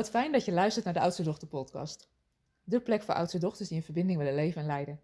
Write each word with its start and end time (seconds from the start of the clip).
Wat 0.00 0.10
fijn 0.10 0.32
dat 0.32 0.44
je 0.44 0.52
luistert 0.52 0.84
naar 0.84 0.94
de 0.94 1.00
Oudste 1.00 1.22
Dochter 1.22 1.48
podcast. 1.48 2.08
De 2.64 2.80
plek 2.80 3.02
voor 3.02 3.14
oudste 3.14 3.38
dochters 3.38 3.68
die 3.68 3.78
in 3.78 3.84
verbinding 3.84 4.18
willen 4.18 4.34
leven 4.34 4.60
en 4.60 4.66
leiden. 4.66 5.00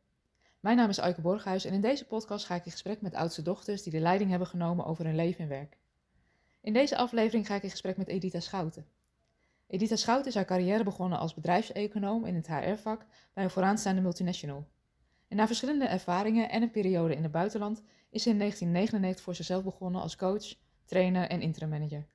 Mijn 0.61 0.77
naam 0.77 0.89
is 0.89 1.01
Aike 1.01 1.21
Borghuis 1.21 1.65
en 1.65 1.73
in 1.73 1.81
deze 1.81 2.07
podcast 2.07 2.47
ga 2.47 2.55
ik 2.55 2.65
in 2.65 2.71
gesprek 2.71 3.01
met 3.01 3.15
oudste 3.15 3.43
dochters 3.43 3.83
die 3.83 3.93
de 3.93 4.01
leiding 4.01 4.31
hebben 4.31 4.49
genomen 4.49 4.85
over 4.85 5.05
hun 5.05 5.15
leven 5.15 5.41
en 5.41 5.49
werk. 5.49 5.77
In 6.61 6.73
deze 6.73 6.97
aflevering 6.97 7.47
ga 7.47 7.55
ik 7.55 7.63
in 7.63 7.71
gesprek 7.71 7.97
met 7.97 8.09
Edita 8.09 8.41
Schouten. 8.41 8.87
Edita 9.67 9.97
Schouten 9.97 10.29
is 10.29 10.35
haar 10.35 10.45
carrière 10.45 10.85
begonnen 10.85 11.19
als 11.19 11.35
bedrijfseconoom 11.35 12.25
in 12.25 12.35
het 12.35 12.47
HR-vak 12.47 13.07
bij 13.33 13.45
een 13.45 13.51
vooraanstaande 13.51 14.01
multinational. 14.01 14.67
En 15.29 15.37
na 15.37 15.47
verschillende 15.47 15.87
ervaringen 15.87 16.51
en 16.51 16.63
een 16.63 16.71
periode 16.71 17.15
in 17.15 17.23
het 17.23 17.33
buitenland 17.33 17.83
is 18.11 18.23
ze 18.23 18.31
in 18.31 18.39
1999 18.39 19.25
voor 19.25 19.35
zichzelf 19.35 19.65
begonnen 19.65 20.01
als 20.01 20.17
coach, 20.17 20.55
trainer 20.85 21.29
en 21.29 21.41
interim 21.41 21.69
manager. 21.69 22.07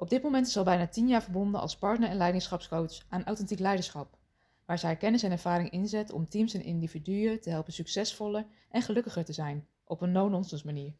Op 0.00 0.10
dit 0.10 0.22
moment 0.22 0.46
is 0.46 0.52
ze 0.52 0.58
al 0.58 0.64
bijna 0.64 0.86
tien 0.86 1.08
jaar 1.08 1.22
verbonden 1.22 1.60
als 1.60 1.76
partner 1.76 2.08
en 2.08 2.16
leiderschapscoach 2.16 3.04
aan 3.08 3.24
authentiek 3.24 3.58
leiderschap, 3.58 4.18
waar 4.64 4.78
ze 4.78 4.86
haar 4.86 4.96
kennis 4.96 5.22
en 5.22 5.30
ervaring 5.30 5.70
inzet 5.70 6.12
om 6.12 6.28
teams 6.28 6.54
en 6.54 6.62
individuen 6.62 7.40
te 7.40 7.50
helpen 7.50 7.72
succesvoller 7.72 8.46
en 8.70 8.82
gelukkiger 8.82 9.24
te 9.24 9.32
zijn, 9.32 9.66
op 9.84 10.00
een 10.00 10.12
no-nonsense 10.12 10.66
manier. 10.66 10.92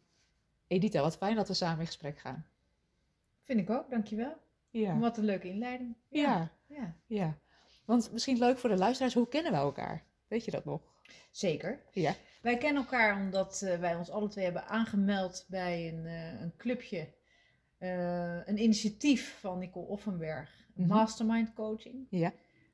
Edita, 0.66 1.00
wat 1.00 1.16
fijn 1.16 1.36
dat 1.36 1.48
we 1.48 1.54
samen 1.54 1.80
in 1.80 1.86
gesprek 1.86 2.18
gaan. 2.18 2.46
Vind 3.42 3.60
ik 3.60 3.70
ook, 3.70 3.90
dankjewel. 3.90 4.36
Ja. 4.70 4.98
Wat 4.98 5.16
een 5.16 5.24
leuke 5.24 5.48
inleiding. 5.48 5.94
Ja, 6.08 6.50
ja. 6.66 6.94
ja. 7.06 7.38
Want 7.84 8.12
misschien 8.12 8.38
leuk 8.38 8.58
voor 8.58 8.70
de 8.70 8.76
luisteraars, 8.76 9.14
hoe 9.14 9.28
kennen 9.28 9.52
wij 9.52 9.60
elkaar? 9.60 10.04
Weet 10.28 10.44
je 10.44 10.50
dat 10.50 10.64
nog? 10.64 10.80
Zeker. 11.30 11.82
Ja. 11.92 12.14
Wij 12.42 12.58
kennen 12.58 12.82
elkaar 12.82 13.16
omdat 13.16 13.62
eh, 13.62 13.78
wij 13.78 13.94
ons 13.94 14.10
alle 14.10 14.28
twee 14.28 14.44
hebben 14.44 14.66
aangemeld 14.66 15.44
bij 15.48 15.88
een, 15.88 16.06
eh, 16.06 16.40
een 16.40 16.52
clubje. 16.56 17.16
Eh, 17.78 18.46
een 18.46 18.62
initiatief 18.62 19.38
van 19.40 19.58
Nicole 19.58 19.86
Offenberg, 19.86 20.66
Mhm. 20.74 20.88
Mastermind 20.88 21.52
Coaching. 21.54 22.06
Ja. 22.10 22.32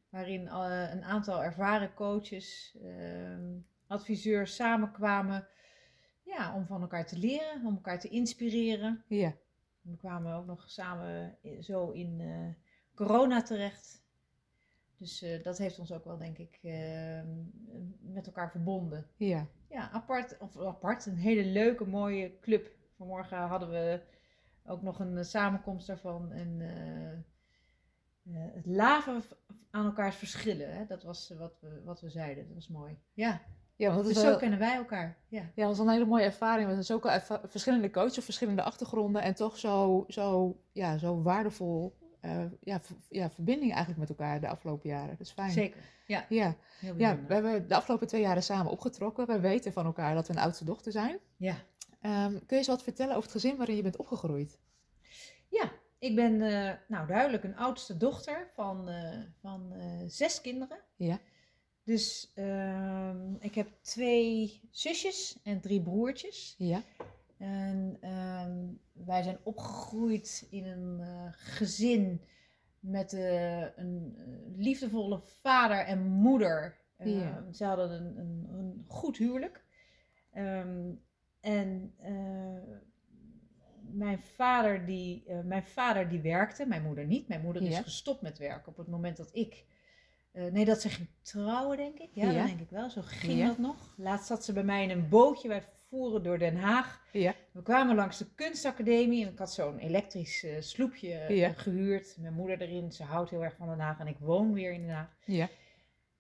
Waarin 0.08 0.48
eh, 0.48 0.88
een 0.92 1.04
aantal 1.04 1.42
ervaren 1.42 1.94
coaches, 1.94 2.76
ehm, 2.82 3.52
adviseurs 3.86 4.54
samenkwamen 4.54 5.46
ja, 6.22 6.54
om 6.54 6.66
van 6.66 6.80
elkaar 6.80 7.06
te 7.06 7.18
leren, 7.18 7.66
om 7.66 7.74
elkaar 7.74 8.00
te 8.00 8.08
inspireren. 8.08 9.04
Ja. 9.08 9.34
We 9.80 9.96
kwamen 9.96 10.34
ook 10.34 10.46
nog 10.46 10.70
samen 10.70 11.38
i- 11.44 11.62
zo 11.62 11.90
in 11.90 12.20
eh, 12.20 12.64
corona 12.94 13.42
terecht. 13.42 14.02
Dus 14.96 15.22
eh, 15.22 15.42
dat 15.42 15.58
heeft 15.58 15.78
ons 15.78 15.92
ook 15.92 16.04
wel, 16.04 16.18
denk 16.18 16.38
ik, 16.38 16.58
ehm, 16.62 17.26
met 18.00 18.26
elkaar 18.26 18.50
verbonden. 18.50 19.06
Ja. 19.16 19.46
Ja, 19.70 19.90
apart, 19.90 20.38
of 20.38 20.58
apart, 20.60 21.06
een 21.06 21.16
hele 21.16 21.44
leuke, 21.44 21.84
mooie 21.86 22.38
club. 22.40 22.70
Vanmorgen 22.96 23.38
hadden 23.38 23.70
we 23.70 24.00
ook 24.66 24.82
nog 24.82 24.98
een 24.98 25.18
eh, 25.18 25.24
samenkomst 25.24 25.86
daarvan. 25.86 26.32
En 26.32 26.60
eh, 26.60 27.10
eh, 28.36 28.54
het 28.54 28.66
laven 28.66 29.22
aan 29.70 29.84
elkaars 29.84 30.16
verschillen, 30.16 30.74
hè? 30.76 30.86
dat 30.86 31.02
was 31.02 31.32
wat 31.38 31.58
we, 31.60 31.82
wat 31.84 32.00
we 32.00 32.10
zeiden. 32.10 32.44
Dat 32.46 32.54
was 32.54 32.68
mooi. 32.68 32.98
Ja, 33.12 33.40
Ja, 33.76 33.94
want 33.94 34.06
dus 34.06 34.20
zo 34.20 34.36
kennen 34.36 34.58
wij 34.58 34.76
elkaar. 34.76 35.16
Ja, 35.28 35.40
ja, 35.54 35.66
dat 35.66 35.76
was 35.76 35.78
een 35.86 35.92
hele 35.92 36.04
mooie 36.04 36.24
ervaring. 36.24 36.66
We 36.66 36.72
zijn 36.72 36.84
zo 37.00 37.08
erva- 37.08 37.40
verschillende 37.44 37.90
coaches, 37.90 38.24
verschillende 38.24 38.62
achtergronden 38.62 39.22
en 39.22 39.34
toch 39.34 39.58
zo, 39.58 40.04
zo, 40.08 40.56
ja, 40.72 40.98
zo 40.98 41.22
waardevol 41.22 41.96
ja, 42.60 42.80
ja, 43.08 43.30
verbinding 43.30 43.70
eigenlijk 43.70 44.00
met 44.00 44.08
elkaar 44.08 44.40
de 44.40 44.48
afgelopen 44.48 44.88
jaren. 44.90 45.08
Dat 45.08 45.20
is 45.26 45.32
fijn. 45.32 45.50
zeker. 45.50 45.82
Ja, 46.06 46.24
Ja, 46.28 46.54
heel 46.78 46.94
ja, 46.96 47.18
we 47.26 47.34
hebben 47.34 47.68
de 47.68 47.74
afgelopen 47.74 48.06
twee 48.06 48.20
jaren 48.20 48.42
samen 48.42 48.72
opgetrokken. 48.72 49.26
We 49.26 49.40
weten 49.40 49.72
van 49.72 49.84
elkaar 49.86 50.14
dat 50.14 50.26
we 50.26 50.32
een 50.32 50.38
oudste 50.40 50.64
dochter 50.64 50.92
zijn. 50.92 51.18
Ja. 51.36 51.54
Ehm, 52.04 52.30
kun 52.32 52.46
je 52.48 52.56
eens 52.56 52.66
wat 52.66 52.82
vertellen 52.82 53.16
over 53.16 53.30
het 53.32 53.40
gezin 53.40 53.56
waarin 53.56 53.76
je 53.76 53.82
bent 53.82 53.96
opgegroeid? 53.96 54.58
Ja, 55.48 55.72
ik 55.98 56.14
ben 56.14 56.42
eh, 56.42 56.72
nou 56.88 57.06
duidelijk 57.06 57.44
een 57.44 57.56
oudste 57.56 57.96
dochter 57.96 58.50
van, 58.54 58.88
eh, 58.88 59.18
van 59.40 59.72
eh, 59.72 60.02
zes 60.06 60.40
kinderen. 60.40 60.78
Ja. 60.96 61.18
Dus 61.84 62.32
ehm, 62.34 63.34
ik 63.38 63.54
heb 63.54 63.68
twee 63.80 64.60
zusjes 64.70 65.38
en 65.42 65.60
drie 65.60 65.82
broertjes. 65.82 66.54
Ja. 66.58 66.82
En 67.38 67.96
ehm, 68.00 68.66
wij 69.06 69.22
zijn 69.22 69.38
opgegroeid 69.42 70.46
in 70.50 70.64
een 70.64 71.02
gezin 71.32 72.20
met 72.80 73.12
een 73.12 74.16
liefdevolle 74.56 75.20
vader 75.20 75.78
en 75.78 76.02
moeder. 76.02 76.78
Ja. 76.98 77.52
Ze 77.52 77.64
hadden 77.64 77.90
een, 77.90 78.18
een, 78.18 78.46
een 78.48 78.84
goed 78.88 79.16
huwelijk. 79.16 79.64
Ehm, 80.30 80.92
en 81.44 81.94
eh, 82.00 82.76
mijn, 83.92 84.18
vader 84.18 84.86
die, 84.86 85.24
eh, 85.26 85.40
mijn 85.40 85.64
vader 85.64 86.08
die 86.08 86.20
werkte, 86.20 86.66
mijn 86.66 86.82
moeder 86.82 87.06
niet. 87.06 87.28
Mijn 87.28 87.40
moeder 87.40 87.62
is 87.62 87.78
gestopt 87.78 88.22
met 88.22 88.38
werken 88.38 88.68
op 88.68 88.76
het 88.76 88.88
moment 88.88 89.16
dat 89.16 89.30
ik... 89.32 89.64
eh, 90.32 90.44
nee, 90.52 90.64
dat 90.64 90.80
ze 90.80 90.88
ging 90.88 91.08
trouwen, 91.22 91.76
denk 91.76 91.98
ik. 91.98 92.10
Ja, 92.12 92.30
Ja. 92.30 92.38
dat 92.38 92.46
denk 92.46 92.60
ik 92.60 92.70
wel. 92.70 92.90
Zo 92.90 93.00
ging 93.04 93.38
Ja. 93.38 93.46
dat 93.46 93.58
nog. 93.58 93.94
Laatst 93.96 94.26
zat 94.26 94.44
ze 94.44 94.52
bij 94.52 94.64
mij 94.64 94.82
in 94.82 94.90
een 94.90 95.08
bootje. 95.08 95.48
Wij 95.48 95.62
voeren 95.88 96.22
door 96.22 96.38
Den 96.38 96.56
Haag. 96.56 97.02
Ja. 97.12 97.34
We 97.52 97.62
kwamen 97.62 97.94
langs 97.96 98.18
de 98.18 98.34
kunstacademie 98.34 99.26
en 99.26 99.32
ik 99.32 99.38
had 99.38 99.52
zo'n 99.52 99.78
elektrisch 99.78 100.46
sloepje 100.58 101.12
eh, 101.14 101.36
Ja. 101.36 101.52
gehuurd. 101.52 102.16
Mijn 102.20 102.34
moeder 102.34 102.60
erin, 102.60 102.92
ze 102.92 103.02
houdt 103.02 103.30
heel 103.30 103.44
erg 103.44 103.56
van 103.56 103.68
Den 103.68 103.78
Haag 103.80 103.98
en 103.98 104.06
ik 104.06 104.18
woon 104.18 104.52
weer 104.52 104.72
in 104.72 104.80
Den 104.86 104.94
Haag. 104.94 105.16
Ja. 105.24 105.48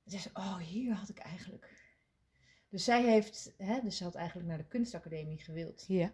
En 0.04 0.10
zei 0.10 0.22
ze, 0.22 0.30
oh 0.34 0.56
hier 0.58 0.94
had 0.94 1.08
ik 1.08 1.18
eigenlijk... 1.18 1.73
Dus 2.74 2.84
zij 2.84 3.02
heeft, 3.02 3.54
hè, 3.58 3.80
dus 3.82 3.96
ze 3.96 4.04
had 4.04 4.14
eigenlijk 4.14 4.48
naar 4.48 4.58
de 4.58 4.66
kunstacademie 4.66 5.38
gewild. 5.38 5.84
Ja. 5.88 6.12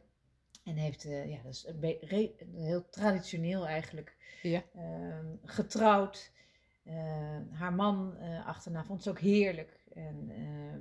En 0.65 0.75
heeft, 0.77 1.05
eh, 1.05 1.29
ja, 1.31 1.43
dat 1.43 1.53
is 1.53 1.67
een 1.67 1.97
re- 2.01 2.33
heel 2.55 2.89
traditioneel 2.89 3.67
eigenlijk, 3.67 4.17
Ja. 4.43 4.63
ehm, 4.75 5.27
getrouwd. 5.45 6.33
Eh, 6.83 7.37
haar 7.51 7.73
man 7.73 8.17
eh, 8.17 8.47
achterna 8.47 8.85
vond 8.85 9.03
ze 9.03 9.11
ook 9.11 9.19
heerlijk. 9.19 9.81
En 9.95 10.31
ehm, 10.31 10.81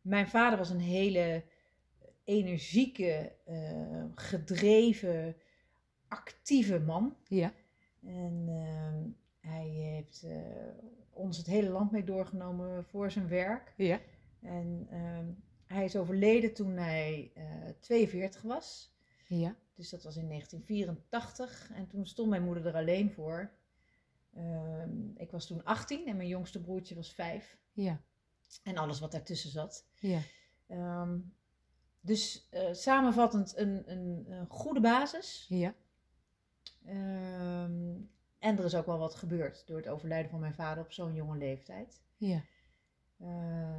mijn 0.00 0.28
vader 0.28 0.58
was 0.58 0.70
een 0.70 0.80
hele 0.80 1.44
energieke, 2.24 3.32
gedreven, 4.14 5.36
actieve 6.08 6.78
man. 6.80 7.16
Ja. 7.28 7.52
En 8.02 8.44
ehm, 8.48 9.02
hij 9.50 9.66
heeft 9.68 10.22
eh, 10.22 10.36
ons 11.10 11.36
het 11.36 11.46
hele 11.46 11.68
land 11.70 11.90
mee 11.90 12.04
doorgenomen 12.04 12.84
voor 12.84 13.10
zijn 13.10 13.28
werk. 13.28 13.72
Ja. 13.76 14.00
En 14.46 14.86
ehm, 14.90 15.26
hij 15.66 15.84
is 15.84 15.96
overleden 15.96 16.54
toen 16.54 16.76
hij 16.76 17.30
eh 17.34 17.68
42 17.80 18.42
was. 18.42 18.94
Ja. 19.28 19.56
Dus 19.74 19.90
dat 19.90 20.02
was 20.02 20.16
in 20.16 20.28
1984. 20.28 21.70
En 21.74 21.86
toen 21.86 22.06
stond 22.06 22.28
mijn 22.28 22.44
moeder 22.44 22.66
er 22.66 22.74
alleen 22.74 23.10
voor. 23.10 23.50
Ehm, 24.34 24.90
ik 25.16 25.30
was 25.30 25.46
toen 25.46 25.64
18 25.64 26.06
en 26.06 26.16
mijn 26.16 26.28
jongste 26.28 26.60
broertje 26.60 26.94
was 26.94 27.12
5. 27.12 27.58
Ja. 27.72 28.00
En 28.62 28.76
alles 28.76 29.00
wat 29.00 29.12
daartussen 29.12 29.50
zat. 29.50 29.88
Ja. 29.94 30.20
Ehm, 30.66 31.18
dus 32.00 32.48
eh, 32.50 32.72
samenvattend 32.72 33.56
een, 33.56 33.90
een, 33.90 34.24
een 34.32 34.46
goede 34.48 34.80
basis. 34.80 35.46
Ja. 35.48 35.74
En 38.38 38.58
er 38.58 38.64
is 38.64 38.74
ook 38.74 38.86
wel 38.86 38.98
wat 38.98 39.14
gebeurd 39.14 39.66
door 39.66 39.76
het 39.76 39.88
overlijden 39.88 40.30
van 40.30 40.40
mijn 40.40 40.54
vader 40.54 40.84
op 40.84 40.92
zo'n 40.92 41.14
jonge 41.14 41.36
leeftijd. 41.36 42.02
Ja. 42.16 42.42
Eh, 43.18 43.78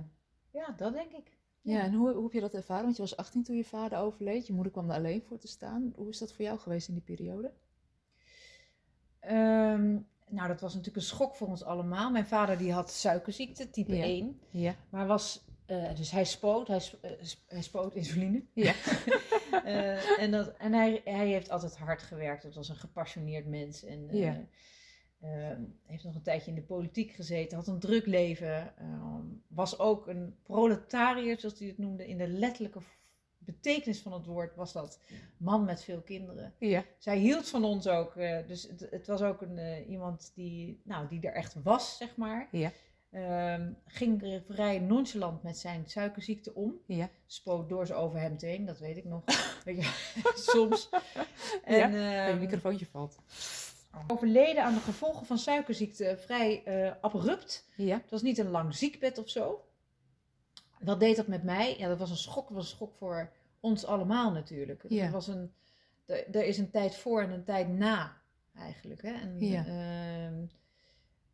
ja, 0.57 0.73
dat 0.77 0.93
denk 0.93 1.11
ik. 1.11 1.35
Ja, 1.61 1.81
en 1.83 1.93
hoe, 1.93 2.11
hoe 2.13 2.23
heb 2.23 2.31
je 2.31 2.39
dat 2.39 2.53
ervaren? 2.53 2.83
Want 2.83 2.95
je 2.95 3.01
was 3.01 3.17
18 3.17 3.43
toen 3.43 3.55
je 3.55 3.63
vader 3.63 3.97
overleed. 3.99 4.47
Je 4.47 4.53
moeder 4.53 4.71
kwam 4.71 4.89
er 4.89 4.95
alleen 4.95 5.21
voor 5.21 5.37
te 5.37 5.47
staan. 5.47 5.93
Hoe 5.95 6.09
is 6.09 6.17
dat 6.17 6.33
voor 6.33 6.45
jou 6.45 6.59
geweest 6.59 6.87
in 6.87 6.93
die 6.93 7.03
periode? 7.03 7.51
Ehm, 9.19 9.91
nou, 10.29 10.47
dat 10.47 10.61
was 10.61 10.71
natuurlijk 10.73 10.95
een 10.95 11.01
schok 11.09 11.35
voor 11.35 11.47
ons 11.47 11.63
allemaal. 11.63 12.11
Mijn 12.11 12.25
vader 12.27 12.57
die 12.57 12.71
had 12.73 12.91
suikerziekte, 12.91 13.69
type 13.69 13.95
Ja. 13.95 14.03
1. 14.03 14.39
Ja. 14.49 14.75
Maar 14.89 15.07
was, 15.07 15.45
eh, 15.65 15.95
dus 15.95 16.11
hij 16.11 16.23
spoot, 16.25 16.67
hij, 16.67 16.79
sp- 16.79 17.03
eh, 17.03 17.11
sp- 17.21 17.43
hij 17.49 17.61
spoot 17.61 17.95
insuline. 17.95 18.43
Ja. 18.53 18.73
Eh, 19.63 20.19
en 20.21 20.31
dat, 20.31 20.53
en 20.57 20.73
hij, 20.73 21.01
hij 21.03 21.27
heeft 21.27 21.49
altijd 21.49 21.77
hard 21.77 22.01
gewerkt. 22.01 22.43
Het 22.43 22.55
was 22.55 22.69
een 22.69 22.75
gepassioneerd 22.75 23.45
mens. 23.47 23.83
En 23.83 24.07
Ja. 24.11 24.41
Eh, 25.19 25.29
heeft 25.85 26.03
nog 26.03 26.15
een 26.15 26.21
tijdje 26.21 26.49
in 26.49 26.55
de 26.55 26.63
politiek 26.63 27.11
gezeten. 27.11 27.57
Had 27.57 27.67
een 27.67 27.79
druk 27.79 28.05
leven. 28.05 28.77
eh, 28.77 29.15
was 29.47 29.79
ook 29.79 30.07
een 30.07 30.35
proletariër, 30.43 31.39
zoals 31.39 31.59
hij 31.59 31.67
het 31.67 31.77
noemde. 31.77 32.07
In 32.07 32.17
de 32.17 32.27
letterlijke 32.27 32.79
betekenis 33.37 34.01
van 34.01 34.13
het 34.13 34.25
woord 34.25 34.55
was 34.55 34.73
dat 34.73 34.99
man 35.37 35.65
met 35.65 35.83
veel 35.83 36.01
kinderen. 36.01 36.53
Ja. 36.59 36.83
Zij 36.97 37.17
hield 37.17 37.49
van 37.49 37.63
ons 37.63 37.87
ook. 37.87 38.15
eh, 38.15 38.47
dus 38.47 38.63
het, 38.63 38.87
het 38.91 39.07
was 39.07 39.21
ook 39.21 39.41
een, 39.41 39.57
eh, 39.57 39.89
iemand 39.89 40.31
die, 40.35 40.81
nou, 40.83 41.07
die 41.07 41.21
er 41.21 41.33
echt 41.33 41.55
was, 41.63 41.97
zeg 41.97 42.15
maar. 42.15 42.47
Ja. 42.51 42.71
Ehm, 43.11 43.71
ging 43.85 44.23
er 44.23 44.41
vrij 44.43 44.79
nonchalant 44.79 45.43
met 45.43 45.57
zijn 45.57 45.83
suikerziekte 45.87 46.53
om. 46.55 46.73
Ja. 46.85 47.09
Spoot 47.25 47.69
door 47.69 47.85
zijn 47.87 47.99
overhemd 47.99 48.41
heen, 48.41 48.65
dat 48.65 48.79
weet 48.79 48.97
ik 48.97 49.05
nog. 49.05 49.23
weet 49.65 49.77
je, 49.77 49.91
soms. 50.53 50.89
En, 51.63 51.91
Ja, 51.91 52.27
ehm, 52.27 52.39
microfoontje 52.39 52.85
valt. 52.85 53.17
Overleden 54.07 54.63
aan 54.63 54.73
de 54.73 54.79
gevolgen 54.79 55.25
van 55.25 55.37
suikerziekte 55.37 56.17
vrij 56.17 56.63
eh, 56.63 56.93
abrupt. 57.01 57.67
Ja. 57.75 57.97
Het 57.97 58.11
was 58.11 58.21
niet 58.21 58.37
een 58.37 58.49
lang 58.49 58.75
ziekbed 58.75 59.17
of 59.17 59.29
zo. 59.29 59.65
Wat 60.79 60.99
deed 60.99 61.15
dat 61.15 61.27
met 61.27 61.43
mij? 61.43 61.77
Ja, 61.77 61.87
dat 61.87 61.99
was 61.99 62.09
een 62.09 62.17
schok. 62.17 62.47
Dat 62.47 62.57
was 62.57 62.69
een 62.69 62.75
schok 62.75 62.93
voor 62.93 63.31
ons 63.59 63.85
allemaal 63.85 64.31
natuurlijk. 64.31 64.83
Ja. 64.87 65.05
Er, 65.05 65.11
was 65.11 65.27
een, 65.27 65.53
er, 66.05 66.35
er 66.35 66.45
is 66.45 66.57
een 66.57 66.71
tijd 66.71 66.95
voor 66.95 67.21
en 67.21 67.31
een 67.31 67.43
tijd 67.43 67.67
na 67.67 68.21
eigenlijk. 68.55 69.01
Hè? 69.01 69.13
En, 69.13 69.39
Ja. 69.39 69.65
ehm, 69.65 70.45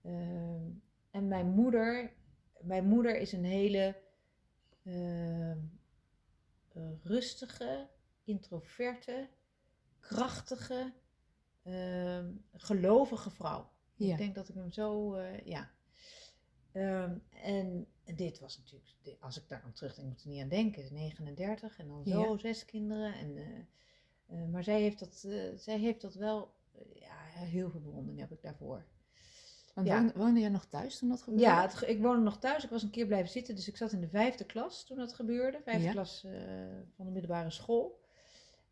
Ehm, 0.04 0.70
en 1.12 1.28
mijn 1.28 1.48
moeder, 1.48 2.14
mijn 2.60 2.86
moeder 2.86 3.18
is 3.18 3.32
een 3.32 3.44
hele 3.44 4.02
ehm, 4.84 5.58
eh, 6.74 6.84
rustige, 7.04 7.88
introverte, 8.24 9.28
krachtige, 10.00 10.94
ehm, 11.64 12.32
gelovige 12.54 13.30
vrouw. 13.30 13.72
Ja. 13.96 14.12
Ik 14.12 14.18
denk 14.18 14.36
dat 14.36 14.50
ik 14.50 14.56
hem 14.56 14.72
zo, 14.72 15.14
eh, 15.14 15.46
ja. 15.46 15.72
Ehm, 16.72 17.18
en 17.30 17.88
dit 18.16 18.40
was 18.40 18.58
natuurlijk, 18.58 19.18
als 19.20 19.38
ik 19.38 19.50
daar 19.50 19.62
aan 19.64 19.74
terugdenk, 19.74 20.08
moet 20.08 20.18
ik 20.20 20.24
er 20.26 20.32
niet 20.32 20.42
aan 20.42 20.50
denken. 20.50 20.94
39 20.94 21.78
en 21.80 21.88
dan 21.88 22.04
zo, 22.06 22.32
Ja. 22.32 22.38
zes 22.38 22.66
kinderen. 22.66 23.14
En, 23.14 23.38
eh, 23.38 23.58
eh, 24.26 24.48
maar 24.50 24.64
zij 24.64 24.82
heeft, 24.82 25.00
dat, 25.00 25.16
zij 25.56 25.80
heeft 25.80 26.02
dat 26.02 26.14
wel, 26.14 26.54
ja, 26.94 27.16
heel 27.24 27.70
veel 27.70 27.82
bewondering 27.82 28.20
heb 28.20 28.32
ik 28.32 28.42
daarvoor. 28.42 28.86
Want 29.74 29.88
Ja. 29.88 30.12
woonde, 30.16 30.40
jij 30.40 30.50
nog 30.50 30.66
thuis 30.66 30.98
toen 30.98 31.10
dat 31.10 31.22
gebeurde? 31.22 31.44
Ja, 31.46 31.62
het, 31.62 31.82
ik 31.90 32.02
woonde 32.02 32.22
nog 32.24 32.40
thuis. 32.40 32.64
Ik 32.64 32.70
was 32.70 32.84
een 32.84 32.90
keer 32.90 33.06
blijven 33.06 33.32
zitten. 33.32 33.56
Dus 33.56 33.68
ik 33.68 33.78
zat 33.78 33.92
in 33.92 34.02
de 34.02 34.08
vijfde 34.10 34.46
klas 34.46 34.86
toen 34.86 34.98
dat 34.98 35.14
gebeurde. 35.14 35.62
Vijfde 35.64 35.84
Ja. 35.86 35.92
klas 35.92 36.20
van 36.96 37.06
de 37.06 37.12
middelbare 37.12 37.50
school. 37.52 38.02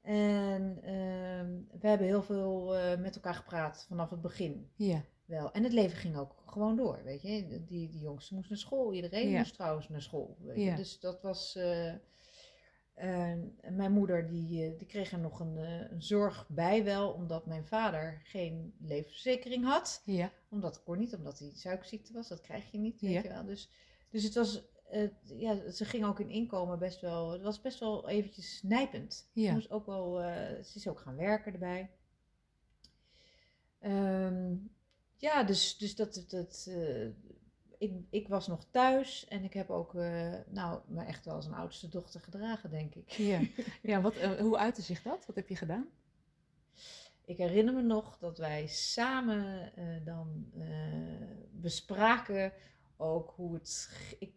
En 0.01 0.79
ehm, 0.83 1.79
we 1.79 1.87
hebben 1.87 2.07
heel 2.07 2.23
veel 2.23 2.75
eh, 2.77 2.99
met 2.99 3.15
elkaar 3.15 3.33
gepraat 3.35 3.85
vanaf 3.87 4.09
het 4.09 4.21
begin 4.21 4.69
Ja, 4.75 5.03
wel. 5.25 5.51
En 5.51 5.63
het 5.63 5.73
leven 5.73 5.97
ging 5.97 6.17
ook 6.17 6.35
gewoon 6.45 6.75
door, 6.75 7.03
weet 7.03 7.21
je. 7.21 7.63
Die, 7.65 7.89
die 7.89 7.99
jongste 8.01 8.35
moest 8.35 8.49
naar 8.49 8.57
school. 8.57 8.93
Iedereen 8.93 9.29
Ja. 9.29 9.37
moest 9.37 9.53
trouwens 9.53 9.89
naar 9.89 10.01
school, 10.01 10.37
weet 10.39 10.55
je. 10.55 10.63
Ja. 10.63 10.75
Dus 10.75 10.99
dat 10.99 11.21
was... 11.21 11.55
eh, 11.55 11.93
en 12.93 13.55
mijn 13.71 13.91
moeder 13.91 14.27
die, 14.27 14.63
eh, 14.65 14.77
die 14.77 14.87
kreeg 14.87 15.11
er 15.11 15.19
nog 15.19 15.39
een, 15.39 15.57
een 15.91 16.01
zorg 16.03 16.45
bij 16.49 16.83
wel, 16.83 17.11
omdat 17.11 17.45
mijn 17.45 17.65
vader 17.65 18.21
geen 18.23 18.73
levensverzekering 18.79 19.63
had 19.65 20.01
ja, 20.05 20.31
omdat 20.49 20.83
kon 20.83 20.97
niet, 20.99 21.15
omdat 21.15 21.39
hij 21.39 21.51
suikerziekte 21.55 22.13
was. 22.13 22.27
Dat 22.27 22.41
krijg 22.41 22.71
je 22.71 22.77
niet, 22.77 23.01
weet 23.01 23.11
Ja. 23.13 23.21
je 23.21 23.29
wel. 23.29 23.45
Dus, 23.45 23.69
dus 24.09 24.23
het 24.23 24.33
was, 24.35 24.63
ja, 25.23 25.71
ze 25.71 25.85
ging 25.85 26.05
ook 26.05 26.19
in 26.19 26.29
inkomen 26.29 26.79
best 26.79 27.01
wel, 27.01 27.31
het 27.31 27.41
was 27.41 27.61
best 27.61 27.79
wel 27.79 28.09
eventjes 28.09 28.61
nijpend. 28.63 29.29
Ja. 29.33 29.47
Ze, 29.47 29.53
moest 29.53 29.71
ook 29.71 29.85
wel, 29.85 30.21
eh, 30.21 30.63
ze 30.63 30.77
is 30.77 30.87
ook 30.87 30.99
gaan 30.99 31.15
werken 31.15 31.53
erbij. 31.53 31.89
Ehm, 33.79 34.55
ja, 35.17 35.43
dus, 35.43 35.77
dus 35.77 35.95
dat, 35.95 36.25
dat 36.27 36.67
eh, 36.69 37.07
ik, 37.77 37.93
ik 38.09 38.27
was 38.27 38.47
nog 38.47 38.65
thuis 38.71 39.27
en 39.27 39.43
ik 39.43 39.53
heb 39.53 39.69
ook, 39.69 39.95
eh, 39.95 40.33
nou, 40.47 40.81
me 40.87 41.03
echt 41.03 41.25
wel 41.25 41.35
als 41.35 41.45
een 41.45 41.53
oudste 41.53 41.87
dochter 41.87 42.21
gedragen, 42.21 42.69
denk 42.69 42.95
ik. 42.95 43.11
ja. 43.11 43.39
ja 43.91 44.01
wat, 44.01 44.15
hoe 44.15 44.57
uitte 44.57 44.81
zich 44.81 45.01
dat? 45.01 45.25
Wat 45.25 45.35
heb 45.35 45.47
je 45.47 45.55
gedaan? 45.55 45.87
Ik 47.25 47.37
herinner 47.37 47.73
me 47.73 47.81
nog 47.81 48.17
dat 48.17 48.37
wij 48.37 48.67
samen 48.67 49.71
dan 50.03 50.51
bespraken 51.51 52.53
ook 53.01 53.33
hoe 53.35 53.53
het, 53.53 53.89
ik, 54.19 54.31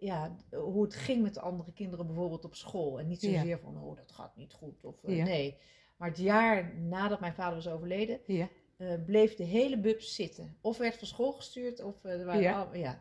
ja, 0.00 0.36
hoe 0.50 0.82
het 0.82 0.94
ging 0.94 1.22
met 1.22 1.34
de 1.34 1.40
andere 1.40 1.72
kinderen 1.72 2.06
bijvoorbeeld 2.06 2.44
op 2.44 2.54
school. 2.54 2.98
En 3.00 3.06
niet 3.06 3.20
Ja. 3.20 3.38
zozeer 3.38 3.58
van, 3.58 3.82
oh, 3.82 3.96
dat 3.96 4.12
gaat 4.12 4.36
niet 4.36 4.52
goed. 4.52 4.84
Of, 4.84 5.04
eh, 5.04 5.16
Ja. 5.16 5.24
Nee. 5.24 5.56
Maar 5.96 6.08
het 6.08 6.18
jaar 6.18 6.74
nadat 6.74 7.20
mijn 7.20 7.34
vader 7.34 7.54
was 7.54 7.68
overleden, 7.68 8.20
Ja, 8.26 8.48
eh, 8.76 8.94
bleef 9.06 9.34
de 9.34 9.44
hele 9.44 9.78
bubs 9.80 10.14
zitten. 10.14 10.56
Of 10.60 10.78
werd 10.78 10.96
van 10.96 11.06
school 11.06 11.32
gestuurd, 11.32 11.82
of 11.82 12.04
eh, 12.04 12.18
er 12.20 12.24
waren 12.24 12.42
Ja. 12.42 12.62
al- 12.62 12.74
ja. 12.74 13.00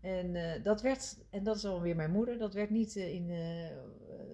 En 0.00 0.60
dat 0.62 0.80
werd, 0.80 1.16
en 1.30 1.42
dat 1.42 1.56
is 1.56 1.64
alweer 1.64 1.96
mijn 1.96 2.10
moeder, 2.10 2.38
dat 2.38 2.54
werd 2.54 2.70
niet 2.70 2.96
in, 2.96 3.30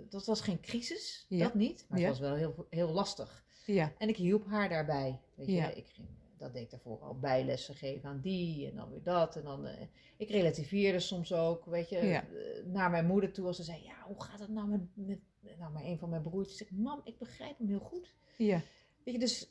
dat 0.09 0.25
was 0.27 0.41
geen 0.41 0.61
crisis, 0.61 1.27
dat 1.29 1.55
niet. 1.55 1.87
Maar 1.89 1.99
het 1.99 2.09
was 2.09 2.19
wel 2.19 2.35
heel, 2.35 2.67
heel 2.71 2.91
lastig. 2.93 3.45
ja, 3.65 3.93
En 3.99 4.09
ik 4.09 4.17
hielp 4.17 4.47
haar 4.47 4.69
daarbij. 4.69 5.21
Weet 5.35 5.47
je, 5.47 5.73
ik 5.75 5.87
ging, 5.87 6.09
dat 6.39 6.53
deed 6.53 6.63
ik 6.63 6.71
daarvoor 6.71 7.01
al 7.01 7.19
bijlessen 7.19 7.75
geven 7.75 8.09
aan 8.09 8.21
die 8.21 8.69
en 8.71 8.77
dan 8.77 8.91
weer 8.91 9.03
dat. 9.03 9.37
En 9.37 9.43
dan, 9.45 9.67
eh, 9.67 9.87
ik 10.17 10.31
relativeerde 10.31 11.01
soms 11.01 11.33
ook, 11.33 11.65
weet 11.65 11.89
je, 11.89 11.97
Ja. 11.99 12.23
eh, 12.29 12.65
naar 12.65 12.91
mijn 12.91 13.07
moeder 13.07 13.33
toe 13.33 13.47
als 13.47 13.57
ze 13.57 13.63
zei, 13.63 13.83
ja, 13.83 13.95
hoe 14.07 14.23
gaat 14.23 14.41
het 14.41 14.49
nou 14.49 14.69
met, 14.69 14.81
met 14.95 15.19
nou, 15.59 15.73
maar 15.73 15.85
een 15.85 15.99
van 15.99 16.09
mijn 16.09 16.23
broertjes 16.23 16.57
zegt, 16.57 16.71
mam, 16.71 17.01
ik 17.05 17.19
begrijp 17.19 17.59
hem 17.59 17.69
heel 17.69 17.79
goed. 17.79 18.15
ja, 18.37 18.61
Weet 19.05 19.15
je, 19.15 19.21
dus 19.21 19.51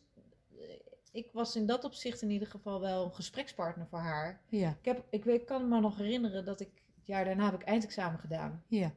eh, 0.60 0.66
ik 1.12 1.30
was 1.32 1.56
in 1.56 1.66
dat 1.66 1.84
opzicht 1.84 2.22
in 2.22 2.30
ieder 2.30 2.48
geval 2.48 2.80
wel 2.82 3.06
een 3.06 3.14
gesprekspartner 3.14 3.88
voor 3.88 4.00
haar. 4.00 4.42
ja, 4.50 4.70
Ik, 4.80 4.86
heb, 4.86 5.06
ik 5.10 5.24
weet, 5.24 5.44
kan 5.44 5.70
me 5.70 5.80
nog 5.80 5.98
herinneren 5.98 6.46
dat 6.46 6.60
ik, 6.60 6.70
het 6.96 7.08
jaar 7.08 7.26
daarna 7.26 7.46
heb 7.52 7.62
ik 7.62 7.68
eindexamen 7.68 8.20
gedaan. 8.20 8.64
ja, 8.68 8.88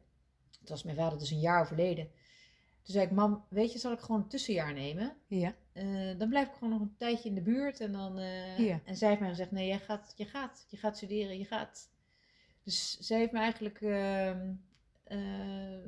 Toen 0.50 0.66
was 0.69 0.82
mijn 0.82 0.96
vader 0.96 1.19
dus 1.19 1.31
een 1.31 1.40
jaar 1.40 1.60
overleden. 1.60 2.04
Toen 2.82 2.94
zei 2.94 3.06
ik, 3.06 3.12
mam, 3.12 3.44
weet 3.48 3.72
je, 3.72 3.78
zal 3.78 3.92
ik 3.92 4.00
gewoon 4.00 4.20
een 4.20 4.28
tussenjaar 4.28 4.72
nemen? 4.75 5.16
ja, 5.26 5.54
Eh, 5.81 6.19
dan 6.19 6.29
blijf 6.29 6.49
ik 6.49 6.55
gewoon 6.55 6.71
nog 6.71 6.81
een 6.81 6.97
tijdje 6.97 7.29
in 7.29 7.35
de 7.35 7.41
buurt. 7.43 7.81
En, 7.81 7.93
dan, 7.93 8.19
eh, 8.19 8.59
Ja. 8.59 8.81
en 8.85 8.97
zij 8.97 9.09
heeft 9.09 9.21
mij 9.21 9.29
gezegd, 9.31 9.50
nee, 9.50 9.67
jij 9.67 9.79
gaat, 9.79 10.12
je 10.17 10.25
gaat, 10.25 10.67
je 10.69 10.77
gaat 10.77 10.97
studeren, 10.97 11.38
je 11.38 11.44
gaat. 11.44 11.91
Dus 12.62 12.99
zij 12.99 13.19
heeft 13.19 13.32
me 13.32 13.38
eigenlijk, 13.38 13.81
ehm, 13.81 14.53
eh, 15.05 15.79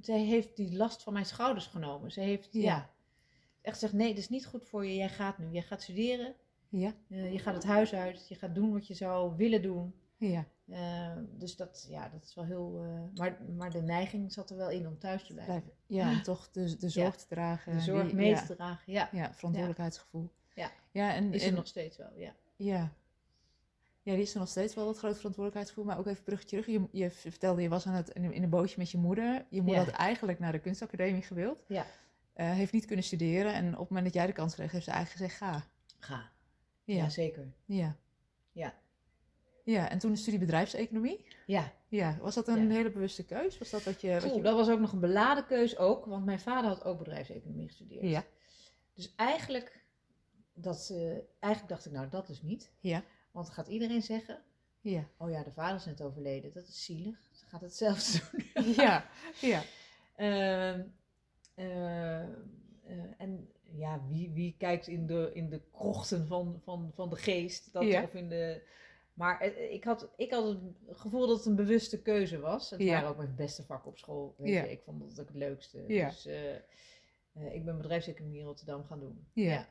zij 0.00 0.20
heeft 0.20 0.56
die 0.56 0.76
last 0.76 1.02
van 1.02 1.12
mijn 1.12 1.26
schouders 1.26 1.66
genomen. 1.66 2.12
Ze 2.12 2.20
heeft, 2.20 2.48
Ja. 2.52 2.60
ja. 2.60 2.90
echt 3.62 3.74
gezegd, 3.74 3.92
nee, 3.92 4.08
dat 4.08 4.18
is 4.18 4.28
niet 4.28 4.46
goed 4.46 4.64
voor 4.64 4.86
je, 4.86 4.94
jij 4.94 5.08
gaat 5.08 5.38
nu. 5.38 5.50
Jij 5.50 5.62
gaat 5.62 5.82
studeren, 5.82 6.34
ja, 6.68 6.94
je 7.08 7.38
gaat 7.38 7.54
het 7.54 7.64
huis 7.64 7.92
uit, 7.94 8.28
je 8.28 8.34
gaat 8.34 8.54
doen 8.54 8.72
wat 8.72 8.86
je 8.86 8.94
zou 8.94 9.36
willen 9.36 9.62
doen. 9.62 9.94
Ja. 10.30 10.46
Eh, 10.68 11.22
dus 11.30 11.56
dat, 11.56 11.86
ja, 11.88 12.08
dat 12.08 12.24
is 12.24 12.34
wel 12.34 12.44
heel, 12.44 12.80
eh, 12.84 13.18
maar, 13.18 13.38
maar 13.56 13.70
de 13.70 13.82
neiging 13.82 14.32
zat 14.32 14.50
er 14.50 14.56
wel 14.56 14.70
in 14.70 14.86
om 14.86 14.98
thuis 14.98 15.26
te 15.26 15.32
blijven. 15.32 15.62
Ja, 15.86 16.10
om 16.10 16.22
toch 16.22 16.50
de, 16.50 16.76
de 16.76 16.88
zorg 16.88 17.16
te 17.16 17.26
dragen. 17.28 17.72
De 17.72 17.80
zorg 17.80 18.06
die- 18.06 18.14
mee 18.14 18.28
ja, 18.30 18.44
te 18.46 18.54
dragen, 18.54 18.92
ja. 18.92 19.08
ja, 19.12 19.32
verantwoordelijkheidsgevoel. 19.32 20.30
Ja. 20.54 20.70
ja 20.92 21.14
en, 21.14 21.32
Is 21.34 21.42
er 21.42 21.48
en- 21.48 21.54
nog 21.54 21.66
steeds 21.66 21.96
wel, 21.96 22.10
ja. 22.16 22.34
Ja. 22.56 22.92
Ja, 24.02 24.12
die 24.12 24.22
is 24.22 24.32
er 24.34 24.38
nog 24.38 24.48
steeds 24.48 24.74
wel 24.74 24.84
dat 24.86 24.98
grote 24.98 25.14
verantwoordelijkheidsgevoel. 25.14 25.84
Maar 25.84 25.98
ook 25.98 26.06
even 26.06 26.24
bruggetje 26.24 26.60
terug. 26.62 26.74
Je, 26.92 26.98
je 26.98 27.10
vertelde, 27.10 27.62
je 27.62 27.68
was 27.68 27.86
aan 27.86 27.94
het, 27.94 28.08
in, 28.10 28.42
een- 28.42 28.50
bootje 28.50 28.74
met 28.78 28.90
je 28.90 28.98
moeder. 28.98 29.46
Je 29.50 29.62
moeder 29.62 29.84
had 29.84 29.94
eigenlijk 29.94 30.38
naar 30.38 30.52
de 30.52 30.58
kunstacademie 30.58 31.22
gewild. 31.22 31.64
Ja. 31.68 31.86
Eh, 32.32 32.50
heeft 32.50 32.72
niet 32.72 32.84
kunnen 32.84 33.04
studeren. 33.04 33.54
En 33.54 33.72
op 33.72 33.78
het 33.78 33.88
moment 33.88 34.04
dat 34.06 34.14
jij 34.14 34.26
de 34.26 34.32
kans 34.32 34.54
kreeg, 34.54 34.72
heeft 34.72 34.84
ze 34.84 34.90
eigenlijk 34.90 35.32
gezegd, 35.32 35.52
ga. 35.52 35.68
Ga. 35.98 36.30
Ja. 36.84 36.94
Ja, 36.96 37.08
zeker. 37.08 37.52
Ja. 37.64 37.76
Ja. 37.76 37.96
Ja, 39.64 39.90
en 39.90 39.98
toen 39.98 40.10
de 40.10 40.16
studie 40.18 40.38
bedrijfseconomie. 40.40 41.24
Ja, 41.46 41.72
Ja, 41.88 42.18
was 42.20 42.34
dat 42.34 42.48
een 42.48 42.68
Ja. 42.68 42.74
hele 42.74 42.90
bewuste 42.90 43.24
keus? 43.24 43.58
Was 43.58 43.70
dat 43.70 43.82
wat 43.84 44.00
je... 44.00 44.12
Wat 44.12 44.24
Oeh, 44.24 44.34
je... 44.34 44.42
dat 44.42 44.56
was 44.56 44.68
ook 44.68 44.80
nog 44.80 44.92
een 44.92 45.00
beladen 45.00 45.46
keus 45.46 45.76
ook, 45.78 46.04
want 46.04 46.24
mijn 46.24 46.40
vader 46.40 46.70
had 46.70 46.84
ook 46.84 46.98
bedrijfseconomie 46.98 47.66
gestudeerd. 47.66 48.02
Ja, 48.02 48.24
Dus 48.94 49.14
eigenlijk, 49.16 49.84
dat, 50.54 50.92
eigenlijk 51.38 51.68
dacht 51.72 51.86
ik, 51.86 51.92
nou 51.92 52.08
dat 52.08 52.28
is 52.28 52.42
niet. 52.42 52.72
ja, 52.80 53.02
Want 53.30 53.50
gaat 53.50 53.66
iedereen 53.68 54.02
zeggen, 54.02 54.42
ja. 54.80 55.08
oh 55.18 55.30
ja, 55.30 55.42
de 55.42 55.52
vader 55.52 55.76
is 55.76 55.84
net 55.84 56.02
overleden, 56.02 56.52
dat 56.52 56.68
is 56.68 56.84
zielig. 56.84 57.18
Ze 57.32 57.44
gaat 57.46 57.60
hetzelfde 57.60 58.20
doen. 58.54 58.72
Ja, 58.74 59.06
ja, 59.40 59.62
Ehm, 60.16 60.82
eh, 61.54 62.22
eh, 62.22 62.28
en 63.18 63.48
ja, 63.70 64.00
wie, 64.08 64.30
wie 64.32 64.54
kijkt 64.58 64.86
in 64.86 65.06
de, 65.06 65.30
in 65.34 65.48
de 65.50 65.60
krochten 65.72 66.26
van, 66.26 66.60
van, 66.64 66.90
van 66.94 67.10
de 67.10 67.16
geest? 67.16 67.72
Dat, 67.72 67.82
Ja. 67.82 68.02
Of 68.02 68.14
in 68.14 68.28
de... 68.28 68.62
Maar 69.14 69.40
eh, 69.40 69.72
ik 69.72 69.84
had, 69.84 70.08
ik 70.16 70.30
had 70.30 70.44
het 70.44 70.58
gevoel 70.98 71.26
dat 71.26 71.36
het 71.36 71.46
een 71.46 71.56
bewuste 71.56 72.02
keuze 72.02 72.38
was. 72.40 72.70
Het 72.70 72.80
Ja. 72.80 72.92
waren 72.92 73.08
ook 73.08 73.16
mijn 73.16 73.34
beste 73.34 73.62
vakken 73.62 73.90
op 73.90 73.98
school. 73.98 74.34
Weet 74.38 74.52
Ja. 74.54 74.62
je. 74.62 74.70
Ik 74.70 74.82
vond 74.82 75.00
dat 75.00 75.20
ook 75.20 75.26
het 75.28 75.36
leukste. 75.36 75.84
Ja. 75.88 76.08
Dus 76.08 76.26
eh, 76.26 76.54
eh, 76.54 76.60
ik 77.54 77.64
ben 77.64 77.76
bedrijfseconomie 77.76 78.38
in 78.40 78.46
Rotterdam 78.46 78.84
gaan 78.84 79.00
doen. 79.00 79.26
Ja. 79.32 79.44
ja. 79.52 79.68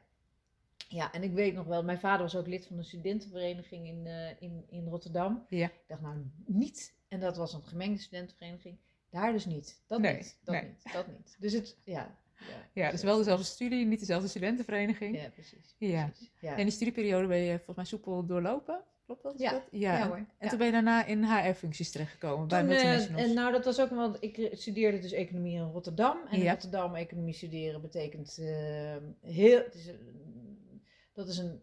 Ja, 0.89 1.12
en 1.12 1.23
ik 1.23 1.33
weet 1.33 1.53
nog 1.53 1.65
wel, 1.65 1.83
mijn 1.83 2.00
vader 2.00 2.21
was 2.21 2.35
ook 2.35 2.47
lid 2.47 2.65
van 2.65 2.77
een 2.77 2.83
studentenvereniging 2.83 3.88
in, 3.88 4.07
in, 4.39 4.63
in 4.69 4.88
Rotterdam. 4.88 5.45
Ja. 5.50 5.65
Ik 5.65 5.73
dacht 5.88 6.01
nou 6.01 6.15
niet, 6.45 6.93
en 7.07 7.19
dat 7.19 7.38
was 7.38 7.53
een 7.53 7.63
gemengde 7.63 8.01
studentenvereniging, 8.01 8.77
daar 9.09 9.31
dus 9.31 9.45
niet. 9.45 9.81
Dat 9.88 10.00
Nee, 10.00 10.15
niet, 10.15 10.39
dat 10.43 10.55
nee. 10.55 10.63
niet, 10.63 10.93
dat 10.93 11.07
niet. 11.07 11.35
Dus 11.39 11.53
het, 11.53 11.77
ja. 11.83 12.17
Ja, 12.38 12.69
ja. 12.73 12.91
Dus 12.91 13.03
wel 13.03 13.17
dezelfde 13.17 13.45
studie, 13.45 13.85
niet 13.85 14.00
dezelfde 14.00 14.27
studentenvereniging. 14.27 15.15
Ja, 15.21 15.29
precies. 15.29 15.75
Ja. 15.77 16.05
precies. 16.05 16.31
Ja. 16.39 16.57
En 16.57 16.63
die 16.63 16.71
studieperiode 16.73 17.27
ben 17.27 17.38
je 17.38 17.55
volgens 17.55 17.75
mij 17.75 17.85
soepel 17.85 18.25
doorlopen. 18.25 18.83
Klopt 19.05 19.24
dat? 19.24 19.39
Ja. 19.39 19.51
dat? 19.51 19.63
Ja, 19.72 20.00
en- 20.01 20.07
hoor. 20.07 20.15
En 20.17 20.27
Ja. 20.39 20.48
toen 20.50 20.57
ben 20.57 20.67
je 20.67 20.74
daarna 20.74 21.05
in 21.05 21.24
HR-functies 21.24 21.91
terechtgekomen 21.91 22.48
bij 22.48 22.60
eh, 22.60 22.65
multinationals. 22.67 23.22
en 23.24 23.33
nou, 23.33 23.51
dat 23.51 23.65
was 23.65 23.79
ook 23.81 23.89
wel, 23.89 24.15
ik 24.19 24.50
studeerde 24.51 25.00
dus 25.00 25.12
economie 25.12 25.55
in 25.55 25.62
Rotterdam. 25.72 26.17
En 26.29 26.41
in. 26.41 26.50
Rotterdam 26.50 26.95
economie 26.95 27.33
studeren 27.33 27.81
betekent 27.81 28.38
eh, 28.38 28.95
heel, 29.22 29.57
het 29.63 29.74
is, 29.75 29.88
een- 29.88 30.81
dat 31.13 31.27
is 31.27 31.38
een, 31.38 31.62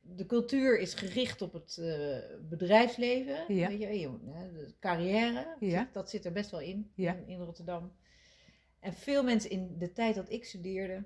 de 0.00 0.26
cultuur 0.26 0.78
is 0.78 0.94
gericht 0.94 1.42
op 1.42 1.52
het 1.52 1.76
eh, 1.78 2.16
bedrijfsleven, 2.48 3.54
Ja. 3.54 3.68
weet 3.68 3.80
je, 3.80 3.98
je- 4.00 4.18
hè, 4.30 4.52
de 4.52 4.74
carrière, 4.80 5.56
Ja. 5.60 5.78
zit- 5.84 5.94
dat 5.94 6.10
zit 6.10 6.24
er 6.24 6.32
best 6.32 6.50
wel 6.50 6.60
in, 6.60 6.90
Ja. 6.94 7.12
in, 7.14 7.26
in 7.28 7.38
Rotterdam. 7.40 7.92
En 8.80 8.92
veel 8.92 9.22
mensen 9.24 9.50
in 9.50 9.78
de 9.78 9.92
tijd 9.92 10.14
dat 10.14 10.30
ik 10.30 10.44
studeerde, 10.44 11.04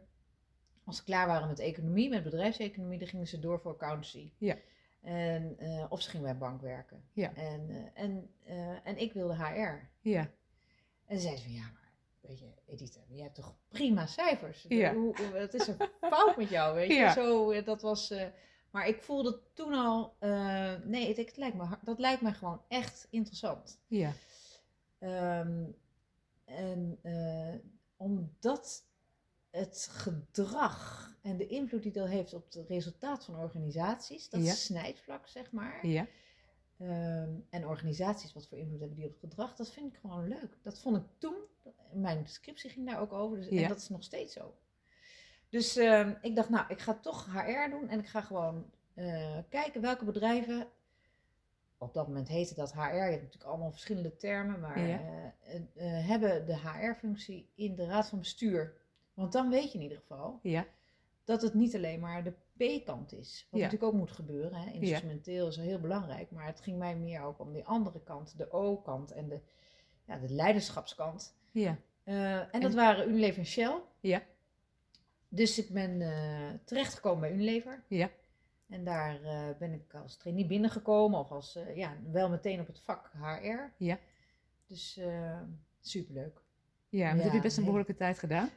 als 0.84 0.96
ze 0.96 1.04
klaar 1.04 1.26
waren 1.26 1.48
met 1.48 1.58
economie, 1.58 2.08
met 2.08 2.22
bedrijfseconomie, 2.22 2.98
dan 2.98 3.08
gingen 3.08 3.26
ze 3.26 3.38
door 3.38 3.60
voor 3.60 3.72
accountancy. 3.72 4.32
Ja. 4.38 4.56
En, 5.08 5.58
eh, 5.58 5.84
of 5.88 6.02
ze 6.02 6.08
gingen 6.10 6.22
bij 6.24 6.32
een 6.34 6.38
bank 6.38 6.60
werken. 6.60 7.04
Ja. 7.12 7.34
En, 7.34 7.70
eh, 7.70 8.02
en, 8.02 8.30
eh, 8.44 8.86
en 8.86 8.96
ik 8.96 9.12
wilde 9.12 9.34
HR. 9.34 9.88
Ja, 10.00 10.30
En 11.06 11.16
ze 11.16 11.22
zei 11.22 11.36
ze 11.36 11.42
van, 11.42 11.52
ja, 11.52 11.62
maar 11.62 11.92
weet 12.20 12.38
je, 12.38 12.52
Edith, 12.66 12.98
je 13.08 13.22
hebt 13.22 13.34
toch 13.34 13.54
prima 13.68 14.06
cijfers? 14.06 14.64
Ja. 14.68 14.94
Hoe, 14.94 15.16
hoe- 15.16 15.38
wat 15.40 15.54
is 15.54 15.68
er 15.68 15.76
fout 16.00 16.36
met 16.36 16.48
jou, 16.48 16.74
weet 16.74 16.88
je? 16.88 16.94
Ja. 16.94 17.12
Zo, 17.12 17.62
dat 17.62 17.82
was... 17.82 18.14
Maar 18.70 18.86
ik 18.88 19.02
voelde 19.02 19.40
toen 19.54 19.72
al, 19.72 20.16
nee, 20.84 21.08
het, 21.08 21.16
het 21.16 21.36
lijkt 21.36 21.56
me, 21.56 21.66
dat 21.82 21.98
lijkt 21.98 22.22
me 22.22 22.32
gewoon 22.32 22.62
echt 22.68 23.06
interessant. 23.10 23.80
Ja. 23.86 24.12
Ehm, 24.98 25.64
en 26.44 26.98
omdat 27.96 28.84
het 29.50 29.88
gedrag 29.90 31.06
en 31.22 31.36
de 31.36 31.46
invloed 31.46 31.82
die 31.82 31.92
dat 31.92 32.08
heeft 32.08 32.34
op 32.34 32.44
het 32.52 32.64
resultaat 32.68 33.24
van 33.24 33.36
organisaties, 33.36 34.28
dat 34.30 34.44
Ja. 34.44 34.52
snijvlak, 34.52 35.26
zeg 35.28 35.52
maar. 35.52 35.86
Ja. 35.86 36.06
Ehm, 36.78 37.30
en 37.50 37.66
organisaties, 37.66 38.32
wat 38.32 38.46
voor 38.46 38.58
invloed 38.58 38.78
hebben 38.80 38.96
die 38.96 39.06
op 39.06 39.10
het 39.10 39.20
gedrag, 39.20 39.56
dat 39.56 39.70
vind 39.72 39.92
ik 39.94 39.98
gewoon 40.00 40.28
leuk. 40.28 40.58
Dat 40.62 40.80
vond 40.80 40.96
ik 40.96 41.02
toen, 41.18 41.36
mijn 41.92 42.26
scriptie 42.28 42.70
ging 42.70 42.86
daar 42.86 43.00
ook 43.00 43.12
over, 43.12 43.36
dus, 43.36 43.48
Ja. 43.48 43.62
en 43.62 43.68
dat 43.68 43.78
is 43.78 43.88
nog 43.88 44.02
steeds 44.02 44.32
zo. 44.32 44.54
Dus 45.48 45.76
ehm, 45.76 46.14
ik 46.22 46.36
dacht, 46.36 46.48
nou, 46.48 46.64
ik 46.68 46.80
ga 46.80 46.94
toch 46.94 47.26
HR 47.32 47.70
doen 47.70 47.88
en 47.88 47.98
ik 47.98 48.06
ga 48.06 48.20
gewoon 48.20 48.70
eh, 48.94 49.38
kijken 49.48 49.80
welke 49.80 50.04
bedrijven, 50.04 50.68
op 51.78 51.94
dat 51.94 52.06
moment 52.06 52.28
heette 52.28 52.54
dat 52.54 52.72
HR, 52.72 52.78
je 52.80 52.84
hebt 52.84 53.22
natuurlijk 53.22 53.44
allemaal 53.44 53.70
verschillende 53.70 54.16
termen, 54.16 54.60
maar 54.60 54.80
Ja. 54.80 55.34
eh, 55.40 55.54
eh, 55.56 56.06
hebben 56.06 56.46
de 56.46 56.56
HR-functie 56.58 57.50
in 57.54 57.74
de 57.74 57.86
raad 57.86 58.08
van 58.08 58.18
bestuur. 58.18 58.76
Want 59.18 59.32
dan 59.32 59.50
weet 59.50 59.72
je 59.72 59.78
in 59.78 59.82
ieder 59.82 59.98
geval 59.98 60.38
Ja. 60.42 60.66
dat 61.24 61.42
het 61.42 61.54
niet 61.54 61.74
alleen 61.74 62.00
maar 62.00 62.24
de 62.24 62.32
P-kant 62.80 63.12
is. 63.12 63.46
Wat 63.50 63.60
Ja. 63.60 63.66
natuurlijk 63.66 63.92
ook 63.92 63.98
moet 63.98 64.12
gebeuren. 64.12 64.54
Hè. 64.60 64.70
Instrumenteel 64.72 65.48
is 65.48 65.56
heel 65.56 65.80
belangrijk. 65.80 66.30
Maar 66.30 66.46
het 66.46 66.60
ging 66.60 66.78
mij 66.78 66.96
meer 66.96 67.22
ook 67.22 67.38
om 67.38 67.52
die 67.52 67.64
andere 67.66 68.00
kant. 68.02 68.38
De 68.38 68.52
O-kant 68.52 69.10
en 69.12 69.28
de, 69.28 69.40
ja, 70.04 70.18
de 70.18 70.28
leiderschapskant. 70.34 71.36
Ja. 71.50 71.78
Eh, 72.04 72.54
en 72.54 72.60
dat 72.60 72.70
En- 72.70 72.76
waren 72.76 73.08
Unilever 73.08 73.38
en 73.38 73.46
Shell. 73.46 73.80
Ja. 74.00 74.22
Dus 75.28 75.58
ik 75.58 75.68
ben 75.72 76.00
eh, 76.00 76.48
terechtgekomen 76.64 77.20
bij 77.20 77.32
Unilever. 77.32 77.82
Ja. 77.88 78.10
En 78.68 78.84
daar 78.84 79.22
eh, 79.22 79.56
ben 79.58 79.72
ik 79.72 79.94
als 79.94 80.16
trainee 80.16 80.46
binnengekomen. 80.46 81.18
Of 81.20 81.30
als, 81.30 81.58
ja, 81.74 81.96
wel 82.12 82.28
meteen 82.28 82.60
op 82.60 82.66
het 82.66 82.80
vak 82.80 83.10
HR. 83.22 83.72
Ja. 83.84 83.98
Dus 84.66 85.00
superleuk. 85.80 86.40
Ja, 86.88 87.12
dat 87.14 87.22
heb 87.22 87.30
je 87.30 87.36
Ja, 87.36 87.42
best 87.42 87.56
een 87.56 87.62
nee. 87.62 87.72
behoorlijke 87.72 88.02
tijd 88.04 88.18
gedaan. 88.18 88.50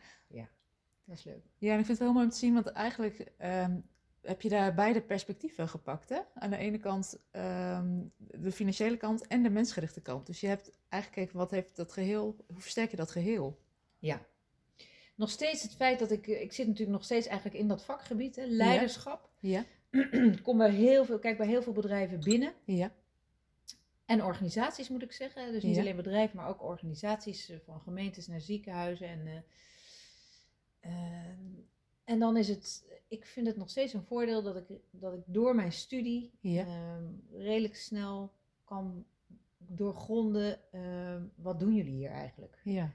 Dat 1.06 1.18
is 1.20 1.24
leuk. 1.26 1.44
Ja, 1.58 1.74
en 1.74 1.80
ik 1.80 1.86
vind 1.86 1.98
het 1.98 2.08
wel 2.08 2.14
mooi 2.14 2.26
om 2.26 2.32
te 2.32 2.38
zien, 2.38 2.54
want 2.54 2.68
eigenlijk 2.68 3.32
ehm, 3.38 3.80
heb 4.22 4.42
je 4.42 4.50
daar 4.50 4.74
beide 4.74 5.02
perspectieven 5.02 5.68
gepakt. 5.68 6.10
Hè? 6.10 6.20
Aan 6.34 6.50
de 6.50 6.58
ene 6.58 6.80
kant 6.80 7.20
ehm, 7.32 8.00
de 8.18 8.52
financiële 8.52 8.98
kant 8.98 9.28
en 9.28 9.44
de 9.44 9.50
mensgerichte 9.50 10.02
kant. 10.02 10.26
Dus 10.26 10.40
je 10.40 10.48
hebt 10.48 10.72
eigenlijk 10.90 11.14
gekeken, 11.14 11.38
wat 11.40 11.52
heeft 11.52 11.76
dat 11.76 11.92
geheel, 11.92 12.36
hoe 12.48 12.62
versterk 12.62 12.92
je 12.92 12.98
dat 12.98 13.12
geheel? 13.12 13.60
Ja. 14.00 14.22
Nog 15.16 15.30
steeds 15.30 15.64
het 15.64 15.76
feit 15.76 16.00
dat 16.00 16.12
ik, 16.12 16.28
ik 16.28 16.54
zit 16.54 16.66
natuurlijk 16.68 16.98
nog 16.98 17.04
steeds 17.04 17.28
eigenlijk 17.28 17.58
in 17.60 17.68
dat 17.68 17.84
vakgebied, 17.84 18.36
hè, 18.36 18.46
leiderschap. 18.46 19.30
Ja, 19.40 19.66
Ik 20.12 20.40
kom 20.44 20.58
bij 20.58 20.72
heel 20.72 21.06
veel, 21.06 21.20
kijk 21.20 21.38
bij 21.38 21.48
heel 21.48 21.62
veel 21.64 21.74
bedrijven 21.74 22.20
binnen. 22.20 22.54
ja, 22.66 22.92
En 24.12 24.24
organisaties 24.24 24.90
moet 24.90 25.02
ik 25.02 25.12
zeggen. 25.12 25.52
Dus 25.52 25.64
niet 25.64 25.76
Ja. 25.76 25.82
alleen 25.82 25.96
bedrijven, 25.96 26.38
maar 26.38 26.48
ook 26.48 26.64
organisaties 26.64 27.50
eh, 27.50 27.58
van 27.66 27.82
gemeentes 27.82 28.28
naar 28.28 28.42
ziekenhuizen. 28.42 29.08
En, 29.08 29.28
eh, 29.28 29.42
ehm, 30.80 31.40
en 32.04 32.20
dan 32.20 32.38
is 32.38 32.48
het, 32.48 32.86
ik 33.08 33.26
vind 33.26 33.48
het 33.48 33.58
nog 33.58 33.70
steeds 33.70 33.94
een 33.94 34.04
voordeel 34.04 34.44
dat 34.44 34.56
ik, 34.56 34.66
dat 34.90 35.14
ik 35.14 35.22
door 35.26 35.56
mijn 35.56 35.72
studie 35.72 36.32
Ja. 36.40 36.66
ehm, 36.66 37.04
redelijk 37.32 37.76
snel 37.76 38.34
kan 38.64 39.06
doorgronden. 39.58 40.72
ehm, 40.72 41.24
wat 41.36 41.60
doen 41.60 41.76
jullie 41.76 41.94
hier 41.94 42.10
eigenlijk? 42.12 42.60
ja, 42.64 42.92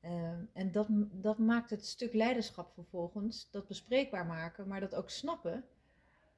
Ehm, 0.00 0.44
en 0.52 0.72
dat, 0.72 0.86
dat 1.12 1.38
maakt 1.38 1.70
het 1.70 1.86
stuk 1.86 2.12
leiderschap 2.12 2.72
vervolgens, 2.74 3.50
dat 3.50 3.66
bespreekbaar 3.66 4.26
maken, 4.26 4.68
maar 4.68 4.80
dat 4.80 4.94
ook 4.94 5.10
snappen. 5.10 5.64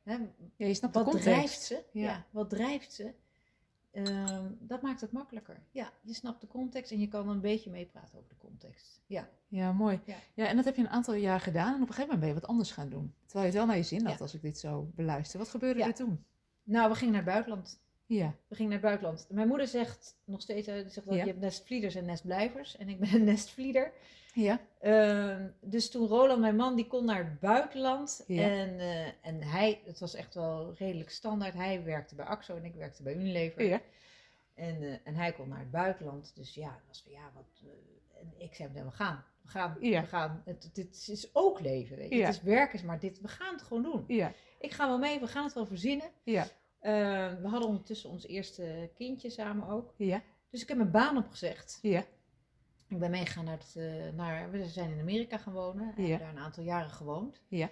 Hè, 0.03 0.13
ja 0.57 0.67
je 0.67 0.75
snapt 0.75 0.95
de 0.95 1.05
wat 1.05 1.21
drijft 1.21 1.61
ze? 1.63 1.85
Ja. 1.93 2.27
wat 2.31 2.51
drijft 2.51 2.93
ze? 2.93 3.15
Ehm, 4.05 4.45
dat 4.59 4.83
maakt 4.83 5.01
het 5.01 5.13
makkelijker. 5.13 5.63
Ja, 5.71 5.93
je 6.03 6.15
snapt 6.15 6.41
de 6.41 6.47
context 6.47 6.93
en 6.93 7.01
je 7.01 7.09
kan 7.09 7.29
een 7.29 7.41
beetje 7.41 7.71
meepraten 7.71 8.19
over 8.19 8.29
de 8.31 8.37
context. 8.37 9.01
Ja, 9.07 9.29
Ja, 9.49 9.73
mooi. 9.73 10.01
Ja. 10.05 10.17
Ja. 10.35 10.47
en 10.47 10.57
dat 10.57 10.65
heb 10.65 10.77
je 10.77 10.83
een 10.83 10.89
aantal 10.89 11.15
jaar 11.15 11.41
gedaan 11.41 11.75
en 11.75 11.83
op 11.83 11.89
een 11.89 11.95
gegeven 11.95 12.03
moment 12.03 12.21
ben 12.21 12.29
je 12.29 12.41
wat 12.41 12.47
anders 12.51 12.71
gaan 12.73 12.89
doen. 12.89 13.15
Terwijl 13.27 13.41
je 13.41 13.51
het 13.51 13.55
wel 13.59 13.67
naar 13.67 13.77
je 13.77 13.83
zin 13.83 14.05
had 14.07 14.13
Ja. 14.15 14.19
als 14.21 14.35
ik 14.35 14.43
dit 14.43 14.59
zo 14.59 14.91
beluister. 14.95 15.39
Wat 15.39 15.49
gebeurde 15.49 15.81
Ja. 15.81 15.87
er 15.87 15.95
toen? 15.95 16.25
nou, 16.63 16.89
we 16.91 16.95
gingen 16.97 17.13
naar 17.15 17.23
het 17.23 17.31
buitenland. 17.33 17.81
Ja, 18.09 18.35
We 18.49 18.55
gingen 18.55 18.71
naar 18.73 18.81
het 18.81 18.89
buitenland. 18.89 19.27
Mijn 19.31 19.49
moeder 19.49 19.67
zegt 19.67 20.17
nog 20.25 20.41
steeds, 20.41 20.67
eh, 20.69 20.75
zegt 20.75 20.95
dat 20.95 21.15
Ja. 21.15 21.21
je 21.21 21.27
hebt 21.27 21.41
nestvlieders 21.41 21.95
en 21.95 22.05
nestblijvers. 22.05 22.77
En 22.77 22.89
ik 22.89 22.99
ben 23.01 23.15
een 23.15 23.25
nestvlieder. 23.35 23.93
ja, 24.35 24.61
Ehm, 24.81 25.49
dus 25.61 25.91
toen 25.91 26.07
Roland, 26.09 26.41
mijn 26.41 26.57
man, 26.57 26.77
die 26.77 26.87
kon 26.87 27.05
naar 27.05 27.25
het 27.25 27.41
buitenland. 27.41 28.25
Ja. 28.27 28.43
En, 28.51 28.79
eh, 28.81 29.07
en 29.23 29.43
hij, 29.43 29.81
het 29.85 29.99
was 30.01 30.15
echt 30.15 30.35
wel 30.35 30.75
redelijk 30.79 31.11
standaard. 31.11 31.55
Hij 31.55 31.85
werkte 31.85 32.15
bij 32.15 32.25
AXO 32.25 32.57
en 32.57 32.65
ik 32.65 32.75
werkte 32.75 33.03
bij 33.03 33.15
Unilever. 33.15 33.63
ja, 33.65 33.81
En, 34.55 34.83
eh, 34.83 34.95
en 35.05 35.15
hij 35.15 35.33
kon 35.33 35.49
naar 35.49 35.59
het 35.59 35.71
buitenland. 35.71 36.33
Dus 36.37 36.55
ja, 36.55 36.81
was 36.87 37.03
van 37.03 37.13
ja, 37.13 37.31
wat. 37.35 37.63
en 38.21 38.33
ik 38.39 38.55
zei, 38.55 38.69
we 38.73 38.91
gaan. 38.91 39.25
We 39.43 39.49
gaan. 39.49 39.77
Ja. 39.81 40.01
We 40.01 40.07
gaan. 40.07 40.43
Het, 40.45 40.71
dit 40.73 41.09
is 41.11 41.29
ook 41.33 41.61
leven. 41.61 41.97
Weet 41.97 42.11
je. 42.13 42.25
Het 42.25 42.35
is 42.35 42.43
werken, 42.43 42.87
maar 42.87 42.99
dit, 42.99 43.21
we 43.21 43.29
gaan 43.29 43.53
het 43.55 43.63
gewoon 43.63 43.83
doen. 43.83 44.05
ja, 44.07 44.33
Ik 44.59 44.73
ga 44.73 44.87
wel 44.89 44.99
mee, 44.99 45.21
we 45.21 45.27
gaan 45.27 45.45
het 45.45 45.53
wel 45.55 45.67
verzinnen. 45.67 46.11
ja, 46.23 46.47
we 47.41 47.49
hadden 47.49 47.69
ondertussen 47.69 48.11
ons 48.11 48.27
eerste 48.27 48.91
kindje 48.95 49.31
samen 49.31 49.69
ook. 49.69 49.95
ja, 49.97 50.23
Dus 50.51 50.63
ik 50.63 50.69
heb 50.69 50.77
mijn 50.77 50.91
baan 50.91 51.17
opgezegd. 51.17 51.79
ja, 51.83 52.05
Ik 52.89 52.99
ben 52.99 53.11
meegegaan 53.11 53.45
naar, 53.45 53.59
het, 53.59 53.77
eh, 53.77 54.13
naar. 54.17 54.51
We 54.51 54.69
zijn 54.69 54.91
in 54.93 55.01
Amerika 55.01 55.39
gaan 55.39 55.53
wonen. 55.53 55.95
En 55.97 56.03
Ja. 56.03 56.09
hebben 56.09 56.27
daar 56.27 56.37
een 56.37 56.43
aantal 56.43 56.65
jaren 56.65 56.91
gewoond. 56.91 57.41
Ja. 57.49 57.71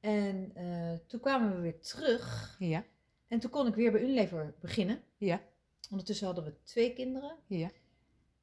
En 0.00 0.50
eh, 0.54 0.92
toen 1.06 1.20
kwamen 1.20 1.54
we 1.54 1.60
weer 1.60 1.80
terug. 1.80 2.56
ja, 2.58 2.84
En 3.28 3.38
toen 3.38 3.50
kon 3.50 3.66
ik 3.66 3.74
weer 3.74 3.92
bij 3.92 4.00
Unilever 4.02 4.54
beginnen. 4.60 5.02
Ja. 5.16 5.40
Ondertussen 5.90 6.26
hadden 6.26 6.44
we 6.44 6.62
twee 6.62 6.92
kinderen. 6.92 7.36
ja, 7.46 7.70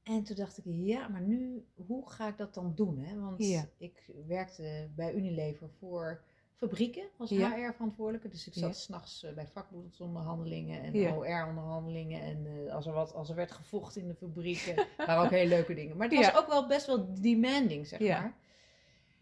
En 0.03 0.23
toen 0.23 0.35
dacht 0.35 0.57
ik, 0.57 0.63
ja, 0.67 1.07
maar 1.07 1.21
nu, 1.21 1.65
hoe 1.75 2.09
ga 2.09 2.27
ik 2.27 2.37
dat 2.37 2.53
dan 2.53 2.75
doen? 2.75 2.99
Hè? 2.99 3.19
Want 3.19 3.45
Ja. 3.47 3.67
ik 3.77 4.09
werkte 4.27 4.89
bij 4.95 5.13
Unilever 5.13 5.69
voor 5.79 6.23
fabrieken 6.57 7.03
als 7.17 7.29
Ja. 7.29 7.55
HR-verantwoordelijke. 7.55 8.27
Dus 8.29 8.47
ik 8.47 8.53
Ja. 8.53 8.61
zat 8.61 8.77
s'nachts 8.77 9.23
eh, 9.23 9.33
bij 9.33 9.47
vakbondsonderhandelingen 9.47 10.81
en 10.83 10.93
Ja. 10.93 11.15
OR-onderhandelingen. 11.15 12.21
En 12.21 12.45
eh, 12.67 12.73
als, 12.73 12.85
er 12.85 12.93
wat, 12.93 13.13
als 13.13 13.29
er 13.29 13.35
werd 13.35 13.51
gevochten 13.51 14.01
in 14.01 14.07
de 14.07 14.15
fabrieken, 14.15 14.75
waren 14.97 15.23
ook 15.23 15.29
hele 15.29 15.49
leuke 15.49 15.73
dingen. 15.73 15.97
Maar 15.97 16.07
het 16.09 16.17
was 16.25 16.35
ook 16.35 16.47
wel 16.47 16.67
best 16.67 16.85
wel 16.85 17.13
demanding, 17.21 17.87
zeg 17.87 17.99
maar. 17.99 18.07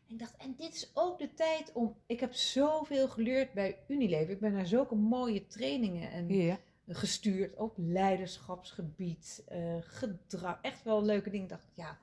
En 0.08 0.14
ik 0.14 0.20
dacht, 0.20 0.36
en 0.38 0.54
dit 0.58 0.74
is 0.74 0.92
ook 0.94 1.20
de 1.20 1.34
tijd 1.34 1.72
om... 1.74 1.96
Ik 2.06 2.20
heb 2.20 2.34
zoveel 2.34 3.08
geleerd 3.08 3.54
bij 3.54 3.78
Unilever. 3.88 4.34
Ik 4.34 4.40
ben 4.40 4.54
naar 4.54 4.66
zulke 4.68 4.96
mooie 4.96 5.48
trainingen 5.48 6.12
en 6.12 6.30
ja, 6.30 6.58
gestuurd 6.88 7.56
op 7.58 7.74
leiderschapsgebied, 7.78 9.44
eh, 9.48 9.76
gedrag. 9.80 10.60
Echt 10.62 10.84
wel 10.84 11.04
leuke 11.04 11.30
dingen. 11.30 11.44
Ik 11.46 11.50
dacht, 11.52 11.72
ja, 11.74 11.98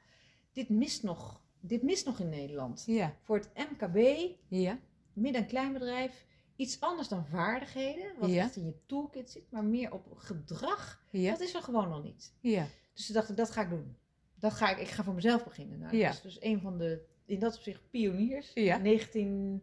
dit 0.52 0.68
mist 0.68 1.02
nog. 1.02 1.40
Dit 1.60 1.82
mist 1.82 2.06
nog 2.06 2.18
in 2.20 2.28
Nederland. 2.28 2.82
ja, 2.87 3.14
Voor 3.22 3.37
het 3.37 3.50
MKB, 3.70 4.28
ja, 4.49 4.78
midden- 5.20 5.42
en 5.42 5.48
kleinbedrijf, 5.48 6.26
iets 6.56 6.80
anders 6.80 7.08
dan 7.08 7.26
vaardigheden, 7.26 8.12
wat 8.18 8.30
Ja. 8.30 8.42
echt 8.42 8.56
in 8.56 8.64
je 8.64 8.74
toolkit 8.86 9.30
zit, 9.30 9.50
maar 9.50 9.64
meer 9.64 9.92
op 9.92 10.12
gedrag. 10.16 11.04
ja, 11.10 11.30
Dat 11.30 11.40
is 11.40 11.54
er 11.54 11.62
gewoon 11.62 11.88
nog 11.88 12.02
niet. 12.02 12.34
ja, 12.40 12.66
Dus 12.94 13.06
toen 13.06 13.14
dacht 13.14 13.28
ik, 13.28 13.36
dat 13.36 13.50
ga 13.50 13.62
ik 13.62 13.68
doen. 13.70 13.96
Dat 14.34 14.52
ga 14.52 14.70
ik, 14.70 14.78
ik 14.78 14.88
ga 14.88 15.02
voor 15.04 15.14
mezelf 15.14 15.44
beginnen. 15.44 15.78
Nou, 15.78 15.96
Ja. 15.96 16.12
Dus 16.22 16.42
een 16.42 16.60
van 16.60 16.78
de, 16.78 17.04
in 17.24 17.38
dat 17.38 17.54
opzicht, 17.56 17.90
pioniers. 17.90 18.50
Ja. 18.54 18.76
19, 18.78 19.62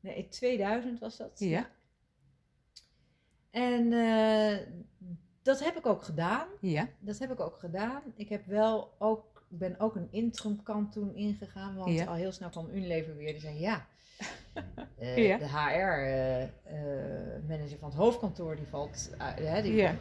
nee, 0.00 0.28
2000 0.28 0.98
was 0.98 1.16
dat. 1.16 1.38
Ja. 1.38 1.70
En 3.50 3.92
eh, 3.92 4.58
dat 5.42 5.64
heb 5.64 5.76
ik 5.76 5.86
ook 5.86 6.02
gedaan. 6.02 6.48
ja, 6.60 6.88
Dat 7.00 7.18
heb 7.18 7.30
ik 7.32 7.40
ook 7.40 7.58
gedaan. 7.58 8.02
Ik 8.16 8.28
heb 8.28 8.46
wel 8.46 8.94
ook, 8.98 9.46
ben 9.48 9.80
ook 9.80 9.96
een 9.96 10.08
interim 10.10 10.62
kant 10.62 10.92
toen 10.92 11.14
ingegaan, 11.14 11.74
want 11.76 11.92
Ja. 11.92 12.04
al 12.04 12.14
heel 12.14 12.32
snel 12.32 12.48
kwam 12.50 12.70
Unilever 12.70 13.16
weer. 13.16 13.32
Die 13.32 13.40
zei 13.40 13.58
ja, 13.60 13.86
eh, 14.98 15.26
Ja. 15.26 15.38
de 15.38 15.48
HR-manager 16.68 17.78
van 17.78 17.88
het 17.88 17.98
hoofdkantoor 17.98 18.56
die 18.56 18.66
valt, 18.66 19.10
uit, 19.18 19.38
hè, 19.38 19.62
die, 19.62 19.72
Ja. 19.74 19.94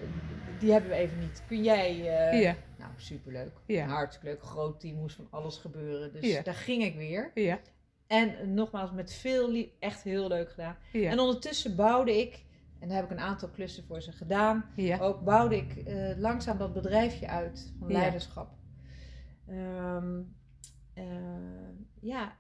die 0.60 0.72
hebben 0.72 0.90
we 0.90 0.96
even 0.96 1.20
niet. 1.20 1.44
Kun 1.48 1.64
jij? 1.64 1.90
eh, 2.32 2.42
ja, 2.42 2.56
Nou, 2.78 2.92
superleuk. 2.98 3.52
Ja. 3.66 3.86
Hartstikke 3.88 4.28
leuk. 4.28 4.44
Groot 4.44 4.80
team, 4.80 4.96
moest 4.96 5.16
van 5.16 5.28
alles 5.30 5.58
gebeuren. 5.58 6.14
Dus 6.14 6.32
Ja. 6.32 6.42
daar 6.42 6.54
ging 6.56 6.84
ik 6.84 6.96
weer. 6.96 7.32
ja, 7.34 7.60
En 8.08 8.38
eh, 8.40 8.48
nogmaals, 8.48 8.92
met 8.92 9.14
veel 9.14 9.52
lief, 9.52 9.68
echt 9.80 10.04
heel 10.04 10.28
leuk 10.28 10.50
gedaan. 10.50 10.76
ja, 10.92 11.12
En 11.12 11.20
ondertussen 11.20 11.76
bouwde 11.76 12.20
ik, 12.22 12.44
en 12.80 12.88
daar 12.88 12.98
heb 12.98 13.06
ik 13.06 13.12
een 13.12 13.24
aantal 13.24 13.50
klussen 13.50 13.84
voor 13.86 14.02
ze 14.02 14.12
gedaan. 14.12 14.66
ja, 14.76 14.98
Ook 15.00 15.24
bouwde 15.24 15.56
ik 15.56 15.76
eh, 15.76 16.18
langzaam 16.18 16.58
dat 16.58 16.74
bedrijfje 16.74 17.28
uit 17.28 17.74
van 17.80 17.88
Ja. 17.90 17.98
leiderschap. 17.98 18.50
Ehm, 19.48 20.20
eh, 20.94 21.06
ja, 22.02 22.36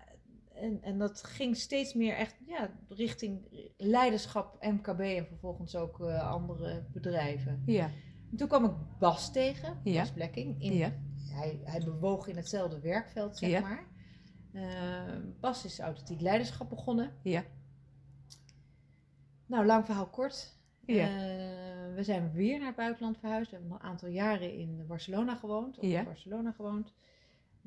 en, 0.62 0.82
en 0.82 0.98
dat 0.98 1.24
ging 1.24 1.58
steeds 1.58 1.94
meer 1.94 2.14
echt 2.16 2.36
ja, 2.48 2.70
richting 2.90 3.48
leiderschap, 3.78 4.58
MKB 4.64 5.00
en 5.00 5.26
vervolgens 5.28 5.76
ook 5.76 6.00
eh, 6.00 6.32
andere 6.32 6.86
bedrijven. 6.94 7.64
ja, 7.66 7.90
En 8.32 8.38
toen 8.38 8.48
kwam 8.48 8.66
ik 8.66 8.72
Bas 9.00 9.32
tegen, 9.32 9.80
Ja. 9.84 10.00
Bas 10.02 10.12
Blekking. 10.12 10.62
In, 10.64 10.74
ja, 10.74 10.92
hij, 11.30 11.60
hij 11.64 11.84
bewoog 11.84 12.28
in 12.28 12.36
hetzelfde 12.36 12.80
werkveld, 12.80 13.38
zeg 13.38 13.50
Ja. 13.50 13.60
maar. 13.60 13.86
Ehm, 14.54 15.22
Bas 15.40 15.66
is 15.66 15.80
authentiek 15.80 16.22
leiderschap 16.22 16.70
begonnen. 16.70 17.12
ja, 17.24 17.44
Nou, 19.46 19.66
lang 19.66 19.86
verhaal 19.86 20.08
kort. 20.10 20.56
Ja. 20.86 21.08
Eh, 21.08 21.96
we 21.96 22.04
zijn 22.04 22.32
weer 22.32 22.58
naar 22.58 22.68
het 22.68 22.76
buitenland 22.76 23.18
verhuisd. 23.18 23.52
We 23.52 23.58
hebben 23.58 23.76
een 23.76 23.82
aantal 23.84 24.10
jaren 24.10 24.54
in 24.54 24.86
Barcelona 24.88 25.36
gewoond. 25.36 25.78
Of 25.78 25.84
Ja. 25.86 26.00
in 26.00 26.06
Barcelona 26.06 26.52
gewoond. 26.52 26.94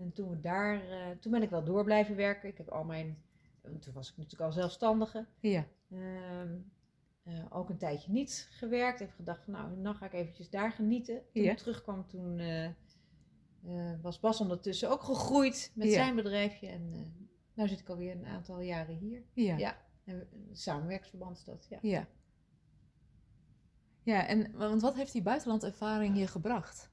En 0.01 0.13
toen, 0.13 0.31
we 0.31 0.41
daar, 0.41 0.89
eh, 0.89 1.11
toen 1.21 1.33
ben 1.33 1.43
ik 1.43 1.51
wel 1.51 1.65
door 1.65 1.85
blijven 1.85 2.17
werken. 2.17 2.49
Ik 2.49 2.57
heb 2.59 2.69
al 2.69 2.85
mijn... 2.85 3.23
Toen 3.81 3.93
was 3.95 4.11
ik 4.11 4.17
natuurlijk 4.17 4.43
al 4.43 4.53
zelfstandige. 4.53 5.27
Ja. 5.41 5.67
Ehm, 5.91 6.57
eh, 7.23 7.45
ook 7.51 7.69
een 7.71 7.79
tijdje 7.79 8.13
niet 8.13 8.49
gewerkt. 8.51 9.01
Even 9.01 9.15
gedacht 9.15 9.45
van 9.45 9.53
nou, 9.53 9.83
dan 9.83 9.95
ga 9.95 10.07
ik 10.07 10.13
eventjes 10.13 10.51
daar 10.51 10.73
genieten. 10.73 11.23
Toen 11.33 11.43
Ja. 11.43 11.51
ik 11.51 11.57
terugkwam, 11.59 12.07
toen 12.07 12.39
eh, 12.39 12.69
was 14.03 14.21
Bas 14.21 14.41
ondertussen 14.41 14.91
ook 14.91 15.03
gegroeid 15.03 15.73
met 15.75 15.87
Ja. 15.87 15.93
zijn 15.93 16.15
bedrijfje. 16.15 16.67
En 16.69 17.15
nu 17.55 17.69
zit 17.69 17.81
ik 17.81 17.89
alweer 17.89 18.13
een 18.17 18.27
aantal 18.27 18.61
jaren 18.61 18.97
hier. 18.97 19.23
Ja. 19.33 19.57
Ja. 19.57 19.77
En 20.05 20.29
samenwerksverband 20.53 21.37
is 21.37 21.45
dat, 21.45 21.67
ja. 21.69 21.79
Ja. 21.83 22.07
Ja, 24.03 24.27
en 24.27 24.57
want 24.57 24.83
wat 24.83 24.95
heeft 24.95 25.13
die 25.13 25.23
buitenlandervaring 25.23 26.19
je 26.19 26.27
gebracht? 26.27 26.90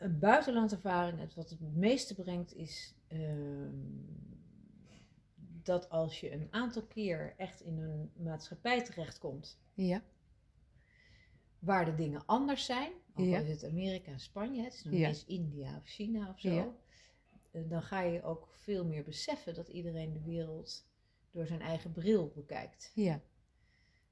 Een 0.00 0.18
buitenlandervaring, 0.18 1.18
het 1.20 1.34
wat 1.34 1.50
het 1.50 1.60
meeste 1.60 2.14
brengt, 2.14 2.54
is 2.54 2.94
ehm, 3.08 3.74
dat 5.62 5.90
als 5.90 6.20
je 6.20 6.32
een 6.32 6.48
aantal 6.50 6.82
keer 6.82 7.34
echt 7.36 7.60
in 7.60 7.78
een 7.78 8.10
maatschappij 8.16 8.84
terechtkomt 8.84 9.60
Ja. 9.74 10.02
waar 11.58 11.84
de 11.84 11.94
dingen 11.94 12.26
anders 12.26 12.64
zijn, 12.64 12.92
ook 13.14 13.26
Ja. 13.26 13.38
al 13.38 13.44
is 13.44 13.50
het 13.62 13.70
Amerika 13.70 14.10
en 14.12 14.20
Spanje, 14.20 14.62
het 14.62 14.74
is 14.74 14.84
nog 14.84 14.94
Ja. 14.94 15.08
eens 15.08 15.24
India 15.24 15.76
of 15.76 15.86
China 15.86 16.28
of 16.30 16.40
zo, 16.40 16.50
Ja. 16.54 16.74
eh, 17.50 17.68
dan 17.68 17.82
ga 17.82 18.00
je 18.00 18.22
ook 18.22 18.48
veel 18.52 18.84
meer 18.84 19.04
beseffen 19.04 19.54
dat 19.54 19.68
iedereen 19.68 20.12
de 20.12 20.22
wereld 20.22 20.86
door 21.30 21.46
zijn 21.46 21.60
eigen 21.60 21.92
bril 21.92 22.32
bekijkt. 22.34 22.92
Ja. 22.94 23.20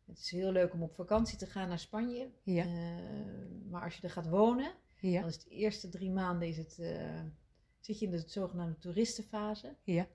Het 0.05 0.19
is 0.19 0.31
heel 0.31 0.53
leuk 0.53 0.73
om 0.73 0.83
op 0.83 0.95
vakantie 0.95 1.39
te 1.39 1.47
gaan 1.47 1.69
naar 1.69 1.79
Spanje, 1.79 2.31
Ja. 2.43 2.65
eh, 2.65 3.71
maar 3.71 3.83
als 3.83 3.97
je 3.97 4.03
er 4.03 4.11
gaat 4.11 4.29
wonen, 4.29 4.73
Ja. 5.01 5.21
dan 5.21 5.29
is 5.29 5.39
de 5.43 5.51
eerste 5.51 5.89
drie 5.89 6.11
maanden 6.11 6.49
is 6.49 6.57
het, 6.57 6.79
eh, 6.79 7.21
zit 7.81 7.99
je 7.99 8.05
in 8.05 8.11
de 8.11 8.23
zogenaamde 8.27 8.79
toeristenfase. 8.79 9.77
Ja. 9.83 10.07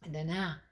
En 0.00 0.12
daarna, 0.12 0.62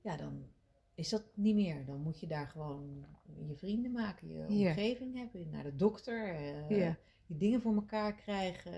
ja, 0.00 0.16
dan 0.16 0.46
is 0.94 1.08
dat 1.08 1.24
niet 1.34 1.54
meer. 1.54 1.84
Dan 1.84 2.00
moet 2.00 2.20
je 2.20 2.26
daar 2.26 2.46
gewoon 2.48 3.04
je 3.46 3.56
vrienden 3.56 3.92
maken, 3.92 4.28
je 4.28 4.34
Ja. 4.34 4.68
omgeving 4.68 5.16
hebben, 5.16 5.50
naar 5.50 5.62
de 5.64 5.76
dokter, 5.76 6.34
eh, 6.34 6.70
Ja. 6.70 6.96
je 7.26 7.36
dingen 7.36 7.60
voor 7.62 7.74
elkaar 7.74 8.14
krijgen, 8.14 8.72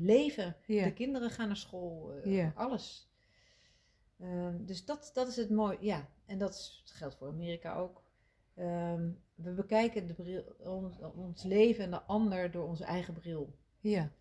leven. 0.00 0.56
Ja. 0.66 0.84
De 0.84 0.92
kinderen 0.92 1.30
gaan 1.30 1.46
naar 1.46 1.56
school, 1.56 2.12
eh, 2.12 2.32
Ja. 2.36 2.52
alles. 2.56 3.10
Ehm, 4.18 4.64
dus 4.64 4.84
dat, 4.84 5.10
dat 5.14 5.28
is 5.28 5.36
het 5.36 5.50
mooie, 5.50 5.78
ja. 5.80 6.08
En 6.26 6.38
dat, 6.38 6.50
is, 6.54 6.82
dat 6.84 6.94
geldt 6.94 7.14
voor 7.14 7.28
Amerika 7.28 7.74
ook. 7.74 8.01
Ehm, 8.54 9.10
we 9.34 9.50
bekijken 9.52 10.06
de 10.06 10.14
bril, 10.14 10.42
ons, 10.58 10.98
ons 11.14 11.42
leven 11.42 11.84
en 11.84 11.90
de 11.90 12.02
ander 12.02 12.50
door 12.50 12.66
onze 12.68 12.84
eigen 12.84 13.14
bril. 13.14 13.54
Ja. 13.80 14.12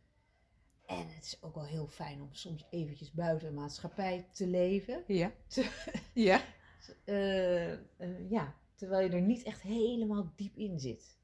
En 0.86 1.08
het 1.16 1.26
is 1.26 1.42
ook 1.44 1.56
wel 1.56 1.66
heel 1.66 1.88
fijn 1.88 2.22
om 2.22 2.34
soms 2.34 2.66
eventjes 2.70 3.12
buiten 3.12 3.48
de 3.48 3.54
maatschappij 3.54 4.28
te 4.34 4.48
leven. 4.48 5.04
Ja. 5.08 5.32
Ja. 6.14 6.42
Eh, 7.06 7.72
eh, 7.72 8.30
ja, 8.30 8.56
terwijl 8.76 9.08
je 9.10 9.16
er 9.16 9.22
niet 9.22 9.44
echt 9.44 9.62
helemaal 9.62 10.32
diep 10.36 10.56
in 10.56 10.80
zit. 10.80 11.20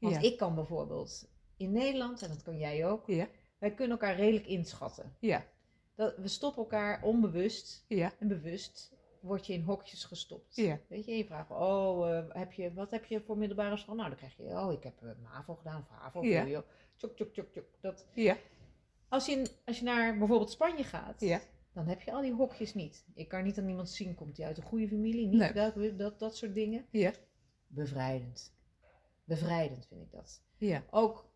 Want 0.00 0.14
Ja. 0.14 0.20
ik 0.20 0.36
kan 0.38 0.54
bijvoorbeeld 0.54 1.28
in 1.56 1.72
Nederland, 1.72 2.22
en 2.22 2.28
dat 2.28 2.42
kan 2.42 2.58
jij 2.58 2.86
ook, 2.86 3.06
Ja. 3.06 3.28
wij 3.58 3.74
kunnen 3.74 3.98
elkaar 3.98 4.16
redelijk 4.16 4.46
inschatten. 4.46 5.16
Ja. 5.20 5.44
Dat, 5.94 6.16
we 6.16 6.28
stoppen 6.28 6.62
elkaar 6.62 7.02
onbewust 7.02 7.84
Ja. 7.88 8.12
en 8.18 8.28
bewust 8.28 8.93
word 9.24 9.46
je 9.46 9.52
in 9.52 9.62
hokjes 9.62 10.04
gestopt. 10.04 10.56
Ja. 10.56 10.78
Weet 10.88 11.04
je, 11.04 11.16
je 11.16 11.24
vraagt, 11.24 11.50
oh, 11.50 12.10
eh, 12.16 12.24
heb 12.28 12.52
je, 12.52 12.72
wat 12.72 12.90
heb 12.90 13.04
je 13.04 13.20
voor 13.20 13.38
middelbare 13.38 13.76
school? 13.76 13.94
Nou, 13.94 14.08
dan 14.08 14.18
krijg 14.18 14.36
je, 14.36 14.42
oh, 14.42 14.72
ik 14.72 14.82
heb 14.82 15.02
uh, 15.02 15.10
MAVO 15.22 15.54
gedaan, 15.54 15.80
of 15.80 15.88
HAVO, 15.88 16.22
Ja. 16.24 16.44
VWO. 16.44 16.64
Tjok, 16.96 17.16
tjok, 17.16 17.32
tjok, 17.32 17.52
tjok. 17.52 17.64
Dat, 17.80 18.06
Ja. 18.14 18.36
als, 19.08 19.26
je, 19.26 19.32
in- 19.32 19.46
als 19.64 19.78
je 19.78 19.84
naar 19.84 20.18
bijvoorbeeld 20.18 20.50
Spanje 20.50 20.84
gaat, 20.84 21.20
Ja. 21.20 21.40
dan 21.72 21.86
heb 21.86 22.00
je 22.00 22.12
al 22.12 22.22
die 22.22 22.32
hokjes 22.32 22.74
niet. 22.74 23.04
Ik 23.14 23.28
kan 23.28 23.44
niet 23.44 23.58
aan 23.58 23.68
iemand 23.68 23.90
zien, 23.90 24.14
komt 24.14 24.36
hij 24.36 24.46
uit 24.46 24.56
een 24.56 24.62
goede 24.62 24.88
familie, 24.88 25.26
niet 25.26 25.38
Nee. 25.38 25.52
welke, 25.52 25.96
dat, 25.96 26.18
dat 26.18 26.36
soort 26.36 26.54
dingen. 26.54 26.86
Ja. 26.90 27.12
Bevrijdend. 27.66 28.54
Bevrijdend 29.24 29.86
vind 29.86 30.00
ik 30.02 30.10
dat. 30.10 30.42
Ja. 30.56 30.84
Ook 30.90 31.30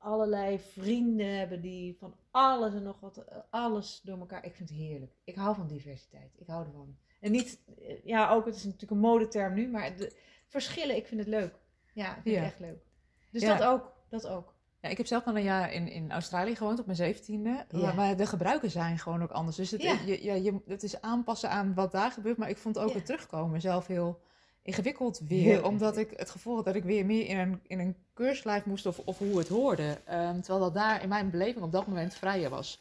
allerlei 0.00 0.58
vrienden 0.58 1.38
hebben 1.38 1.60
die 1.60 1.96
van 1.98 2.14
alles 2.30 2.74
en 2.74 2.82
nog 2.82 3.00
wat, 3.00 3.16
eh, 3.16 3.36
alles 3.50 4.00
door 4.04 4.18
elkaar. 4.18 4.44
Ik 4.44 4.54
vind 4.54 4.68
het 4.68 4.78
heerlijk. 4.78 5.12
Ik 5.24 5.34
hou 5.34 5.54
van 5.54 5.66
diversiteit. 5.66 6.30
Ik 6.38 6.46
hou 6.46 6.66
ervan. 6.66 6.96
En 7.20 7.30
niet, 7.32 7.60
eh, 7.78 8.04
ja, 8.04 8.30
ook, 8.30 8.46
het 8.46 8.54
is 8.54 8.64
natuurlijk 8.64 8.90
een 8.90 8.98
modeterm 8.98 9.54
nu, 9.54 9.68
maar 9.68 9.96
de 9.96 10.16
verschillen, 10.46 10.96
ik 10.96 11.06
vind 11.06 11.20
het 11.20 11.28
leuk. 11.28 11.54
Ja, 11.92 12.08
ik 12.16 12.22
vind 12.22 12.34
Ja. 12.34 12.40
het 12.42 12.50
echt 12.50 12.60
leuk. 12.60 12.82
Dus 13.30 13.42
Ja. 13.42 13.56
dat 13.56 13.66
ook, 13.68 13.92
dat 14.08 14.26
ook. 14.26 14.54
Ja, 14.80 14.88
ik 14.88 14.96
heb 14.96 15.06
zelf 15.06 15.26
al 15.26 15.36
een 15.36 15.42
jaar 15.42 15.72
in, 15.72 15.88
in 15.88 16.12
Australië 16.12 16.56
gewoond 16.56 16.78
op 16.78 16.84
mijn 16.84 16.96
zeventiende. 16.96 17.64
Ja. 17.68 17.92
Maar, 17.92 18.16
de 18.16 18.26
gebruiken 18.26 18.70
zijn 18.70 18.98
gewoon 18.98 19.22
ook 19.22 19.30
anders. 19.30 19.56
Dus 19.56 19.70
het, 19.70 19.82
Ja. 19.82 19.98
je, 20.06 20.24
ja, 20.24 20.34
je, 20.34 20.60
het 20.66 20.82
is 20.82 21.00
aanpassen 21.00 21.50
aan 21.50 21.74
wat 21.74 21.92
daar 21.92 22.10
gebeurt. 22.10 22.36
Maar 22.36 22.48
ik 22.48 22.58
vond 22.58 22.78
ook 22.78 22.92
het 22.92 23.06
terugkomen 23.06 23.60
zelf 23.60 23.86
heel 23.86 24.20
ingewikkeld 24.62 25.20
weer. 25.28 25.64
Omdat 25.64 25.96
ik 25.96 26.12
het 26.16 26.30
gevoel 26.30 26.54
had 26.54 26.64
dat 26.64 26.74
ik 26.74 26.84
weer 26.84 27.06
meer 27.06 27.26
in 27.26 27.38
een, 27.38 27.60
in 27.66 27.78
een 27.78 27.96
keurslijf 28.14 28.64
moest 28.64 28.86
of, 28.86 28.98
of 28.98 29.18
hoe 29.18 29.38
het 29.38 29.48
hoorde. 29.48 30.00
Ehm, 30.04 30.40
terwijl 30.40 30.64
dat 30.64 30.74
daar 30.74 31.02
in 31.02 31.08
mijn 31.08 31.30
beleving 31.30 31.64
op 31.64 31.72
dat 31.72 31.86
moment 31.86 32.14
vrijer 32.14 32.50
was. 32.50 32.80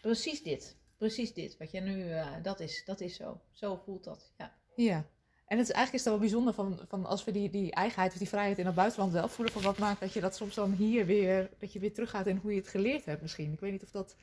Precies 0.00 0.42
dit. 0.42 0.76
Precies 0.96 1.32
dit. 1.32 1.56
Wat 1.56 1.70
jij 1.70 1.80
nu, 1.80 2.10
eh, 2.10 2.26
dat, 2.42 2.60
is, 2.60 2.82
dat 2.84 3.00
is 3.00 3.16
zo. 3.16 3.40
Zo 3.52 3.80
voelt 3.84 4.04
dat. 4.04 4.32
Ja. 4.38 4.52
Ja. 4.76 5.06
En 5.46 5.58
het 5.58 5.68
is 5.68 5.74
eigenlijk 5.74 5.92
is 5.92 6.00
het 6.00 6.08
wel 6.08 6.18
bijzonder 6.18 6.54
van, 6.54 6.78
van 6.88 7.06
als 7.06 7.24
we 7.24 7.32
die, 7.32 7.50
die 7.50 7.72
eigenheid 7.72 8.12
of 8.12 8.18
die 8.18 8.28
vrijheid 8.28 8.58
in 8.58 8.66
het 8.66 8.74
buitenland 8.74 9.12
wel 9.12 9.28
voelen, 9.28 9.54
van 9.54 9.62
wat 9.62 9.78
maakt 9.78 10.00
dat 10.00 10.12
je 10.12 10.20
dat 10.20 10.36
soms 10.36 10.54
dan 10.54 10.72
hier 10.72 11.06
weer, 11.06 11.50
dat 11.58 11.72
je 11.72 11.78
weer 11.78 11.94
teruggaat 11.94 12.26
in 12.26 12.36
hoe 12.36 12.50
je 12.50 12.58
het 12.58 12.68
geleerd 12.68 13.04
hebt 13.04 13.22
misschien. 13.22 13.52
Ik 13.52 13.60
weet 13.60 13.72
niet 13.72 13.82
of 13.82 13.90
dat 13.90 14.16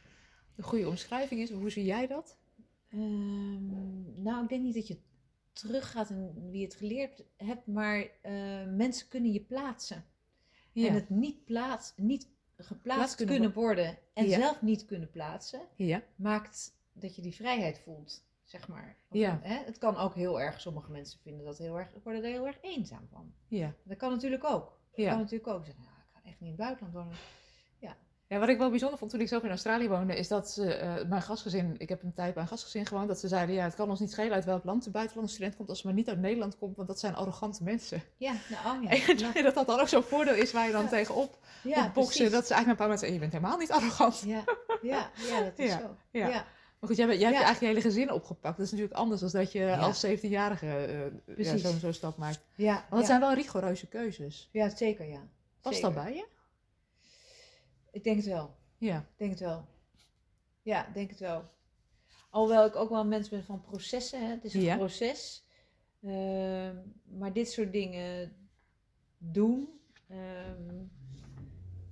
een 0.56 0.64
goede 0.64 0.88
omschrijving 0.88 1.42
is. 1.42 1.52
Hoe 1.52 1.70
zie 1.70 1.86
jij 1.86 2.08
dat? 2.08 2.38
Ehm, 2.90 4.22
nou, 4.24 4.44
ik 4.44 4.50
denk 4.50 4.64
niet 4.64 4.74
dat 4.74 4.88
je 4.88 4.98
teruggaat 5.54 6.10
in 6.10 6.50
wie 6.52 6.64
het 6.64 6.76
geleerd 6.76 7.24
hebt, 7.38 7.68
maar 7.68 8.08
eh, 8.22 8.34
mensen 8.66 9.08
kunnen 9.08 9.32
je 9.32 9.42
plaatsen. 9.42 10.06
Ja. 10.72 10.88
En 10.88 10.94
het 10.94 11.10
niet, 11.10 11.46
plaats, 11.46 11.94
niet 11.96 12.30
geplaatst 12.58 12.82
Plaats 12.98 13.16
kunnen 13.16 13.36
kunnen, 13.36 13.54
worden 13.54 13.98
en 14.14 14.28
Ja. 14.28 14.40
zelf 14.40 14.62
niet 14.62 14.86
kunnen 14.86 15.10
plaatsen, 15.12 15.62
ja. 15.76 16.04
maakt 16.16 16.76
dat 16.94 17.16
je 17.16 17.22
die 17.22 17.36
vrijheid 17.36 17.80
voelt, 17.80 18.24
zeg 18.44 18.68
maar. 18.68 18.98
Of, 19.10 19.18
Ja. 19.18 19.40
hè, 19.44 19.64
het 19.66 19.78
kan 19.78 19.96
ook 19.98 20.16
heel 20.16 20.42
erg, 20.42 20.62
sommige 20.62 20.92
mensen 20.92 21.20
vinden 21.20 21.46
dat 21.46 21.58
heel 21.58 21.80
erg, 21.80 21.90
worden 22.04 22.24
er 22.24 22.30
heel 22.30 22.48
erg 22.48 22.58
eenzaam 22.62 23.08
van. 23.12 23.34
Ja. 23.48 23.74
Dat 23.84 23.98
kan 23.98 24.12
natuurlijk 24.12 24.44
ook. 24.44 24.80
Dat 24.92 25.06
Ja. 25.06 25.10
kan 25.10 25.18
natuurlijk 25.20 25.48
ook 25.48 25.66
zeggen, 25.66 25.84
nou, 25.84 25.96
ik 25.98 26.08
ga 26.14 26.18
echt 26.30 26.40
niet 26.40 26.42
in 26.42 26.48
het 26.48 26.56
buitenland 26.56 26.94
wonen. 26.94 27.16
Ja, 28.32 28.40
wat 28.40 28.50
ik 28.50 28.58
wel 28.58 28.70
bijzonder 28.70 28.98
vond 28.98 29.12
toen 29.12 29.20
ik 29.22 29.28
zelf 29.28 29.44
in 29.44 29.50
Australië 29.50 29.88
woonde, 29.88 30.16
is 30.16 30.28
dat 30.28 30.50
ze, 30.50 30.74
eh, 30.74 31.06
mijn 31.10 31.22
gastgezin, 31.22 31.76
ik 31.78 31.90
heb 31.90 32.04
een 32.04 32.14
tijd 32.14 32.34
bij 32.34 32.44
een 32.44 32.50
gastgezin 32.50 32.86
gewoond, 32.86 33.08
dat 33.08 33.20
ze 33.20 33.28
zeiden, 33.28 33.56
ja, 33.56 33.64
het 33.64 33.76
kan 33.76 33.90
ons 33.90 34.00
niet 34.00 34.12
schelen 34.12 34.32
uit 34.34 34.46
welk 34.46 34.64
land 34.64 34.84
de 34.84 34.90
buitenlandse 34.90 35.34
student 35.36 35.56
komt, 35.56 35.70
als 35.70 35.80
ze 35.80 35.86
maar 35.88 35.96
niet 35.96 36.10
uit 36.10 36.20
Nederland 36.20 36.58
komt, 36.58 36.76
want 36.76 36.88
dat 36.88 37.00
zijn 37.00 37.16
arrogante 37.16 37.64
mensen. 37.64 38.02
Ja, 38.18 38.34
nou, 38.50 38.78
oh 38.78 38.84
ja. 38.84 39.34
En 39.36 39.44
dat 39.44 39.54
dat 39.54 39.68
dan 39.68 39.80
ook 39.80 39.88
zo'n 39.88 40.04
voordeel 40.04 40.34
is 40.36 40.52
waar 40.52 40.66
je 40.66 40.72
dan 40.72 40.84
Ja. 40.84 40.88
tegenop 40.90 41.38
ja, 41.64 41.76
boksen. 41.94 41.94
precies. 42.16 42.32
Dat 42.32 42.48
ze 42.48 42.54
eigenlijk 42.54 42.68
een 42.70 42.76
paar 42.76 42.88
mensen 42.88 43.14
je 43.14 43.20
bent 43.20 43.32
helemaal 43.32 43.58
niet 43.58 43.72
arrogant. 43.72 44.24
Ja, 44.26 44.44
ja, 44.82 45.10
ja, 45.30 45.44
dat 45.44 45.60
is 45.60 45.72
zo. 45.82 45.96
ja. 46.12 46.28
ja. 46.28 46.46
Maar 46.80 46.90
goed, 46.90 46.98
jij, 46.98 47.08
jij 47.08 47.18
hebt 47.18 47.44
eigenlijk 47.44 47.60
je 47.60 47.66
hele 47.66 47.82
gezin 47.82 48.12
opgepakt. 48.12 48.58
Dat 48.58 48.66
is 48.66 48.72
natuurlijk 48.72 48.98
anders 49.00 49.22
dan 49.22 49.30
dat 49.32 49.52
je 49.52 49.78
als 49.78 50.06
17-jarige 50.06 50.66
eh, 50.68 51.00
ja, 51.00 51.10
Precies. 51.34 51.80
zo'n 51.80 51.94
stap 51.94 52.18
maakt. 52.18 52.40
Ja, 52.56 52.74
Want 52.74 53.02
het 53.02 53.06
zijn 53.06 53.20
wel 53.20 53.34
rigoureuze 53.34 53.88
keuzes. 53.88 54.50
ja, 54.52 54.70
zeker 54.70 55.06
ja. 55.10 55.20
Past 55.62 55.76
Zeker. 55.76 55.94
dat 55.94 56.04
bij 56.04 56.14
je? 56.16 56.26
Ik 57.92 58.04
denk 58.04 58.18
het 58.18 58.26
wel. 58.26 58.56
Ja. 58.78 58.98
Ik 59.00 59.18
denk 59.18 59.30
het 59.32 59.40
wel. 59.40 59.66
Ja, 60.62 60.88
ik 60.88 60.94
denk 60.94 61.10
het 61.10 61.20
wel. 61.20 61.44
Alhoewel 62.30 62.66
ik 62.66 62.76
ook 62.76 62.90
wel 62.90 63.00
een 63.00 63.08
mens 63.08 63.30
ben 63.30 63.44
van 63.44 63.62
processen. 63.62 64.20
Hè? 64.22 64.28
Het 64.30 64.44
is 64.44 64.54
een 64.54 64.62
Ja. 64.62 64.76
proces. 64.78 65.44
Ehm, 66.02 66.76
maar 67.04 67.34
dit 67.34 67.52
soort 67.52 67.72
dingen 67.72 68.36
doen. 69.18 69.80
ehm, 70.08 70.84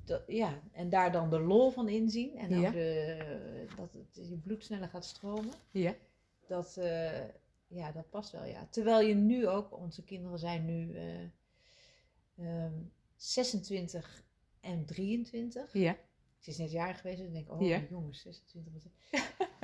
dat, 0.06 0.24
ja, 0.28 0.62
en 0.72 0.90
daar 0.90 1.12
dan 1.12 1.30
de 1.30 1.40
lol 1.40 1.72
van 1.72 1.90
inzien. 1.90 2.38
En 2.38 2.56
ook 2.56 2.62
Ja. 2.62 2.72
de, 2.72 3.66
dat 3.78 3.94
het, 3.94 4.28
je 4.30 4.38
bloed 4.38 4.64
sneller 4.64 4.88
gaat 4.88 5.06
stromen. 5.06 5.54
Ja. 5.72 5.96
Dat, 6.48 6.78
eh, 6.78 7.24
ja, 7.68 7.92
dat 7.92 8.10
past 8.10 8.32
wel, 8.32 8.44
ja. 8.46 8.68
Terwijl 8.70 9.08
je 9.08 9.14
nu 9.16 9.48
ook, 9.48 9.78
onze 9.78 10.04
kinderen 10.04 10.40
zijn 10.40 10.66
nu 10.66 10.96
eh, 10.96 11.24
ehm, 12.38 12.74
26 13.16 14.24
en 14.62 14.86
23. 14.86 15.74
Ja. 15.74 15.98
Ze 16.40 16.50
is 16.50 16.58
net 16.58 16.72
jarig 16.72 16.98
geweest, 17.02 17.18
dus 17.18 17.28
ik 17.28 17.34
denk, 17.34 17.52
oh 17.52 17.62
Ja. 17.62 17.82
jongens, 17.90 18.22
26. 18.22 18.74
Wat... 18.84 18.92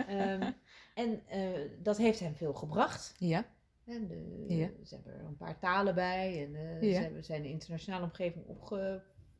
Ehm, 0.08 0.52
en 1.04 1.28
eh, 1.28 1.60
dat 1.84 1.98
heeft 1.98 2.20
hem 2.20 2.36
veel 2.36 2.54
gebracht. 2.54 3.16
Ja. 3.18 3.46
En 3.86 4.08
de, 4.08 4.46
Ja. 4.48 4.70
Ze 4.86 4.96
hebben 4.96 5.14
er 5.14 5.26
een 5.26 5.38
paar 5.38 5.60
talen 5.60 5.96
bij 5.96 6.46
en 6.46 6.56
eh, 6.56 6.82
Ja. 6.82 6.96
ze 6.96 7.02
hebben, 7.02 7.24
zijn 7.24 7.40
in 7.40 7.46
een 7.46 7.52
internationale 7.52 8.04
omgeving 8.04 8.46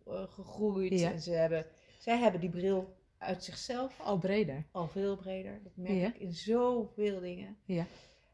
opgegroeid. 0.04 1.00
Ja. 1.00 1.12
En 1.12 1.22
ze 1.22 1.32
hebben, 1.32 1.66
zij 2.00 2.18
hebben 2.20 2.42
die 2.42 2.50
bril 2.50 2.96
uit 3.18 3.44
zichzelf 3.44 4.00
Al 4.02 4.18
breder. 4.18 4.66
al 4.72 4.88
veel 4.88 5.16
breder. 5.18 5.60
Dat 5.64 5.76
merk 5.76 6.16
ik 6.16 6.22
in 6.22 6.34
zoveel 6.34 7.20
dingen. 7.20 7.58
Ja. 7.66 7.86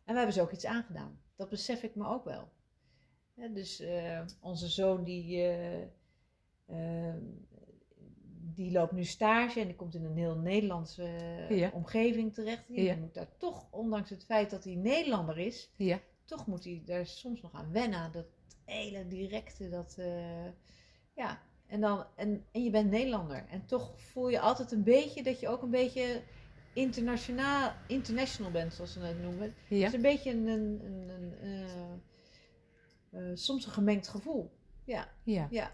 En 0.06 0.12
we 0.14 0.14
hebben 0.16 0.34
ze 0.34 0.42
ook 0.42 0.52
iets 0.52 0.66
aangedaan. 0.66 1.22
Dat 1.36 1.50
besef 1.50 1.84
ik 1.84 1.96
me 1.96 2.08
ook 2.08 2.24
wel. 2.26 2.50
Ja, 3.34 3.48
dus 3.48 3.80
eh, 3.80 4.22
onze 4.42 4.68
zoon 4.68 5.04
die, 5.04 5.44
eh, 6.72 7.08
eh, 7.10 7.16
die 8.56 8.72
loopt 8.72 8.92
nu 8.92 9.04
stage 9.04 9.60
en 9.60 9.68
die 9.68 9.76
komt 9.76 9.96
in 9.96 10.04
een 10.06 10.18
heel 10.18 10.36
Nederlandse 10.38 11.04
eh, 11.04 11.58
Ja. 11.58 11.70
omgeving 11.74 12.34
terecht. 12.34 12.68
Die 12.68 12.84
Ja. 12.84 12.96
moet 12.96 13.14
daar 13.14 13.38
toch, 13.38 13.68
ondanks 13.72 14.10
het 14.10 14.26
feit 14.26 14.50
dat 14.50 14.64
hij 14.64 14.76
Nederlander 14.76 15.38
is, 15.38 15.72
Ja. 15.78 16.00
toch 16.26 16.48
moet 16.48 16.64
hij 16.64 16.82
daar 16.86 17.06
soms 17.06 17.42
nog 17.42 17.54
aan 17.54 17.72
wennen. 17.72 18.12
Dat 18.12 18.26
hele 18.66 19.08
directe, 19.08 19.70
dat 19.70 19.96
eh, 19.98 20.46
ja. 21.16 21.42
En, 21.68 21.82
dan, 21.82 22.06
en, 22.16 22.46
en 22.52 22.64
je 22.64 22.70
bent 22.70 22.90
Nederlander. 22.92 23.46
En 23.50 23.66
toch 23.66 24.02
voel 24.02 24.30
je 24.30 24.40
altijd 24.40 24.72
een 24.72 24.84
beetje 24.84 25.24
dat 25.24 25.40
je 25.40 25.48
ook 25.48 25.62
een 25.62 25.70
beetje 25.70 26.22
internationaal, 26.74 27.72
international 27.88 28.52
bent, 28.52 28.74
zoals 28.74 28.94
ze 28.94 29.00
het 29.00 29.22
noemen. 29.22 29.42
Het 29.44 29.54
Ja. 29.80 29.88
is 29.88 29.94
een 29.94 30.02
beetje 30.02 30.32
een, 30.32 30.48
een, 30.48 30.82
een, 31.10 31.34
een, 31.48 32.02
eh, 33.12 33.22
soms 33.34 33.66
een 33.66 33.72
gemengd 33.72 34.08
gevoel. 34.08 34.52
Ja, 34.84 35.08
Ja. 35.24 35.48
ja. 35.50 35.72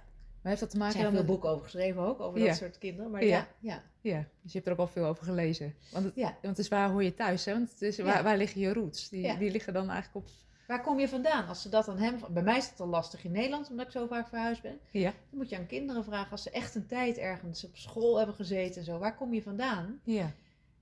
Maar 0.48 0.56
heeft 0.56 0.72
dat 0.72 0.78
te 0.80 0.84
Er 0.86 0.92
maken 0.94 1.00
zijn 1.02 1.14
dan 1.14 1.26
veel 1.26 1.32
met... 1.34 1.42
boeken 1.42 1.50
over 1.56 1.64
geschreven 1.64 2.02
ook, 2.02 2.20
over 2.20 2.40
Ja. 2.40 2.46
dat 2.46 2.56
soort 2.56 2.78
kinderen. 2.78 3.12
Maar 3.12 3.24
Ja. 3.24 3.28
ja, 3.38 3.48
ja, 3.60 3.84
Ja, 4.02 4.18
dus 4.42 4.52
je 4.52 4.58
hebt 4.58 4.66
er 4.66 4.72
ook 4.74 4.80
al 4.80 4.88
veel 4.88 5.06
over 5.06 5.24
gelezen. 5.24 5.76
Want 5.92 6.06
het, 6.06 6.16
ja. 6.16 6.24
want 6.42 6.42
het 6.42 6.58
is 6.58 6.68
waar 6.68 6.90
hoor 6.90 7.04
je 7.04 7.14
thuis, 7.14 7.46
hè? 7.46 7.52
Want 7.54 7.72
het 7.72 7.82
is, 7.82 7.98
waar, 7.98 8.16
Ja. 8.16 8.24
waar 8.24 8.38
liggen 8.38 8.62
je 8.62 8.74
roots? 8.74 9.10
Die, 9.10 9.22
Ja. 9.22 9.36
die 9.36 9.52
liggen 9.52 9.74
dan 9.74 9.90
eigenlijk 9.90 10.26
op... 10.26 10.32
Waar 10.68 10.82
kom 10.82 11.00
je 11.00 11.08
vandaan? 11.08 11.48
Als 11.48 11.62
ze 11.62 11.70
dat 11.70 11.88
aan 11.88 11.98
hem... 11.98 12.20
Bij 12.30 12.44
mij 12.44 12.58
is 12.58 12.70
het 12.70 12.80
al 12.80 12.88
lastig 12.88 13.24
in 13.24 13.32
Nederland, 13.32 13.70
omdat 13.70 13.86
ik 13.86 13.92
zo 13.92 14.08
vaak 14.08 14.28
verhuisd 14.28 14.62
ben. 14.62 14.80
Ja. 14.92 15.10
Dan 15.30 15.38
moet 15.40 15.50
je 15.50 15.58
aan 15.58 15.68
kinderen 15.68 16.04
vragen, 16.04 16.32
als 16.32 16.44
ze 16.44 16.50
echt 16.50 16.76
een 16.76 16.88
tijd 16.88 17.18
ergens 17.18 17.64
op 17.66 17.76
school 17.76 18.18
hebben 18.18 18.36
gezeten 18.36 18.80
en 18.80 18.86
zo. 18.86 18.98
Waar 19.00 19.16
kom 19.16 19.34
je 19.34 19.42
vandaan? 19.42 20.00
Ja. 20.04 20.32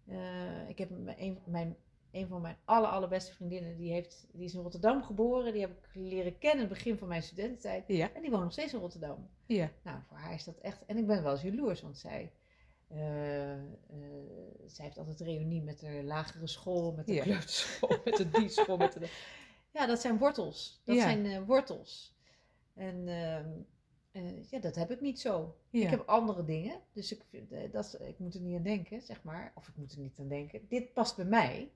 Eh, 0.07 0.69
ik 0.69 0.77
heb 0.77 0.89
een, 0.91 1.37
mijn, 1.45 1.75
een 2.11 2.27
van 2.27 2.41
mijn 2.41 2.57
aller, 2.65 2.89
allerbeste 2.89 3.33
vriendinnen, 3.33 3.77
die, 3.77 3.91
heeft, 3.91 4.27
die 4.33 4.45
is 4.45 4.53
in 4.53 4.61
Rotterdam 4.61 5.03
geboren. 5.03 5.51
Die 5.51 5.61
heb 5.61 5.71
ik 5.71 5.89
leren 5.93 6.37
kennen 6.37 6.63
in 6.63 6.69
het 6.69 6.77
begin 6.77 6.97
van 6.97 7.07
mijn 7.07 7.23
studententijd. 7.23 7.83
Ja. 7.87 8.09
En 8.13 8.21
die 8.21 8.29
woont 8.31 8.43
nog 8.43 8.51
steeds 8.51 8.73
in 8.73 8.79
Rotterdam. 8.79 9.27
Ja. 9.45 9.71
Nou, 9.83 9.99
voor 10.07 10.17
haar 10.17 10.33
is 10.33 10.43
dat 10.43 10.57
echt... 10.57 10.85
En 10.85 10.97
ik 10.97 11.07
ben 11.07 11.23
wel 11.23 11.31
eens 11.31 11.41
jaloers, 11.41 11.81
want 11.81 11.97
zij... 11.97 12.31
eh, 12.87 13.53
eh, 13.53 13.59
zij 14.65 14.85
heeft 14.85 14.97
altijd 14.97 15.19
reunie 15.19 15.61
met 15.61 15.79
de 15.79 16.03
lagere 16.03 16.47
school, 16.47 16.91
met 16.93 17.05
de 17.07 17.13
Ja. 17.13 17.23
kleuterschool, 17.23 17.97
met 18.05 18.17
de 18.17 18.29
die 18.29 18.49
school. 18.49 18.77
Met 18.77 18.93
de... 18.93 19.09
Ja, 19.71 19.85
dat 19.85 20.01
zijn 20.01 20.17
wortels. 20.17 20.81
Dat 20.85 20.95
Ja. 20.95 21.01
zijn 21.01 21.25
eh, 21.25 21.41
wortels. 21.45 22.15
En 22.73 23.07
ehm, 23.07 23.49
eh, 24.11 24.43
ja, 24.49 24.59
dat 24.59 24.75
heb 24.75 24.91
ik 24.91 25.01
niet 25.01 25.19
zo. 25.19 25.55
Ja. 25.69 25.83
Ik 25.83 25.89
heb 25.89 26.07
andere 26.07 26.43
dingen, 26.45 26.79
dus 26.93 27.11
ik, 27.11 27.25
dat, 27.71 27.99
ik 28.01 28.19
moet 28.19 28.35
er 28.35 28.41
niet 28.41 28.57
aan 28.57 28.63
denken, 28.63 29.01
zeg 29.01 29.23
maar. 29.23 29.51
Of 29.55 29.67
ik 29.67 29.75
moet 29.75 29.91
er 29.91 29.99
niet 29.99 30.19
aan 30.19 30.27
denken. 30.27 30.67
Dit 30.67 30.93
past 30.93 31.15
bij 31.15 31.25
mij. 31.25 31.71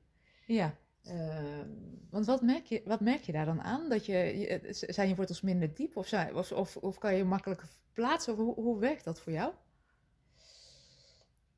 ja. 0.45 0.75
Ehm, 1.03 1.69
Want 2.09 2.25
wat 2.25 2.41
merk, 2.41 2.65
je, 2.65 2.81
wat 2.85 2.99
merk 2.99 3.21
je 3.21 3.31
daar 3.31 3.45
dan 3.45 3.61
aan? 3.61 3.89
Dat 3.89 4.05
je, 4.05 4.13
je- 4.17 4.59
zijn 4.89 5.09
je 5.09 5.15
wortels 5.15 5.41
minder 5.41 5.73
diep 5.73 5.97
of, 5.97 6.07
zijn, 6.07 6.35
of, 6.35 6.51
of, 6.51 6.77
of 6.77 6.97
kan 6.97 7.15
je 7.15 7.23
makkelijker 7.23 7.67
verplaatsen? 7.67 8.33
Of 8.33 8.39
hoe, 8.39 8.53
hoe 8.55 8.79
werkt 8.79 9.03
dat 9.03 9.19
voor 9.19 9.31
jou? 9.33 9.53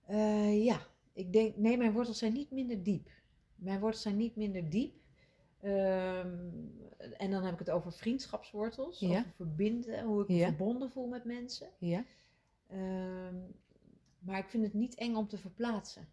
Eh, 0.05 0.63
ja, 0.63 0.79
ik 1.13 1.33
denk, 1.33 1.55
nee, 1.57 1.77
mijn 1.77 1.91
wortels 1.91 2.17
zijn 2.17 2.33
niet 2.33 2.51
minder 2.51 2.83
diep. 2.83 3.09
Mijn 3.55 3.79
wortels 3.79 4.01
zijn 4.03 4.17
niet 4.17 4.35
minder 4.35 4.69
diep. 4.69 4.93
Ehm, 5.61 6.37
en 7.17 7.31
dan 7.31 7.43
heb 7.43 7.53
ik 7.53 7.59
het 7.59 7.69
over 7.69 7.93
vriendschapswortels, 7.93 8.99
Ja. 8.99 9.19
over 9.19 9.31
verbinden, 9.35 10.03
hoe 10.03 10.21
ik 10.21 10.27
me 10.27 10.35
Ja. 10.35 10.47
verbonden 10.47 10.91
voel 10.91 11.07
met 11.07 11.23
mensen. 11.25 11.69
Ja. 11.77 12.05
Ehm, 12.67 13.35
maar 14.19 14.37
ik 14.37 14.49
vind 14.49 14.63
het 14.63 14.73
niet 14.73 14.95
eng 14.95 15.15
om 15.15 15.27
te 15.27 15.37
verplaatsen. 15.37 16.07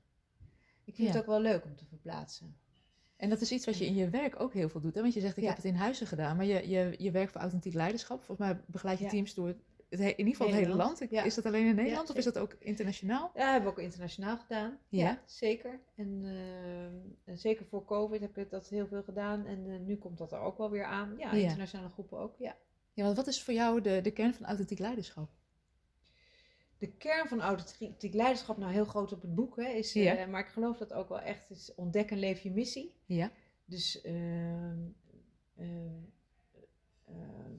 Ik 0.84 0.94
vind 0.94 1.08
Ja. 1.08 1.14
het 1.14 1.22
ook 1.22 1.28
wel 1.28 1.40
leuk 1.40 1.64
om 1.64 1.76
te 1.76 1.84
verplaatsen. 1.84 2.56
En 3.18 3.28
dat 3.28 3.40
is 3.40 3.52
iets 3.52 3.66
wat 3.66 3.78
je 3.78 3.86
in 3.86 3.94
je 3.94 4.08
werk 4.10 4.40
ook 4.40 4.52
heel 4.52 4.68
veel 4.68 4.80
doet. 4.80 4.94
Hè? 4.94 5.00
Want 5.00 5.14
je 5.14 5.20
zegt, 5.20 5.36
ik 5.36 5.42
Ja. 5.42 5.48
heb 5.48 5.56
het 5.56 5.66
in 5.66 5.74
huizen 5.74 6.06
gedaan. 6.06 6.36
Maar 6.36 6.44
je, 6.46 6.68
je, 6.68 6.94
je 6.98 7.10
werkt 7.10 7.32
voor 7.32 7.40
authentiek 7.40 7.74
leiderschap. 7.74 8.22
Volgens 8.22 8.48
mij 8.48 8.60
begeleid 8.66 8.98
je 8.98 9.04
Ja. 9.04 9.10
teams 9.10 9.34
door 9.34 9.46
het, 9.48 9.58
he- 10.00 10.04
in 10.08 10.18
ieder 10.18 10.32
geval 10.32 10.46
het 10.46 10.56
hele 10.56 10.74
land. 10.76 11.06
Ja. 11.10 11.22
Is 11.22 11.34
dat 11.34 11.44
alleen 11.46 11.66
in 11.66 11.74
Nederland 11.74 12.10
of 12.10 12.16
is 12.16 12.24
dat 12.24 12.38
ook 12.38 12.56
internationaal? 12.58 13.30
Ja, 13.34 13.52
hebben 13.52 13.70
we 13.74 13.76
ook 13.78 13.84
internationaal 13.84 14.36
gedaan. 14.38 14.78
Ja? 14.88 15.18
Zeker. 15.24 15.80
En, 15.96 16.20
ehm, 16.24 16.94
en 17.24 17.38
zeker 17.38 17.66
voor 17.66 17.84
COVID 17.84 18.20
heb 18.20 18.38
ik 18.38 18.50
dat 18.50 18.68
heel 18.68 18.86
veel 18.86 19.02
gedaan. 19.02 19.46
En 19.46 19.70
eh, 19.70 19.78
nu 19.80 19.96
komt 19.96 20.18
dat 20.18 20.32
er 20.32 20.38
ook 20.40 20.58
wel 20.58 20.70
weer 20.70 20.84
aan. 20.84 21.14
Ja, 21.18 21.34
Ja. 21.34 21.42
internationale 21.42 21.90
groepen 21.90 22.18
ook, 22.18 22.34
ja. 22.38 22.56
Ja, 22.92 23.04
want 23.04 23.16
wat 23.16 23.26
is 23.26 23.42
voor 23.42 23.54
jou 23.54 23.80
de, 23.80 24.00
de 24.02 24.10
kern 24.10 24.34
van 24.34 24.46
authentiek 24.46 24.78
leiderschap? 24.78 25.28
De 26.78 26.92
kern 26.92 27.28
van 27.28 27.40
authentiek 27.40 28.14
leiderschap, 28.14 28.56
nou 28.56 28.72
heel 28.72 28.84
groot 28.84 29.12
op 29.12 29.22
het 29.22 29.34
boek, 29.34 29.56
hè, 29.56 29.68
is, 29.68 29.92
Ja. 29.92 30.16
eh, 30.16 30.26
maar 30.28 30.40
ik 30.40 30.46
geloof 30.48 30.78
dat 30.78 30.92
ook 30.92 31.08
wel 31.08 31.20
echt 31.20 31.50
is 31.50 31.74
ontdek 31.74 32.10
en 32.10 32.18
leef 32.18 32.40
je 32.40 32.50
missie. 32.50 32.94
Ja. 33.06 33.30
Dus 33.64 34.00
ehm, 34.00 34.78
ehm, 35.56 35.94
ehm, 37.04 37.52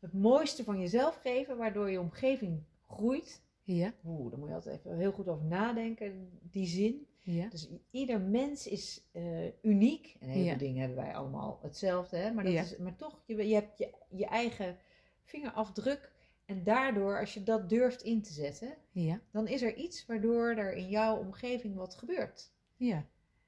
het 0.00 0.12
mooiste 0.12 0.64
van 0.64 0.80
jezelf 0.80 1.16
geven, 1.16 1.56
waardoor 1.56 1.90
je 1.90 2.00
omgeving 2.00 2.62
groeit. 2.86 3.42
Ja. 3.62 3.92
Oeh, 4.04 4.30
daar 4.30 4.38
moet 4.38 4.48
je 4.48 4.54
altijd 4.54 4.78
even 4.78 4.98
heel 4.98 5.12
goed 5.12 5.28
over 5.28 5.44
nadenken, 5.44 6.38
die 6.42 6.66
zin. 6.66 7.06
Ja. 7.18 7.48
Dus 7.48 7.68
ieder 7.90 8.20
mens 8.20 8.66
is 8.66 9.08
eh, 9.12 9.64
uniek. 9.64 10.16
En 10.20 10.28
heel 10.28 10.42
Ja. 10.42 10.48
veel 10.48 10.58
dingen 10.58 10.80
hebben 10.80 10.96
wij 11.04 11.14
allemaal 11.14 11.58
hetzelfde, 11.62 12.16
hè? 12.16 12.32
Maar, 12.32 12.44
dat 12.44 12.52
Ja. 12.52 12.62
is, 12.62 12.76
maar 12.76 12.96
toch, 12.96 13.22
je, 13.26 13.48
je 13.48 13.54
hebt 13.54 13.78
je, 13.78 13.90
je 14.10 14.26
eigen 14.26 14.76
vingerafdruk. 15.22 16.11
En 16.52 16.64
daardoor, 16.64 17.18
als 17.20 17.34
je 17.34 17.42
dat 17.42 17.68
durft 17.68 18.02
in 18.02 18.22
te 18.22 18.32
zetten, 18.32 18.74
Ja. 18.90 19.20
dan 19.30 19.46
is 19.48 19.62
er 19.62 19.74
iets 19.74 20.06
waardoor 20.06 20.48
er 20.48 20.72
in 20.72 20.88
jouw 20.88 21.16
omgeving 21.18 21.74
wat 21.76 21.94
gebeurt. 21.94 22.52
Ja. 22.76 23.06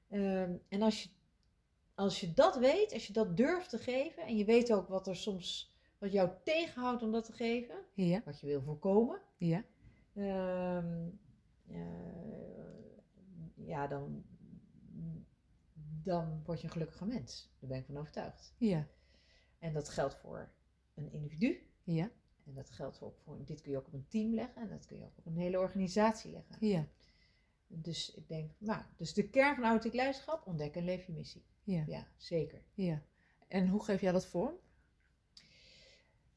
Ehm, 0.09 0.55
en 0.69 0.81
als 0.81 1.03
je, 1.03 1.09
als 1.95 2.19
je 2.19 2.33
dat 2.33 2.57
weet, 2.57 2.93
als 2.93 3.07
je 3.07 3.13
dat 3.13 3.37
durft 3.37 3.69
te 3.69 3.77
geven, 3.77 4.23
en 4.23 4.37
je 4.37 4.45
weet 4.45 4.73
ook 4.73 4.87
wat 4.87 5.07
er 5.07 5.15
soms, 5.15 5.73
wat 5.97 6.11
jou 6.11 6.29
tegenhoudt 6.43 7.03
om 7.03 7.11
dat 7.11 7.25
te 7.25 7.31
geven, 7.33 7.75
Ja. 7.93 8.21
wat 8.25 8.39
je 8.39 8.47
wil 8.47 8.61
voorkomen, 8.61 9.21
Ja. 9.37 9.63
ehm, 10.13 11.07
eh, 11.67 11.77
ja, 13.55 13.87
dan, 13.87 14.23
dan 16.03 16.41
word 16.45 16.59
je 16.59 16.65
een 16.65 16.73
gelukkige 16.73 17.05
mens. 17.05 17.49
Daar 17.59 17.69
ben 17.69 17.79
ik 17.79 17.85
van 17.85 17.97
overtuigd. 17.97 18.53
Ja. 18.57 18.87
En 19.59 19.73
dat 19.73 19.89
geldt 19.89 20.15
voor 20.15 20.49
een 20.93 21.11
individu. 21.11 21.67
Ja. 21.83 22.09
En 22.45 22.53
dat 22.53 22.69
geldt 22.69 23.01
ook 23.01 23.17
voor, 23.17 23.45
dit 23.45 23.61
kun 23.61 23.71
je 23.71 23.77
ook 23.77 23.87
op 23.87 23.93
een 23.93 24.07
team 24.07 24.33
leggen. 24.33 24.61
En 24.61 24.69
dat 24.69 24.85
kun 24.85 24.97
je 24.97 25.03
ook 25.03 25.17
op 25.17 25.25
een 25.25 25.37
hele 25.37 25.59
organisatie 25.59 26.31
leggen. 26.31 26.67
Ja. 26.67 26.87
Dus 27.67 28.13
ik 28.13 28.27
denk, 28.27 28.51
nou, 28.57 28.81
dus 28.97 29.13
de 29.13 29.29
kern 29.29 29.55
van 29.55 29.63
authentiek 29.63 29.93
leiderschap, 29.93 30.47
ontdek 30.47 30.75
en 30.75 30.83
leef 30.83 31.05
je 31.05 31.11
missie. 31.11 31.45
Ja. 31.63 31.83
Ja, 31.87 32.07
zeker. 32.17 32.63
Ja. 32.73 33.01
En 33.47 33.67
hoe 33.67 33.83
geef 33.83 34.01
jij 34.01 34.11
dat 34.11 34.25
vorm? 34.25 34.55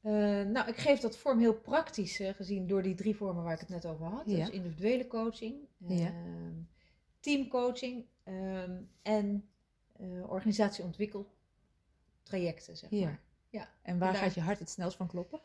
Eh, 0.00 0.12
nou, 0.42 0.68
ik 0.68 0.76
geef 0.76 1.00
dat 1.00 1.16
vorm 1.16 1.38
heel 1.38 1.60
praktisch 1.60 2.20
eh, 2.20 2.34
gezien 2.34 2.66
door 2.66 2.82
die 2.82 2.94
drie 2.94 3.16
vormen 3.16 3.44
waar 3.44 3.54
ik 3.54 3.60
het 3.60 3.68
net 3.68 3.86
over 3.86 4.06
had. 4.06 4.26
Ja. 4.26 4.36
Dus 4.36 4.50
individuele 4.50 5.06
coaching, 5.06 5.68
Ja. 5.76 6.06
ehm, 6.06 6.54
teamcoaching 7.20 8.06
ehm, 8.22 8.82
en 9.02 9.48
organisatieontwikkeltrajecten, 10.26 12.76
zeg 12.76 12.90
Ja. 12.90 13.04
maar. 13.04 13.20
Ja. 13.50 13.68
En 13.82 13.98
waar 13.98 14.12
Daar- 14.12 14.22
gaat 14.22 14.34
je 14.34 14.40
hart 14.40 14.58
het 14.58 14.70
snelst 14.70 14.96
van 14.96 15.06
kloppen? 15.08 15.40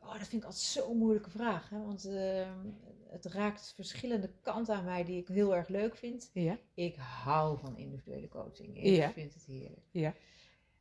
Oh, 0.00 0.18
dat 0.18 0.28
vind 0.28 0.42
ik 0.42 0.48
altijd 0.48 0.62
zo'n 0.64 0.96
moeilijke 0.98 1.30
vraag. 1.30 1.68
Hè? 1.70 1.82
Want 1.84 2.04
ehm, 2.04 2.66
het 3.08 3.24
raakt 3.24 3.72
verschillende 3.74 4.30
kanten 4.42 4.74
aan 4.74 4.84
mij 4.84 5.04
die 5.04 5.20
ik 5.20 5.28
heel 5.28 5.56
erg 5.56 5.68
leuk 5.68 5.96
vind. 5.96 6.30
Ja. 6.32 6.58
Ik 6.74 6.96
hou 6.96 7.58
van 7.58 7.76
individuele 7.76 8.28
coaching. 8.28 8.76
Ik 8.76 8.96
Ja. 8.96 9.10
vind 9.12 9.34
het 9.34 9.44
heerlijk. 9.44 9.86
Ja. 9.90 10.14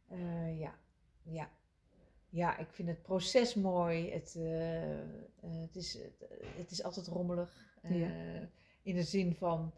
Eh, 0.07 0.59
ja. 0.59 0.75
ja. 1.23 1.49
Ja, 2.29 2.57
ik 2.57 2.67
vind 2.71 2.87
het 2.87 3.01
proces 3.01 3.53
mooi. 3.55 4.11
Het, 4.11 4.35
eh, 4.35 5.01
eh, 5.01 5.07
het, 5.41 5.75
is, 5.75 5.93
het, 5.93 6.25
het 6.57 6.71
is 6.71 6.83
altijd 6.83 7.07
rommelig. 7.07 7.75
Ja. 7.89 8.11
In 8.81 8.95
de 8.95 9.03
zin 9.03 9.35
van, 9.35 9.73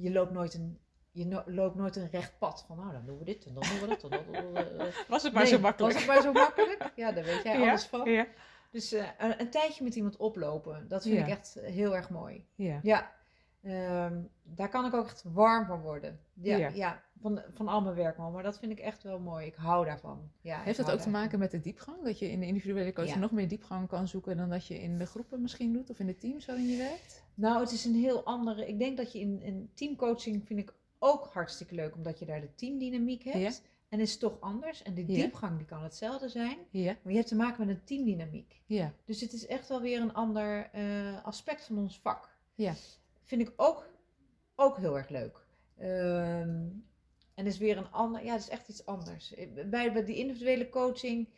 je 0.00 0.10
loopt 0.12 0.32
nooit 0.32 0.54
een... 0.54 0.78
Je 1.16 1.26
no- 1.26 1.42
loopt 1.46 1.74
nooit 1.76 1.96
een 1.96 2.10
recht 2.10 2.38
pad 2.38 2.64
van, 2.66 2.76
nou 2.76 2.92
dan 2.92 3.04
doen 3.06 3.18
we 3.18 3.24
dit 3.24 3.44
en 3.46 3.54
dan 3.54 3.62
doen 3.70 3.80
we 3.80 3.86
dat. 3.86 4.02
En 4.02 4.10
dan, 4.10 4.42
doen 4.42 4.52
we- 4.52 5.04
Was 5.08 5.22
het 5.22 5.32
Nee, 5.32 5.42
Was 5.42 5.50
het 5.94 6.06
maar 6.06 6.22
zo 6.22 6.32
makkelijk? 6.32 6.92
Ja, 6.96 7.12
daar 7.12 7.24
weet 7.24 7.42
jij 7.42 7.58
Ja. 7.60 7.68
alles 7.68 7.84
van. 7.84 8.10
Ja. 8.10 8.26
Dus 8.70 8.92
eh, 8.92 9.06
een, 9.18 9.40
een 9.40 9.50
tijdje 9.50 9.84
met 9.84 9.94
iemand 9.94 10.16
oplopen, 10.16 10.88
dat 10.88 11.02
vind 11.02 11.14
Ja. 11.16 11.22
ik 11.22 11.28
echt 11.28 11.58
heel 11.62 11.96
erg 11.96 12.10
mooi. 12.10 12.44
Ja. 12.54 12.78
Ja, 12.82 13.12
ehm, 13.62 14.20
daar 14.42 14.68
kan 14.68 14.86
ik 14.86 14.94
ook 14.94 15.04
echt 15.06 15.22
warm 15.32 15.66
van 15.66 15.80
worden. 15.80 16.20
Ja, 16.34 16.56
Ja. 16.56 16.68
ja. 16.74 17.04
van, 17.20 17.42
van 17.52 17.68
al 17.68 17.80
mijn 17.82 17.94
werk, 17.94 18.16
man. 18.16 18.32
maar 18.32 18.42
dat 18.42 18.58
vind 18.58 18.72
ik 18.72 18.78
echt 18.78 19.02
wel 19.02 19.18
mooi. 19.18 19.46
Ik 19.46 19.54
hou 19.54 19.84
daarvan. 19.84 20.30
Ja, 20.40 20.60
Heeft 20.60 20.76
dat 20.76 20.90
ook 20.90 20.98
te 21.00 21.08
maken 21.10 21.38
met 21.38 21.50
de 21.50 21.60
diepgang? 21.60 22.04
Dat 22.04 22.18
je 22.18 22.30
in 22.30 22.40
de 22.40 22.46
individuele 22.46 22.92
coaching 22.92 23.14
Ja. 23.16 23.20
nog 23.22 23.30
meer 23.30 23.48
diepgang 23.48 23.88
kan 23.88 24.08
zoeken 24.08 24.36
dan 24.36 24.48
dat 24.48 24.66
je 24.66 24.80
in 24.80 24.98
de 24.98 25.06
groepen 25.06 25.42
misschien 25.42 25.72
doet 25.72 25.90
of 25.90 25.98
in 25.98 26.06
de 26.06 26.16
teams 26.16 26.46
waarin 26.46 26.66
je 26.68 26.76
werkt? 26.76 27.24
Nou, 27.34 27.60
het 27.60 27.72
is 27.72 27.84
een 27.84 27.94
heel 27.94 28.24
andere. 28.24 28.68
Ik 28.68 28.78
denk 28.78 28.96
dat 28.96 29.12
je 29.12 29.18
in, 29.20 29.42
in 29.42 29.70
teamcoaching 29.74 30.46
vind 30.46 30.58
ik 30.58 30.72
ook 31.06 31.26
hartstikke 31.32 31.74
leuk, 31.74 31.94
omdat 31.94 32.18
je 32.18 32.24
daar 32.26 32.40
de 32.40 32.54
teamdynamiek 32.54 33.22
hebt. 33.24 33.38
Ja. 33.38 33.50
en 33.88 34.00
is 34.00 34.18
toch 34.18 34.40
anders. 34.40 34.82
En 34.82 34.94
de 34.94 35.04
diepgang 35.04 35.56
die 35.56 35.66
kan 35.66 35.82
hetzelfde 35.82 36.28
zijn. 36.28 36.56
Ja, 36.70 36.96
Maar 37.02 37.12
je 37.12 37.18
hebt 37.18 37.28
te 37.28 37.36
maken 37.36 37.66
met 37.66 37.76
een 37.76 37.84
teamdynamiek. 37.84 38.60
ja, 38.66 38.92
Dus 39.04 39.20
het 39.20 39.32
is 39.32 39.46
echt 39.46 39.68
wel 39.68 39.80
weer 39.80 40.00
een 40.00 40.14
ander 40.14 40.68
eh, 40.72 41.24
aspect 41.24 41.64
van 41.64 41.78
ons 41.78 42.00
vak. 42.00 42.30
Ja. 42.54 42.74
Vind 43.22 43.40
ik 43.42 43.52
ook, 43.56 43.88
ook 44.56 44.76
heel 44.78 44.96
erg 44.96 45.08
leuk. 45.08 45.44
Ehm, 45.78 46.64
en 47.34 47.46
is 47.46 47.58
weer 47.58 47.76
een 47.76 47.90
ander, 47.90 48.24
ja, 48.24 48.32
het 48.32 48.40
is 48.42 48.48
echt 48.48 48.68
iets 48.68 48.86
anders. 48.86 49.34
Bij, 49.66 49.92
bij 49.92 50.04
die 50.04 50.16
individuele 50.16 50.68
coaching, 50.68 51.28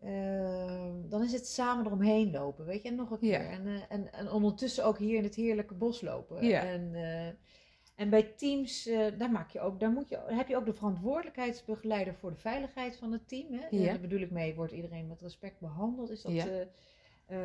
ehm, 0.00 1.08
dan 1.08 1.22
is 1.22 1.32
het 1.32 1.46
samen 1.46 1.86
eromheen 1.86 2.30
lopen, 2.30 2.64
weet 2.64 2.82
je, 2.82 2.88
en 2.88 2.94
nog 2.94 3.10
een 3.10 3.18
Ja. 3.28 3.38
keer. 3.38 3.50
En, 3.50 3.66
eh, 3.66 3.82
en, 3.88 4.12
en 4.12 4.30
ondertussen 4.30 4.84
ook 4.84 4.98
hier 4.98 5.16
in 5.16 5.24
het 5.24 5.34
heerlijke 5.34 5.74
bos 5.74 6.00
lopen. 6.00 6.44
Ja. 6.46 6.62
En, 6.62 6.94
eh, 6.94 7.34
en 7.98 8.10
bij 8.10 8.22
teams, 8.22 8.86
eh, 8.86 9.06
daar, 9.18 9.30
maak 9.30 9.50
je 9.50 9.60
ook, 9.60 9.80
daar 9.80 9.90
moet 9.90 10.08
je, 10.08 10.18
heb 10.26 10.48
je 10.48 10.56
ook 10.56 10.64
de 10.66 10.72
verantwoordelijkheidsbegeleider 10.74 12.14
voor 12.14 12.30
de 12.30 12.36
veiligheid 12.36 12.96
van 12.96 13.12
het 13.12 13.28
team. 13.28 13.52
Hè? 13.52 13.66
Ja. 13.70 13.84
Daar 13.84 14.00
bedoel 14.00 14.20
ik 14.20 14.30
mee, 14.30 14.54
wordt 14.54 14.72
iedereen 14.72 15.06
met 15.06 15.20
respect 15.20 15.60
behandeld? 15.60 16.10
Is 16.10 16.22
dat, 16.22 16.32
Ja. 16.32 16.46
eh, 16.46 16.60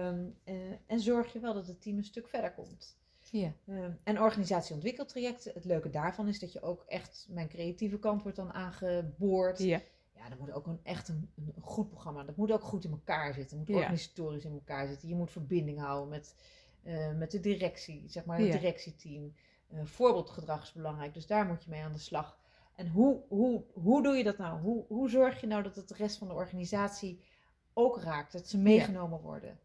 ehm, 0.08 0.26
eh, 0.44 0.56
en 0.86 1.00
zorg 1.00 1.34
je 1.34 1.39
wel 1.39 1.54
dat 1.54 1.68
het 1.68 1.82
team 1.82 1.98
een 1.98 2.04
stuk 2.04 2.28
verder 2.28 2.52
komt. 2.54 2.98
ja, 3.32 3.54
Ehm, 3.68 3.92
en 4.04 4.22
organisatieontwikkeltrajecten, 4.22 5.54
het 5.54 5.66
leuke 5.66 5.89
daarvan 5.89 6.28
is 6.28 6.39
dat 6.39 6.54
je 6.54 6.62
ook 6.62 6.84
echt, 6.88 7.28
mijn 7.30 7.48
creatieve 7.48 8.00
kant 8.00 8.22
wordt 8.22 8.38
dan 8.38 8.54
aangeboord. 8.54 9.60
ja, 9.60 9.82
Ja, 10.16 10.30
dat 10.30 10.39
moet 10.39 10.52
ook 10.52 10.68
een, 10.68 10.80
echt 10.84 11.08
een, 11.08 11.30
een 11.36 11.54
goed 11.62 11.89
programma, 11.89 12.24
dat 12.24 12.36
moet 12.36 12.52
ook 12.52 12.63
goed 12.63 12.84
in 12.86 12.92
elkaar 12.92 13.34
zitten. 13.34 13.58
Moet 13.58 13.68
Ja. 13.68 13.76
organisatorisch 13.76 14.46
in 14.46 14.52
elkaar 14.52 14.88
zitten. 14.88 15.08
Je 15.10 15.16
moet 15.16 15.32
verbinding 15.32 15.80
houden 15.80 16.10
met, 16.10 16.36
eh, 16.84 17.12
met 17.13 17.32
de 17.32 17.39
directie, 17.39 18.04
zeg 18.08 18.26
maar 18.26 18.39
het 18.39 18.52
directieteam. 18.52 19.34
Eh, 19.74 19.86
voorbeeldgedrag 19.86 20.62
is 20.62 20.72
belangrijk, 20.72 21.14
dus 21.14 21.28
daar 21.28 21.46
moet 21.46 21.64
je 21.64 21.70
mee 21.70 21.82
aan 21.82 21.92
de 21.92 22.00
slag. 22.00 22.38
En 22.76 22.88
hoe, 22.88 23.22
hoe, 23.28 23.64
hoe 23.74 24.04
doe 24.04 24.16
je 24.16 24.24
dat 24.24 24.38
nou? 24.38 24.62
Hoe, 24.62 24.86
hoe 24.88 25.10
zorg 25.10 25.42
je 25.42 25.48
nou 25.48 25.64
dat 25.64 25.76
het 25.76 25.88
de 25.88 25.96
rest 25.96 26.18
van 26.18 26.28
de 26.28 26.34
organisatie 26.34 27.24
ook 27.74 28.02
raakt? 28.02 28.32
Dat 28.32 28.48
ze 28.48 28.58
meegenomen 28.58 29.22
worden? 29.22 29.60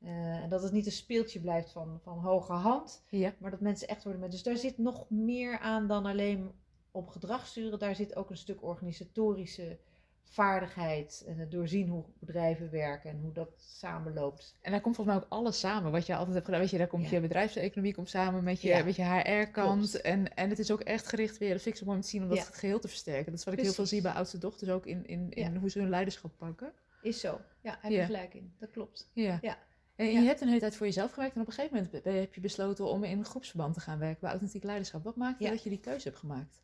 Eh, 0.00 0.42
en 0.42 0.48
dat 0.48 0.62
het 0.62 0.72
niet 0.72 0.86
een 0.86 0.92
speeltje 0.92 1.40
blijft 1.40 1.70
van, 1.70 1.98
van 2.02 2.18
hoge 2.18 2.52
hand, 2.52 3.04
ja, 3.08 3.34
maar 3.38 3.50
dat 3.50 3.60
mensen 3.60 3.88
echt 3.88 4.02
worden 4.02 4.20
met. 4.20 4.30
Dus 4.30 4.42
daar 4.42 4.56
zit 4.56 4.78
nog 4.78 5.10
meer 5.10 5.58
aan 5.58 5.86
dan 5.86 6.06
alleen 6.06 6.52
op 6.90 7.08
gedrag 7.08 7.46
sturen. 7.46 7.78
Daar 7.78 7.94
zit 7.94 8.16
ook 8.16 8.30
een 8.30 8.36
stuk 8.36 8.62
organisatorische 8.62 9.78
vaardigheid. 10.24 11.24
En 11.26 11.38
het 11.38 11.50
doorzien 11.50 11.88
hoe 11.88 12.04
bedrijven 12.18 12.70
werken 12.70 13.10
en 13.10 13.18
hoe 13.20 13.32
dat 13.32 13.48
samenloopt. 13.56 14.56
En 14.60 14.70
daar 14.70 14.80
komt 14.80 14.94
volgens 14.96 15.16
mij 15.16 15.24
ook 15.26 15.32
alles 15.32 15.58
samen 15.58 15.92
wat 15.92 16.06
je 16.06 16.14
altijd 16.14 16.34
hebt 16.34 16.44
gedaan. 16.44 16.60
Weet 16.60 16.70
je, 16.70 16.78
daar 16.78 16.86
komt 16.86 17.04
Ja. 17.04 17.10
je 17.10 17.20
bedrijfseconomie 17.20 17.94
komt 17.94 18.08
samen 18.08 18.44
met 18.44 18.60
je, 18.62 18.68
Ja. 18.68 18.84
met 18.84 18.96
je 18.96 19.04
HR-kant. 19.04 20.00
En, 20.00 20.34
en 20.36 20.48
het 20.48 20.58
is 20.58 20.70
ook 20.70 20.80
echt 20.80 21.06
gericht 21.06 21.38
weer, 21.38 21.52
dat 21.52 21.62
vind 21.62 21.74
ik 21.74 21.80
zo 21.80 21.86
mooi 21.86 21.96
om 21.98 22.02
te 22.04 22.10
zien, 22.10 22.22
om 22.22 22.28
dat 22.28 22.38
Ja. 22.38 22.44
het 22.44 22.54
geheel 22.54 22.78
te 22.80 22.88
versterken. 22.88 23.30
Dat 23.30 23.38
is 23.40 23.44
wat 23.44 23.54
ik 23.54 23.60
heel 23.60 23.72
veel 23.72 23.86
zie 23.86 24.02
bij 24.02 24.12
oudste 24.12 24.38
dochters 24.38 24.70
ook 24.70 24.86
in, 24.86 25.06
in, 25.06 25.30
in 25.30 25.56
hoe 25.56 25.70
ze 25.70 25.78
hun 25.78 25.88
leiderschap 25.90 26.32
pakken. 26.36 26.72
Is 27.02 27.20
zo. 27.20 27.40
Ja, 27.62 27.78
heb 27.80 27.92
je 27.92 28.02
gelijk 28.04 28.34
in. 28.34 28.54
Dat 28.58 28.70
klopt. 28.70 29.10
Ja. 29.12 29.38
Ja. 29.40 29.58
En 29.96 30.06
je 30.06 30.18
hebt 30.20 30.40
een 30.40 30.48
hele 30.48 30.60
tijd 30.60 30.76
voor 30.76 30.86
jezelf 30.86 31.12
gewerkt 31.12 31.34
en 31.34 31.40
op 31.40 31.46
een 31.46 31.52
gegeven 31.52 31.76
moment 31.76 32.04
heb 32.04 32.34
je 32.34 32.40
besloten 32.40 32.84
om 32.84 33.04
in 33.04 33.24
groepsverband 33.24 33.74
te 33.74 33.80
gaan 33.80 33.98
werken 33.98 34.20
bij 34.20 34.30
authentiek 34.30 34.62
leiderschap. 34.62 35.04
Wat 35.04 35.16
maakte 35.16 35.48
dat 35.48 35.62
je 35.62 35.70
die 35.70 35.80
keuze 35.80 36.08
hebt 36.08 36.20
gemaakt? 36.20 36.60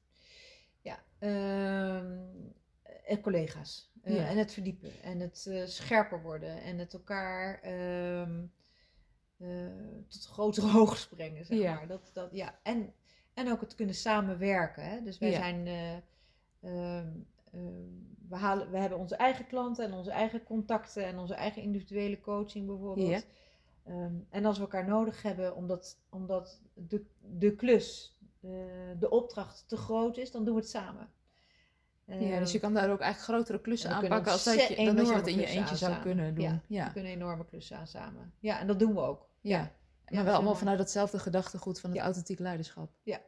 Ja. 0.80 0.98
Ehm, 1.18 2.18
en 3.06 3.20
collega's. 3.20 3.92
Eh, 4.02 4.14
Ja. 4.16 4.28
En 4.28 4.36
het 4.38 4.52
verdiepen. 4.52 4.90
En 5.02 5.20
het 5.20 5.46
eh, 5.46 5.64
scherper 5.66 6.22
worden. 6.22 6.62
En 6.62 6.78
het 6.78 6.92
elkaar 6.94 7.60
ehm, 7.62 8.44
eh, 9.38 9.48
tot 10.08 10.26
grotere 10.26 10.66
hoogte 10.78 11.08
brengen, 11.14 11.44
zeg 11.44 11.58
Ja. 11.58 11.74
maar. 11.74 11.86
Dat, 11.86 12.10
dat, 12.12 12.28
ja. 12.32 12.58
en, 12.62 12.92
en 13.34 13.50
ook 13.50 13.60
het 13.60 13.74
kunnen 13.74 13.94
samenwerken. 13.94 14.84
Hè? 14.84 15.02
Dus 15.02 15.18
wij 15.18 15.30
Ja. 15.30 15.36
zijn... 15.38 15.66
eh, 15.66 15.92
ehm, 16.60 17.08
we, 18.28 18.36
halen, 18.36 18.70
we 18.70 18.78
hebben 18.78 18.98
onze 18.98 19.16
eigen 19.16 19.46
klanten 19.46 19.84
en 19.84 19.92
onze 19.92 20.10
eigen 20.10 20.42
contacten 20.42 21.04
en 21.04 21.18
onze 21.18 21.34
eigen 21.34 21.62
individuele 21.62 22.20
coaching 22.20 22.66
bijvoorbeeld. 22.66 23.26
Ehm, 23.84 24.14
en 24.30 24.44
als 24.44 24.56
we 24.56 24.62
elkaar 24.62 24.86
nodig 24.88 25.22
hebben 25.22 25.54
omdat, 25.56 25.98
omdat 26.10 26.60
de, 26.74 27.04
de 27.20 27.54
klus, 27.54 28.18
eh, 28.40 28.50
de 28.98 29.10
opdracht 29.10 29.68
te 29.68 29.76
groot 29.76 30.16
is, 30.16 30.30
dan 30.30 30.44
doen 30.44 30.54
we 30.54 30.60
het 30.60 30.68
samen. 30.70 31.08
Ja, 32.06 32.38
dus 32.38 32.52
je 32.52 32.58
Ehm, 32.58 32.66
kan 32.66 32.74
daar 32.74 32.90
ook 32.90 33.00
eigenlijk 33.00 33.18
grotere 33.32 33.60
klussen 33.60 33.90
aanpakken 33.90 34.32
als 34.32 34.44
dat 34.44 34.66
je, 34.68 34.76
dan 34.84 34.96
dat 34.96 35.06
je 35.08 35.12
dat 35.14 35.26
in 35.26 35.38
je 35.38 35.46
eentje 35.46 35.76
zou 35.76 36.00
kunnen 36.02 36.34
doen. 36.34 36.44
Ja. 36.44 36.60
Ja, 36.66 36.86
We 36.86 36.92
kunnen 36.92 37.12
enorme 37.12 37.44
klussen 37.44 37.76
aan 37.76 37.86
samen. 37.86 38.32
Ja, 38.40 38.60
en 38.60 38.66
dat 38.66 38.78
doen 38.78 38.94
we 38.94 39.00
ook. 39.00 39.28
ja. 39.40 39.74
Ja. 40.08 40.14
maar 40.14 40.24
wel 40.24 40.34
allemaal 40.34 40.54
vanuit 40.54 40.78
datzelfde 40.78 41.18
gedachtegoed 41.18 41.80
van 41.80 41.90
het 41.90 41.98
authentiek 42.00 42.38
leiderschap. 42.38 42.90
Ja. 43.02 43.20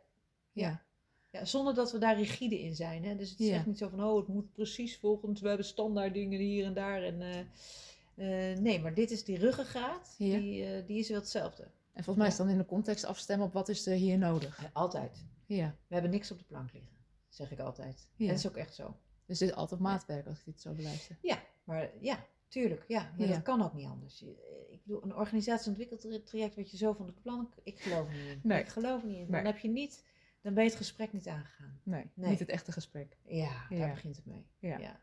Ja. 0.52 0.82
Ja, 1.30 1.44
zonder 1.44 1.74
dat 1.74 1.92
we 1.92 1.98
daar 1.98 2.16
rigide 2.16 2.60
in 2.60 2.74
zijn. 2.74 3.04
Hè? 3.04 3.16
Dus 3.16 3.30
het 3.30 3.40
is 3.40 3.48
echt 3.48 3.66
niet 3.66 3.78
zo 3.78 3.88
van, 3.88 4.04
oh, 4.04 4.16
het 4.16 4.28
moet 4.28 4.52
precies 4.52 4.98
volgens, 4.98 5.40
we 5.40 5.48
hebben 5.48 5.66
standaard 5.66 6.14
dingen 6.14 6.38
hier 6.40 6.64
en 6.64 6.74
daar. 6.74 7.02
En, 7.02 7.22
eh, 7.22 8.50
eh, 8.52 8.58
nee, 8.58 8.80
maar 8.80 8.94
dit 8.94 9.10
is 9.10 9.24
die 9.24 9.38
ruggengraat, 9.38 10.14
die, 10.18 10.64
eh, 10.64 10.86
die 10.86 10.98
is 10.98 11.08
wel 11.08 11.18
hetzelfde. 11.18 11.62
En 11.92 12.04
volgens 12.04 12.16
mij 12.16 12.26
is 12.26 12.36
dan 12.36 12.48
in 12.48 12.58
de 12.58 12.66
context 12.66 13.04
afstemmen 13.04 13.46
op 13.46 13.52
wat 13.52 13.68
is 13.68 13.86
er 13.86 13.94
hier 13.94 14.18
nodig. 14.18 14.60
Altijd. 14.72 15.24
Ja, 15.46 15.74
We 15.86 15.92
hebben 15.94 16.10
niks 16.10 16.30
op 16.30 16.38
de 16.38 16.44
plank 16.44 16.72
liggen, 16.72 16.92
zeg 17.28 17.50
ik 17.50 17.58
altijd. 17.58 18.08
Ja. 18.14 18.24
En 18.24 18.30
dat 18.30 18.38
is 18.44 18.48
ook 18.48 18.56
echt 18.56 18.74
zo. 18.74 18.96
dus 19.26 19.38
dit 19.38 19.48
is 19.48 19.54
altijd 19.54 19.80
maatwerk 19.80 20.26
als 20.26 20.38
ik 20.38 20.44
dit 20.44 20.60
zo 20.60 20.72
beluister. 20.72 21.18
Ja, 21.22 21.42
maar 21.64 21.90
ja, 22.00 22.26
tuurlijk. 22.48 22.84
Ja, 22.88 23.12
dat 23.16 23.42
kan 23.42 23.62
ook 23.62 23.74
niet 23.74 23.86
anders. 23.86 24.18
Je- 24.18 24.66
Ik 24.70 24.84
bedoel, 24.84 25.02
een 25.02 25.14
organisatieontwikkeltraject 25.16 26.56
wat 26.56 26.70
je 26.70 26.76
zo 26.76 26.92
van 26.92 27.06
de 27.06 27.12
plank, 27.12 27.54
ik 27.62 27.80
geloof 27.80 28.08
niet 28.08 28.26
in. 28.26 28.40
Nee. 28.42 28.60
Ik 28.60 28.68
geloof 28.68 29.02
niet 29.04 29.14
in. 29.16 29.20
Nee. 29.30 29.42
Dan 29.42 29.52
heb 29.52 29.58
je 29.58 29.68
niet, 29.68 30.04
dan 30.42 30.54
ben 30.54 30.62
je 30.64 30.68
het 30.68 30.78
gesprek 30.78 31.12
niet 31.12 31.28
aangegaan. 31.28 31.80
Nee, 31.82 32.10
Nee. 32.14 32.30
niet 32.30 32.38
het 32.38 32.48
echte 32.48 32.72
gesprek. 32.72 33.16
Ja, 33.24 33.66
daar 33.68 33.90
begint 33.90 34.16
het 34.16 34.26
mee. 34.26 34.46
Ja. 34.58 34.78
ja. 34.78 35.00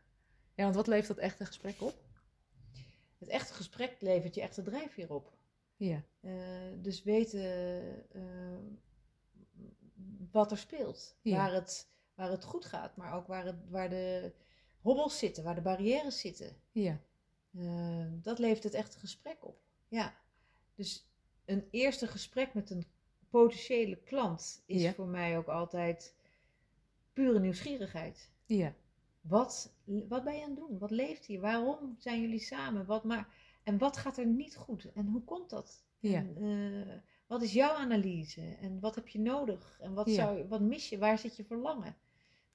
Ja, 0.54 0.62
want 0.62 0.74
wat 0.74 0.86
levert 0.86 1.08
dat 1.08 1.18
echte 1.18 1.44
gesprek 1.46 1.80
op? 1.82 2.04
Het 3.18 3.28
echte 3.28 3.52
gesprek 3.54 3.96
levert 4.00 4.34
je 4.34 4.40
echt 4.40 4.54
de 4.56 4.62
drijfveer 4.62 5.12
op. 5.12 5.32
Ja, 5.76 6.02
Eh, 6.20 6.32
dus 6.78 7.02
weten 7.02 8.10
eh, 8.12 8.22
wat 10.30 10.50
er 10.50 10.58
speelt. 10.58 11.16
Ja. 11.22 11.36
Waar, 11.36 11.52
het, 11.52 11.88
waar 12.16 12.30
het 12.30 12.44
goed 12.44 12.64
gaat, 12.64 12.96
maar 12.96 13.12
ook 13.14 13.26
waar, 13.26 13.44
het, 13.44 13.56
waar 13.68 13.88
de 13.90 14.32
hobbels 14.80 15.18
zitten, 15.18 15.44
waar 15.44 15.54
de 15.54 15.60
barrières 15.60 16.20
zitten. 16.20 16.56
ja, 16.72 17.00
Eh, 17.58 18.06
dat 18.22 18.38
levert 18.38 18.62
het 18.64 18.74
echte 18.74 18.98
gesprek 18.98 19.44
op. 19.46 19.58
Ja. 19.88 20.14
Dus 20.74 21.06
een 21.44 21.68
eerste 21.70 22.06
gesprek 22.06 22.54
met 22.54 22.70
een 22.70 22.86
potentiële 23.30 23.96
klant 23.96 24.62
is 24.66 24.82
Ja. 24.82 24.92
voor 24.92 25.06
mij 25.08 25.38
ook 25.38 25.46
altijd 25.48 26.14
pure 27.12 27.40
nieuwsgierigheid. 27.40 28.30
ja, 28.46 28.74
Wat, 29.20 29.74
wat 29.84 30.24
ben 30.24 30.36
je 30.36 30.42
aan 30.42 30.50
het 30.50 30.58
doen? 30.58 30.78
Wat 30.78 30.90
leeft 30.90 31.24
hier? 31.24 31.40
Waarom 31.40 31.94
zijn 31.98 32.20
jullie 32.20 32.38
samen? 32.40 32.86
Wat 32.86 33.04
ma 33.04 33.28
en 33.62 33.78
wat 33.78 33.96
gaat 33.96 34.18
er 34.18 34.26
niet 34.26 34.56
goed? 34.56 34.92
En 34.92 35.06
hoe 35.06 35.24
komt 35.24 35.50
dat? 35.50 35.84
ja, 35.98 36.18
En, 36.18 36.36
eh, 36.36 36.94
wat 37.26 37.42
is 37.42 37.52
jouw 37.52 37.74
analyse? 37.74 38.56
En 38.60 38.80
wat 38.80 38.94
heb 38.94 39.08
je 39.08 39.18
nodig? 39.18 39.78
En 39.80 39.94
wat, 39.94 40.06
Ja. 40.06 40.14
zou, 40.14 40.48
wat 40.48 40.60
mis 40.60 40.88
je? 40.88 40.98
Waar 40.98 41.18
zit 41.18 41.36
je 41.36 41.44
verlangen? 41.44 41.96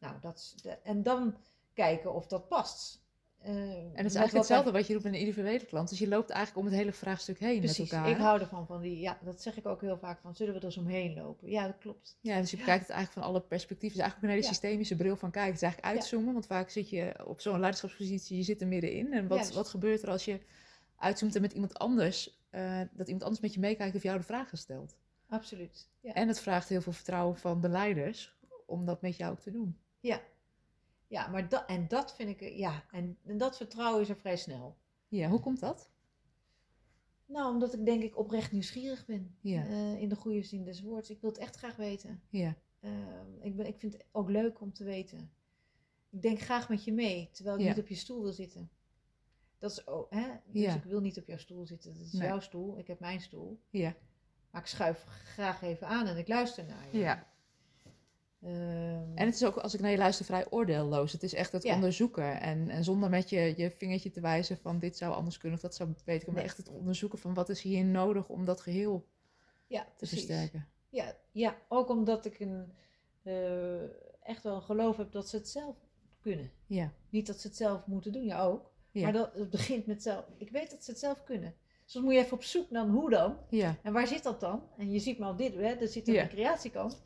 Nou, 0.02 0.16
dat 0.22 0.56
en 0.84 1.04
dan 1.04 1.36
kijken 1.74 2.14
of 2.14 2.28
dat 2.28 2.48
past. 2.48 3.00
Eh, 3.38 3.52
En 3.54 3.82
het 3.96 4.06
is 4.06 4.16
eigenlijk 4.16 4.34
hetzelfde 4.34 4.72
wat 4.72 4.88
je 4.88 4.94
doet 4.94 5.04
met 5.04 5.14
een 5.14 5.20
individuele 5.20 5.66
klant. 5.66 5.90
Dus 5.90 6.00
je 6.00 6.08
loopt 6.08 6.30
eigenlijk 6.30 6.66
om 6.66 6.72
het 6.72 6.82
hele 6.82 6.92
vraagstuk 6.94 7.40
heen 7.40 7.60
Precies, 7.60 7.78
met 7.78 7.92
elkaar. 7.92 8.10
ik 8.10 8.18
hou 8.18 8.40
ervan 8.40 8.66
van 8.66 8.82
die, 8.82 9.00
ja, 9.00 9.20
dat 9.24 9.42
zeg 9.42 9.58
ik 9.58 9.66
ook 9.66 9.82
heel 9.82 9.98
vaak 9.98 10.20
van, 10.22 10.36
zullen 10.36 10.54
we 10.54 10.60
er 10.60 10.66
eens 10.66 10.78
omheen 10.78 11.14
lopen? 11.14 11.50
Ja, 11.50 11.66
dat 11.68 11.78
klopt. 11.78 12.18
Ja, 12.22 12.40
dus 12.40 12.52
je 12.52 12.58
bekijkt 12.58 12.82
het 12.82 12.90
eigenlijk 12.90 13.26
van 13.26 13.30
alle 13.36 13.42
perspectieven. 13.48 13.98
Is 13.98 14.04
eigenlijk 14.04 14.16
ook 14.18 14.24
een 14.24 14.30
hele 14.44 14.56
Ja. 14.56 14.62
systemische 14.62 14.96
bril 14.96 15.16
van 15.16 15.32
kijken. 15.32 15.52
Het 15.54 15.62
is 15.62 15.68
eigenlijk 15.68 15.94
uitzoomen, 15.96 16.34
want 16.34 16.46
vaak 16.46 16.70
zit 16.70 16.90
je 16.90 17.26
op 17.28 17.42
zo'n 17.42 17.60
leiderschapspositie, 17.60 18.38
je 18.38 18.44
zit 18.44 18.62
er 18.62 18.68
middenin. 18.68 19.14
En 19.14 19.28
wat, 19.28 19.38
Juist. 19.38 19.54
wat 19.54 19.68
gebeurt 19.68 20.02
er 20.04 20.10
als 20.10 20.26
je 20.26 20.40
uitzoomt 20.96 21.36
en 21.36 21.42
met 21.42 21.54
iemand 21.54 21.78
anders, 21.80 22.40
eh, 22.50 22.82
dat 22.92 23.06
iemand 23.06 23.24
anders 23.24 23.42
met 23.42 23.54
je 23.54 23.60
meekijkt 23.60 23.96
of 23.96 24.04
jou 24.04 24.18
de 24.18 24.24
vragen 24.24 24.58
stelt? 24.58 24.96
Absoluut. 25.30 25.88
Ja, 26.00 26.14
En 26.14 26.28
het 26.28 26.40
vraagt 26.40 26.70
heel 26.70 26.82
veel 26.82 26.94
vertrouwen 26.94 27.38
van 27.38 27.62
de 27.62 27.70
leiders 27.70 28.36
om 28.66 28.86
dat 28.86 29.02
met 29.02 29.18
jou 29.18 29.32
ook 29.32 29.40
te 29.40 29.52
doen. 29.52 29.78
Ja. 30.02 30.22
ja 31.08 31.28
maar 31.28 31.50
dat, 31.50 31.66
en 31.68 31.88
dat 31.88 32.16
vind 32.16 32.30
ik, 32.42 32.50
ja, 32.58 32.84
en, 32.92 33.18
en 33.26 33.38
dat 33.38 33.58
vertrouwen 33.58 34.02
is 34.02 34.10
er 34.10 34.18
vrij 34.18 34.38
snel. 34.38 34.78
Ja, 35.08 35.30
hoe 35.30 35.40
komt 35.40 35.60
dat? 35.60 35.90
Nou, 37.26 37.54
omdat 37.54 37.74
ik 37.74 37.86
denk 37.86 38.04
ik 38.04 38.18
oprecht 38.18 38.52
nieuwsgierig 38.52 39.06
ben. 39.06 39.36
Ja. 39.42 39.66
Eh, 39.66 40.02
in 40.02 40.10
de 40.10 40.16
goede 40.16 40.44
zin 40.44 40.64
des 40.64 40.82
woords. 40.82 41.10
Ik 41.10 41.22
wil 41.22 41.30
het 41.30 41.40
echt 41.40 41.56
graag 41.56 41.76
weten. 41.76 42.22
Ja, 42.30 42.56
Eh, 42.80 42.92
ik, 43.42 43.56
ben, 43.56 43.68
ik 43.68 43.80
vind 43.80 43.94
het 43.94 44.06
ook 44.12 44.30
leuk 44.30 44.62
om 44.62 44.74
te 44.74 44.84
weten. 44.84 45.32
Ik 46.10 46.22
denk 46.22 46.40
graag 46.40 46.70
met 46.70 46.84
je 46.84 46.94
mee, 46.94 47.30
terwijl 47.32 47.56
ik 47.58 47.62
Ja. 47.62 47.70
niet 47.70 47.80
op 47.80 47.88
je 47.88 47.96
stoel 47.96 48.22
wil 48.22 48.32
zitten. 48.34 48.70
Dat 49.58 49.72
is 49.72 49.88
ook, 49.88 50.14
hè? 50.14 50.28
Dus 50.46 50.62
Ja. 50.62 50.76
ik 50.76 50.84
wil 50.84 51.00
niet 51.00 51.18
op 51.18 51.28
jouw 51.28 51.38
stoel 51.38 51.66
zitten. 51.66 51.94
Dat 51.94 52.06
is 52.06 52.14
Nee. 52.14 52.28
jouw 52.28 52.40
stoel, 52.40 52.78
ik 52.78 52.88
heb 52.88 53.00
mijn 53.00 53.22
stoel. 53.22 53.60
ja, 53.70 53.96
Maar 54.52 54.62
ik 54.62 54.68
schuif 54.68 55.04
graag 55.08 55.62
even 55.62 55.88
aan 55.88 56.08
en 56.08 56.18
ik 56.18 56.28
luister 56.28 56.66
naar 56.66 56.86
je. 56.92 56.98
ja. 56.98 57.31
Ehm, 58.42 59.12
En 59.16 59.26
het 59.26 59.36
is 59.36 59.46
ook, 59.46 59.58
als 59.58 59.74
ik 59.74 59.80
naar 59.80 59.92
je 59.92 59.98
luister, 59.98 60.26
vrij 60.26 60.46
oordeelloos. 60.50 61.12
Het 61.12 61.24
is 61.24 61.34
echt 61.34 61.52
het 61.52 61.64
Ja. 61.64 61.74
onderzoeken. 61.76 62.42
En, 62.42 62.70
en 62.70 62.84
zonder 62.84 63.10
met 63.10 63.30
je, 63.30 63.54
je 63.58 63.72
vingertje 63.72 64.12
te 64.12 64.22
wijzen 64.22 64.58
van 64.58 64.80
dit 64.80 64.98
zou 64.98 65.14
anders 65.14 65.38
kunnen 65.38 65.58
of 65.58 65.64
dat 65.64 65.76
zou 65.76 65.90
beter 65.90 66.06
kunnen. 66.06 66.34
Maar 66.34 66.44
echt 66.44 66.58
het 66.58 66.70
onderzoeken 66.70 67.20
van 67.20 67.34
wat 67.34 67.50
is 67.50 67.62
hier 67.62 67.86
nodig 67.86 68.30
om 68.30 68.46
dat 68.46 68.62
geheel 68.62 69.08
ja, 69.68 69.82
te 69.84 69.92
precies. 69.98 70.18
versterken. 70.26 70.68
Ja, 70.90 71.16
ja, 71.32 71.58
ook 71.68 71.90
omdat 71.90 72.26
ik 72.26 72.40
een, 72.40 72.74
eh, 73.24 73.84
echt 74.24 74.44
wel 74.44 74.56
een 74.56 74.62
geloof 74.62 74.98
heb 74.98 75.12
dat 75.12 75.30
ze 75.30 75.36
het 75.36 75.50
zelf 75.50 75.76
kunnen. 76.20 76.52
Ja. 76.66 76.92
Niet 77.10 77.28
dat 77.28 77.40
ze 77.40 77.48
het 77.48 77.58
zelf 77.58 77.86
moeten 77.88 78.12
doen, 78.12 78.26
ja 78.26 78.44
ook. 78.44 78.72
Ja. 78.92 79.04
Maar 79.04 79.14
dat, 79.14 79.34
het 79.34 79.50
begint 79.50 79.86
met 79.86 80.04
zelf. 80.04 80.26
Ik 80.38 80.50
weet 80.50 80.72
dat 80.72 80.84
ze 80.84 80.92
het 80.92 81.00
zelf 81.00 81.24
kunnen. 81.24 81.54
Soms 81.86 82.06
moet 82.06 82.14
je 82.14 82.20
even 82.20 82.34
op 82.38 82.44
zoek 82.44 82.70
naar 82.70 82.88
hoe 82.88 83.10
dan. 83.10 83.38
Ja. 83.50 83.76
En 83.84 83.94
waar 83.94 84.08
zit 84.08 84.24
dat 84.24 84.40
dan? 84.40 84.64
En 84.78 84.92
je 84.92 85.00
ziet 85.00 85.18
maar 85.20 85.30
op 85.30 85.38
dit, 85.38 85.54
hè, 85.54 85.62
er 85.62 85.88
zit 85.88 86.08
aan 86.08 86.14
de 86.14 86.28
creatiekant. 86.28 87.02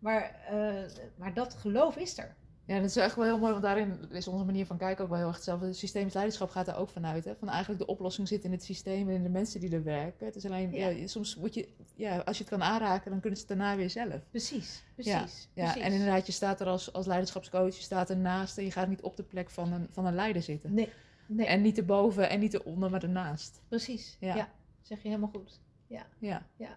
Maar, 0.00 0.34
eh, 0.48 0.90
maar 1.16 1.34
dat 1.34 1.54
geloof 1.54 1.96
is 1.96 2.18
er. 2.18 2.36
Ja, 2.70 2.76
dat 2.76 2.84
is 2.84 2.96
echt 2.96 3.16
wel 3.16 3.24
heel 3.24 3.38
mooi, 3.38 3.50
want 3.50 3.64
daarin 3.64 3.98
is 4.10 4.28
onze 4.28 4.44
manier 4.44 4.66
van 4.66 4.76
kijken 4.76 5.04
ook 5.04 5.10
wel 5.10 5.18
heel 5.18 5.26
erg 5.26 5.36
hetzelfde. 5.36 5.66
Het 5.66 5.76
systemisch 5.76 6.12
leiderschap 6.14 6.50
gaat 6.50 6.66
daar 6.66 6.78
ook 6.78 6.90
vanuit. 6.90 7.24
Hè? 7.24 7.36
Van 7.36 7.48
eigenlijk 7.48 7.80
de 7.80 7.86
oplossing 7.86 8.28
zit 8.28 8.44
in 8.44 8.52
het 8.52 8.64
systeem 8.64 9.08
en 9.08 9.14
in 9.14 9.22
de 9.22 9.28
mensen 9.28 9.60
die 9.60 9.74
er 9.74 9.82
werken. 9.82 10.26
Het 10.26 10.36
is 10.36 10.44
alleen, 10.44 10.72
ja. 10.72 10.88
Ja. 10.88 11.06
soms 11.06 11.36
moet 11.36 11.54
je, 11.54 11.68
ja, 11.94 12.18
als 12.18 12.36
je 12.38 12.42
het 12.44 12.52
kan 12.52 12.62
aanraken, 12.62 13.10
dan 13.10 13.20
kunnen 13.20 13.38
ze 13.38 13.46
het 13.46 13.58
daarna 13.58 13.76
weer 13.76 13.90
zelf. 13.90 14.28
Precies, 14.30 14.84
precies. 14.94 15.48
Ja, 15.54 15.64
precies. 15.64 15.82
en 15.82 15.92
inderdaad, 15.92 16.26
je 16.26 16.32
staat 16.32 16.60
er 16.60 16.66
als, 16.66 16.92
als 16.92 17.06
leiderschapscoach, 17.06 17.76
je 17.76 17.82
staat 17.82 18.10
ernaast 18.10 18.58
en 18.58 18.64
je 18.64 18.70
gaat 18.72 18.88
niet 18.88 19.02
op 19.02 19.16
de 19.16 19.22
plek 19.22 19.50
van 19.50 19.72
een, 19.72 19.86
van 19.90 20.06
een 20.06 20.14
leider 20.14 20.42
zitten. 20.42 20.74
Nee, 20.74 20.88
nee 21.26 21.46
En 21.46 21.62
niet 21.62 21.78
erboven 21.78 22.28
en 22.28 22.40
niet 22.40 22.54
eronder, 22.54 22.90
maar 22.90 23.02
ernaast. 23.02 23.62
precies. 23.68 24.16
Ja. 24.20 24.34
Ja. 24.36 24.48
zeg 24.82 25.02
je 25.02 25.08
helemaal 25.08 25.30
goed. 25.30 25.60
Ja. 25.86 26.06
Ja. 26.18 26.46
Ja. 26.56 26.76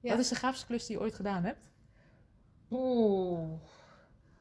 Wat 0.00 0.18
is 0.18 0.28
de 0.28 0.34
gaafste 0.34 0.66
klus 0.66 0.86
die 0.86 0.96
je 0.96 1.02
ooit 1.02 1.14
gedaan 1.14 1.44
hebt? 1.44 1.70
Oeh. 2.70 3.60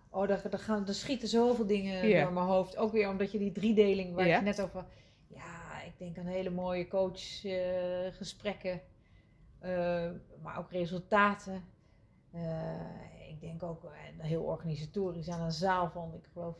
Oh, 0.09 0.27
daar, 0.27 0.49
daar, 0.49 0.59
gaan, 0.59 0.87
er 0.87 0.93
schieten 0.93 1.27
zoveel 1.27 1.67
dingen 1.67 2.21
door 2.21 2.33
mijn 2.33 2.45
hoofd. 2.45 2.77
Ook 2.77 2.91
weer 2.91 3.09
omdat 3.09 3.31
je 3.31 3.37
die 3.37 3.51
driedeling 3.51 4.15
waar 4.15 4.27
Ja. 4.27 4.37
ik 4.37 4.43
net 4.43 4.61
over... 4.61 4.85
Ja, 5.27 5.81
ik 5.81 5.93
denk 5.97 6.17
aan 6.17 6.25
hele 6.25 6.49
mooie 6.49 6.87
coachgesprekken. 6.87 8.81
maar 10.41 10.57
ook 10.57 10.71
resultaten. 10.71 11.63
Eh, 12.31 13.29
ik 13.29 13.41
denk 13.41 13.63
ook 13.63 13.83
eh, 13.83 13.91
heel 14.25 14.43
organisatorisch 14.43 15.29
aan 15.29 15.41
een 15.41 15.51
zaal 15.51 15.89
van, 15.89 16.13
ik 16.13 16.29
geloof... 16.33 16.55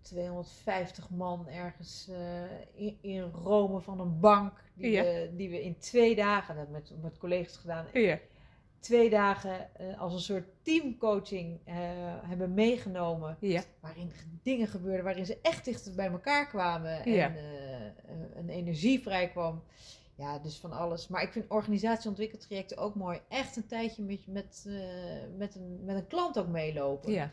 250 0.00 1.10
man 1.10 1.48
ergens 1.48 2.08
eh, 2.08 2.42
in, 2.74 2.98
in 3.00 3.22
Rome 3.22 3.80
van 3.80 4.00
een 4.00 4.20
bank. 4.20 4.52
Die, 4.74 5.00
we, 5.02 5.32
die 5.36 5.50
we 5.50 5.62
in 5.62 5.78
twee 5.78 6.14
dagen, 6.14 6.56
dat 6.56 6.68
met, 6.68 6.92
met 7.02 7.18
collega's 7.18 7.56
gedaan, 7.56 7.86
Ja. 7.92 8.18
Twee 8.78 9.10
dagen 9.10 9.76
eh, 9.76 10.00
als 10.00 10.12
een 10.12 10.20
soort 10.20 10.48
teamcoaching 10.62 11.60
eh, 11.64 11.74
hebben 12.22 12.54
meegenomen. 12.54 13.36
Ja. 13.40 13.62
Waarin 13.80 14.12
dingen 14.42 14.68
gebeurden, 14.68 15.04
waarin 15.04 15.26
ze 15.26 15.38
echt 15.42 15.64
dichter 15.64 15.94
bij 15.94 16.10
elkaar 16.10 16.48
kwamen 16.48 17.04
en 17.04 17.36
eh, 17.36 17.44
een 18.34 18.48
energie 18.48 19.00
vrij 19.00 19.28
kwam. 19.28 19.62
Ja, 20.14 20.38
dus 20.38 20.58
van 20.58 20.72
alles. 20.72 21.08
Maar 21.08 21.22
ik 21.22 21.32
vind 21.32 21.44
organisatieontwikkeltrajecten 21.48 22.76
ook 22.76 22.94
mooi. 22.94 23.20
Echt 23.28 23.56
een 23.56 23.66
tijdje 23.66 24.02
met, 24.02 24.26
met, 24.26 24.64
met, 25.36 25.54
een, 25.54 25.84
met 25.84 25.96
een 25.96 26.06
klant 26.06 26.38
ook 26.38 26.48
meelopen. 26.48 27.12
Ja. 27.12 27.30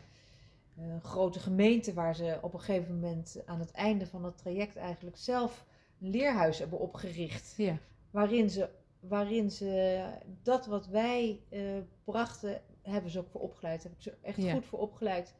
Een 0.76 1.00
grote 1.00 1.38
gemeente 1.38 1.92
waar 1.94 2.14
ze 2.14 2.38
op 2.42 2.54
een 2.54 2.60
gegeven 2.60 2.94
moment 2.94 3.42
aan 3.46 3.60
het 3.60 3.70
einde 3.70 4.06
van 4.06 4.24
het 4.24 4.38
traject 4.38 4.76
eigenlijk 4.76 5.16
zelf 5.16 5.64
een 6.00 6.10
leerhuis 6.10 6.58
hebben 6.58 6.78
opgericht 6.78 7.54
Ja. 7.56 7.78
waarin 8.10 8.50
ze, 8.50 8.68
waarin 9.08 9.50
ze 9.50 10.02
dat 10.42 10.66
wat 10.66 10.86
wij 10.86 11.40
eh, 11.48 11.60
brachten, 12.04 12.60
hebben 12.82 13.10
ze 13.10 13.18
ook 13.18 13.28
voor 13.28 13.40
opgeleid. 13.40 13.82
Heb 13.82 13.92
ik 13.92 14.00
ze 14.02 14.14
echt 14.22 14.36
Ja. 14.42 14.52
goed 14.52 14.66
voor 14.66 14.78
opgeleid. 14.78 15.34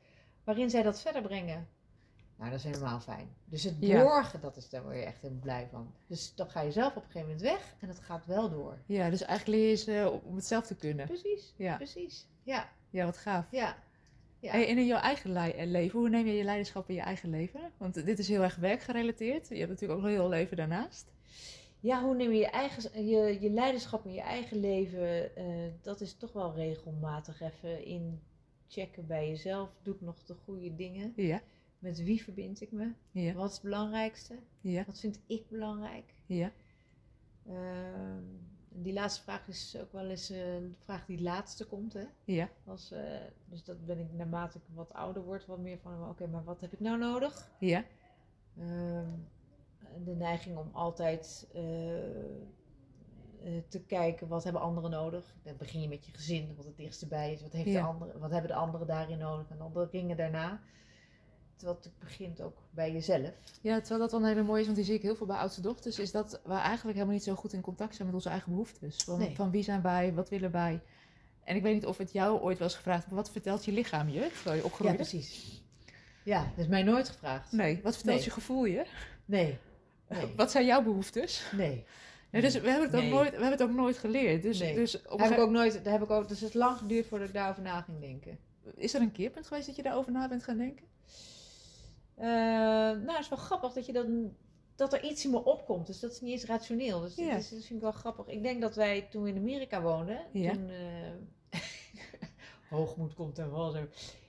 Waarin 0.45 0.71
zij 0.71 0.83
dat 0.83 1.01
verder 1.01 1.23
brengen. 1.23 1.69
Nou, 2.37 2.51
dat 2.51 2.59
is 2.59 2.65
helemaal 2.65 3.01
fijn. 3.01 3.29
Dus 3.45 3.63
het 3.65 3.75
Ja. 3.81 4.03
borgen, 4.03 4.41
dat 4.41 4.57
is, 4.57 4.69
daar 4.69 4.83
word 4.83 4.95
je 4.97 5.03
echt 5.03 5.21
helemaal 5.21 5.43
blij 5.43 5.69
van. 5.71 5.95
Dus 6.07 6.35
dan 6.35 6.51
ga 6.51 6.61
je 6.61 6.73
zelf 6.73 6.91
op 6.97 7.03
een 7.05 7.11
gegeven 7.11 7.29
moment 7.29 7.41
weg 7.41 7.75
en 7.81 7.89
het 7.89 8.01
gaat 8.01 8.27
wel 8.27 8.51
door. 8.51 8.79
Ja, 8.87 9.11
dus 9.11 9.23
eigenlijk 9.23 9.59
leer 9.59 9.69
je 9.71 9.77
ze 9.77 10.21
om 10.25 10.35
het 10.37 10.45
zelf 10.47 10.67
te 10.67 10.75
kunnen. 10.77 11.07
Precies, 11.07 11.55
Ja. 11.57 11.77
precies. 11.77 12.27
Ja, 12.43 12.69
Ja, 12.91 13.05
wat 13.05 13.17
gaaf. 13.17 13.45
ja. 13.51 13.77
ja. 14.39 14.51
Hey, 14.51 14.69
en 14.69 14.79
in 14.79 14.87
jouw 14.87 15.01
eigen 15.01 15.37
eh, 15.37 15.67
leven, 15.67 15.99
hoe 15.99 16.09
neem 16.09 16.27
je 16.27 16.33
je 16.33 16.45
leiderschap 16.45 16.89
in 16.89 16.95
je 16.95 17.01
eigen 17.01 17.31
leven? 17.31 17.61
Want 17.77 17.95
dit 17.95 18.19
is 18.19 18.29
heel 18.29 18.43
erg 18.43 18.57
werkgerelateerd. 18.57 19.49
Je 19.49 19.57
hebt 19.57 19.71
natuurlijk 19.71 19.99
ook 19.99 20.05
nog 20.05 20.15
een 20.15 20.21
heel 20.21 20.29
leven 20.29 20.57
daarnaast. 20.57 21.13
Ja, 21.81 22.03
hoe 22.03 22.15
neem 22.15 22.31
je 22.31 22.39
je, 22.39 22.47
eigen, 22.47 23.05
je, 23.07 23.41
je 23.41 23.51
leiderschap 23.51 24.05
in 24.05 24.13
je 24.13 24.21
eigen 24.21 24.61
leven? 24.61 25.37
eh, 25.37 25.73
dat 25.81 26.01
is 26.01 26.17
toch 26.17 26.33
wel 26.33 26.55
regelmatig 26.55 27.41
even 27.41 27.85
inchecken 27.85 29.07
bij 29.07 29.29
jezelf. 29.29 29.71
Doe 29.83 29.95
ik 29.95 30.01
nog 30.01 30.25
de 30.25 30.35
goede 30.35 30.75
dingen? 30.75 31.13
Ja, 31.17 31.43
Met 31.79 32.03
wie 32.05 32.23
verbind 32.23 32.61
ik 32.61 32.73
me? 32.73 32.93
ja, 33.11 33.33
Wat 33.33 33.49
is 33.49 33.55
het 33.55 33.63
belangrijkste? 33.63 34.35
ja, 34.61 34.85
Wat 34.87 35.01
vind 35.01 35.21
ik 35.27 35.49
belangrijk? 35.49 36.15
ja. 36.27 36.53
Ehm, 37.49 38.23
die 38.69 38.93
laatste 38.93 39.23
vraag 39.23 39.49
is 39.49 39.77
ook 39.81 39.93
wel 39.93 40.09
eens 40.09 40.31
eh, 40.31 40.37
de 40.39 40.75
vraag 40.79 41.07
die 41.07 41.23
laatste 41.23 41.67
komt. 41.67 41.93
Hè? 41.93 42.05
Ja, 42.25 42.49
Als, 42.65 42.91
eh, 42.91 43.21
dus 43.45 43.65
dat 43.65 43.87
ben 43.87 43.99
ik 43.99 44.13
naarmate 44.13 44.59
ik 44.59 44.65
wat 44.75 44.93
ouder 44.93 45.23
word, 45.23 45.47
wat 45.47 45.59
meer 45.59 45.79
van, 45.79 46.09
oké, 46.09 46.27
maar 46.27 46.45
wat 46.45 46.61
heb 46.61 46.73
ik 46.73 46.81
nou 46.81 46.99
nodig? 46.99 47.51
ja, 47.59 47.85
Ehm, 48.59 49.09
de 50.05 50.15
neiging 50.15 50.57
om 50.57 50.71
altijd 50.73 51.49
eh, 51.55 51.99
eh, 51.99 53.63
te 53.69 53.81
kijken 53.87 54.29
wat 54.29 54.45
hebben 54.45 54.63
anderen 54.63 54.91
nodig. 54.91 55.35
Dan 55.43 55.57
begin 55.57 55.81
je 55.81 55.89
met 55.89 56.07
je 56.07 56.13
gezin, 56.13 56.55
wat 56.57 56.65
het 56.65 56.77
dichtst 56.77 57.09
bij 57.09 57.33
is. 57.33 57.43
Wat, 57.43 57.53
heeft 57.53 57.65
de 57.65 57.71
Ja. 57.71 57.85
andere, 57.87 58.19
wat 58.19 58.31
hebben 58.31 58.51
de 58.51 58.57
anderen 58.57 58.87
daarin 58.87 59.19
nodig? 59.19 59.51
En 59.51 59.59
dan 59.59 59.73
de 59.73 59.89
ringen 59.91 60.17
daarna. 60.17 60.61
Terwijl 61.57 61.79
het 61.83 61.93
begint 61.99 62.41
ook 62.41 62.57
bij 62.71 62.93
jezelf. 62.93 63.31
ja. 63.61 63.79
Terwijl 63.79 64.01
dat 64.01 64.11
wel 64.11 64.21
een 64.21 64.27
hele 64.27 64.43
mooie 64.43 64.59
is, 64.61 64.65
want 64.65 64.77
die 64.77 64.87
zie 64.87 64.95
ik 64.95 65.03
heel 65.03 65.17
veel 65.17 65.27
bij 65.27 65.37
oudste 65.37 65.61
dochters, 65.61 65.99
is 65.99 66.11
dat 66.13 66.41
we 66.45 66.53
eigenlijk 66.53 66.95
helemaal 66.95 67.15
niet 67.15 67.25
zo 67.25 67.35
goed 67.35 67.53
in 67.53 67.61
contact 67.61 67.95
zijn 67.95 68.07
met 68.07 68.17
onze 68.17 68.29
eigen 68.29 68.51
behoeftes. 68.51 68.97
Van, 68.97 69.19
Nee. 69.19 69.35
van 69.37 69.51
wie 69.51 69.63
zijn 69.63 69.83
wij, 69.83 70.15
wat 70.15 70.29
willen 70.29 70.51
wij? 70.51 70.81
En 71.45 71.57
ik 71.57 71.63
weet 71.63 71.75
niet 71.75 71.87
of 71.87 71.99
het 71.99 72.13
jou 72.13 72.41
ooit 72.41 72.61
eens 72.61 72.75
gevraagd 72.75 73.03
heeft, 73.05 73.15
wat 73.17 73.31
vertelt 73.31 73.65
je 73.65 73.73
lichaam 73.73 74.09
je, 74.09 74.31
terwijl 74.35 74.57
je 74.57 74.61
Ja, 74.61 74.67
opgegroeid 74.67 74.97
bent? 74.97 75.09
precies. 75.09 75.63
Ja, 76.25 76.41
dat 76.43 76.59
is 76.59 76.67
mij 76.67 76.83
nooit 76.83 77.09
gevraagd. 77.09 77.53
Nee, 77.53 77.81
wat 77.83 77.95
vertelt 77.95 78.17
Nee. 78.17 78.25
je 78.25 78.31
gevoel 78.31 78.65
je? 78.65 78.87
Nee. 79.25 79.59
Nee. 80.09 80.33
Wat 80.37 80.51
zijn 80.51 80.67
jouw 80.67 80.83
behoeftes? 80.83 81.43
Nee. 81.53 81.85
Nee, 82.31 82.43
dus 82.45 82.61
we 82.61 82.69
hebben, 82.71 82.91
het 82.91 82.97
ook 83.05 83.11
nooit, 83.11 83.25
we 83.31 83.43
hebben 83.43 83.51
het 83.51 83.63
ook 83.63 83.71
nooit 83.77 83.99
geleerd. 83.99 84.43
Dus, 84.43 84.59
Nee. 84.59 84.75
dus 84.75 85.03
op 85.07 85.19
Heb 85.21 85.31
ik 85.33 85.39
ook 85.39 85.51
nooit, 85.51 85.85
daar 85.85 85.93
heb 85.93 86.03
ik 86.03 86.11
ook, 86.11 86.29
dus 86.29 86.41
het 86.41 86.49
is 86.49 86.55
lang 86.55 86.77
geduurd 86.79 87.07
voordat 87.07 87.29
ik 87.29 87.35
daarover 87.35 87.63
na 87.63 87.81
ging 87.81 88.01
denken. 88.01 88.39
is 88.75 88.95
er 88.95 89.01
een 89.01 89.13
keerpunt 89.13 89.47
geweest 89.47 89.67
dat 89.67 89.77
je 89.77 89.83
daarover 89.83 90.13
na 90.13 90.29
bent 90.29 90.43
gaan 90.45 90.57
denken? 90.59 90.85
Eh, 92.15 92.27
nou, 92.27 93.11
het 93.13 93.19
is 93.21 93.29
wel 93.29 93.39
grappig 93.39 93.73
dat, 93.73 93.87
je 93.87 93.93
dan, 93.93 94.33
dat 94.77 94.93
er 94.93 95.05
iets 95.05 95.25
in 95.25 95.31
me 95.31 95.45
opkomt. 95.45 95.87
Dus 95.87 96.01
dat 96.01 96.13
is 96.13 96.21
niet 96.21 96.33
eens 96.33 96.45
rationeel. 96.45 97.01
Dus 97.01 97.15
Ja. 97.15 97.31
dat, 97.31 97.39
is, 97.41 97.49
dat 97.49 97.59
vind 97.65 97.71
ik 97.79 97.81
wel 97.81 97.93
grappig. 97.93 98.27
Ik 98.27 98.43
denk 98.43 98.61
dat 98.61 98.75
wij 98.75 99.07
toen 99.11 99.23
we 99.23 99.29
in 99.29 99.37
Amerika 99.37 99.83
woonden, 99.83 100.21
Ja. 100.33 100.53
toen... 100.53 100.71
eh, 100.71 101.61
hoogmoed 102.71 103.15
komt 103.15 103.39
en 103.39 103.51
wel 103.51 103.71
zo. 103.71 103.87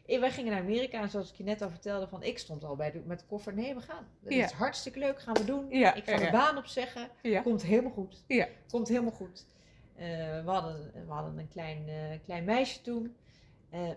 Eh, 0.07 0.19
Wij 0.19 0.31
gingen 0.31 0.51
naar 0.51 0.61
Amerika 0.61 1.01
en 1.01 1.09
zoals 1.09 1.29
ik 1.29 1.35
je 1.35 1.43
net 1.43 1.61
al 1.61 1.69
vertelde, 1.69 2.07
van 2.07 2.23
ik 2.23 2.37
stond 2.37 2.63
al 2.63 2.75
bij 2.75 2.91
de, 2.91 3.01
met 3.05 3.19
de 3.19 3.25
koffer. 3.25 3.53
Nee, 3.53 3.75
we 3.75 3.81
gaan. 3.81 4.07
Dat 4.21 4.33
Ja. 4.33 4.45
is 4.45 4.51
hartstikke 4.51 4.99
leuk, 4.99 5.19
gaan 5.19 5.33
we 5.33 5.43
doen. 5.43 5.69
Ja, 5.69 5.93
ik 5.93 6.03
ga 6.03 6.11
ja, 6.11 6.25
de 6.25 6.31
baan 6.31 6.57
opzeggen. 6.57 7.09
Komt 7.43 7.61
helemaal 7.63 7.91
goed. 7.91 8.23
Ja. 8.27 8.47
Komt 8.71 8.87
helemaal 8.87 9.11
goed. 9.11 9.45
Eh, 9.95 10.05
we, 10.43 10.49
hadden, 10.51 10.91
we 11.05 11.11
hadden 11.13 11.37
een 11.37 11.47
klein, 11.47 11.87
eh, 11.87 12.19
klein 12.23 12.43
meisje 12.43 12.81
toen. 12.81 13.15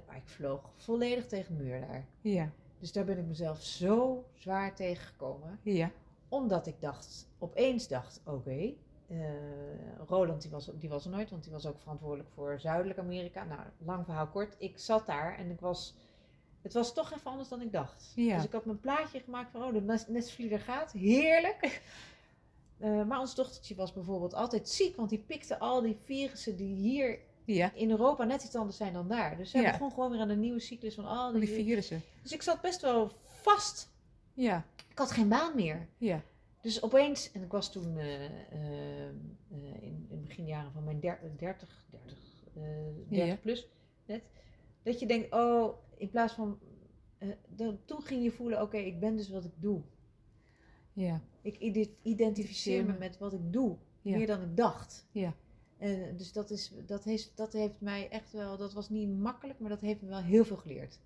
Maar 0.07 0.17
ik 0.17 0.29
vloog 0.29 0.71
volledig 0.77 1.27
tegen 1.27 1.57
de 1.57 1.63
muur 1.63 1.81
daar. 1.81 2.05
Ja, 2.21 2.51
Dus 2.79 2.93
daar 2.93 3.05
ben 3.05 3.19
ik 3.19 3.25
mezelf 3.27 3.63
zo 3.63 4.25
zwaar 4.35 4.75
tegengekomen. 4.75 5.59
ja, 5.63 5.91
Omdat 6.29 6.67
ik 6.67 6.81
dacht, 6.81 7.29
opeens 7.39 7.89
dacht, 7.89 8.21
oké, 8.25 8.73
eh, 9.11 9.17
Roland 10.07 10.43
die 10.43 10.51
was, 10.51 10.71
die 10.75 10.89
was 10.89 11.05
er 11.05 11.11
nooit, 11.11 11.31
want 11.31 11.43
die 11.43 11.53
was 11.53 11.67
ook 11.67 11.81
verantwoordelijk 11.81 12.29
voor 12.35 12.61
Zuidelijk 12.61 12.99
Amerika. 12.99 13.45
Nou, 13.45 13.61
lang 13.79 14.05
verhaal 14.05 14.27
kort. 14.27 14.55
Ik 14.59 14.79
zat 14.79 15.07
daar 15.07 15.39
en 15.39 15.51
ik 15.51 15.61
was, 15.61 15.95
het 16.63 16.73
was 16.73 16.95
toch 16.95 17.13
even 17.13 17.31
anders 17.31 17.49
dan 17.49 17.61
ik 17.61 17.73
dacht. 17.73 18.13
Ja. 18.17 18.35
Dus 18.37 18.45
ik 18.45 18.53
had 18.53 18.65
mijn 18.65 18.81
plaatje 18.81 19.21
gemaakt 19.21 19.51
van, 19.51 19.63
oh, 19.63 19.73
de 19.73 19.81
nes- 19.81 20.07
nestvlieger 20.09 20.61
gaat, 20.61 20.93
heerlijk. 20.93 21.81
Eh, 22.81 23.03
maar 23.05 23.21
ons 23.21 23.35
dochtertje 23.35 23.75
was 23.75 23.93
bijvoorbeeld 23.93 24.35
altijd 24.35 24.69
ziek, 24.69 24.97
want 24.97 25.09
die 25.11 25.19
pikte 25.19 25.59
al 25.59 25.81
die 25.81 25.97
virussen 26.05 26.57
die 26.57 26.75
hier 26.75 27.19
ja. 27.45 27.71
in 27.75 27.91
Europa 27.91 28.25
net 28.25 28.43
iets 28.45 28.55
anders 28.55 28.77
zijn 28.77 28.93
dan 28.93 29.09
daar. 29.09 29.37
Dus 29.37 29.51
zij 29.51 29.63
Ja. 29.63 29.71
begon 29.71 29.91
gewoon 29.91 30.11
weer 30.11 30.21
aan 30.21 30.29
een 30.29 30.41
nieuwe 30.41 30.61
cyclus 30.61 30.95
van 30.95 31.05
al 31.05 31.17
Al 31.17 31.33
die, 31.33 31.41
die 31.41 31.55
virussen. 31.55 32.03
Dus 32.23 32.33
ik 32.33 32.43
zat 32.43 32.61
best 32.61 32.81
wel 32.81 33.11
vast. 33.43 33.89
Ja, 34.35 34.65
Ik 34.91 34.99
had 34.99 35.11
geen 35.11 35.29
baan 35.29 35.55
meer. 35.55 35.89
ja, 35.99 36.23
Dus 36.63 36.83
opeens, 36.83 37.33
en 37.33 37.43
ik 37.43 37.51
was 37.51 37.73
toen 37.73 37.99
eh, 37.99 38.25
eh, 38.25 39.09
eh, 39.09 39.13
in, 39.81 40.07
in 40.09 40.23
beginjaren 40.23 40.73
van 40.73 40.85
mijn 40.85 41.01
der- 41.01 41.33
30, 41.37 41.85
30, 41.91 42.19
eh 42.55 42.63
30 43.09 43.27
Ja. 43.27 43.37
plus 43.37 43.69
net, 44.07 44.23
dat 44.83 45.01
je 45.01 45.07
denkt, 45.07 45.33
oh, 45.35 45.75
in 45.97 46.11
plaats 46.11 46.33
van, 46.35 46.59
dan, 47.49 47.79
toen 47.85 48.03
ging 48.03 48.23
je 48.23 48.31
voelen, 48.31 48.63
oké, 48.63 48.77
ik 48.77 49.01
ben 49.01 49.17
dus 49.17 49.29
wat 49.31 49.45
ik 49.45 49.53
doe. 49.57 49.81
ja, 50.93 51.21
Ik 51.43 51.59
ide- 51.59 51.91
identificeer 52.03 52.85
me 52.85 52.93
met 52.99 53.19
wat 53.19 53.33
ik 53.33 53.53
doe, 53.53 53.77
Ja. 54.03 54.17
meer 54.17 54.27
dan 54.27 54.43
ik 54.43 54.57
dacht. 54.57 55.07
Ja. 55.13 55.35
En 55.79 56.17
dus 56.17 56.33
dat, 56.33 56.51
is, 56.51 56.73
dat, 56.87 57.05
heeft, 57.05 57.37
dat 57.37 57.53
heeft 57.53 57.81
mij 57.81 58.09
echt 58.09 58.33
wel, 58.33 58.57
dat 58.57 58.73
was 58.73 58.89
niet 58.89 59.09
makkelijk, 59.19 59.59
maar 59.59 59.71
dat 59.71 59.81
heeft 59.81 60.03
me 60.03 60.09
wel 60.09 60.23
heel 60.23 60.45
veel 60.45 60.57
geleerd. 60.57 60.99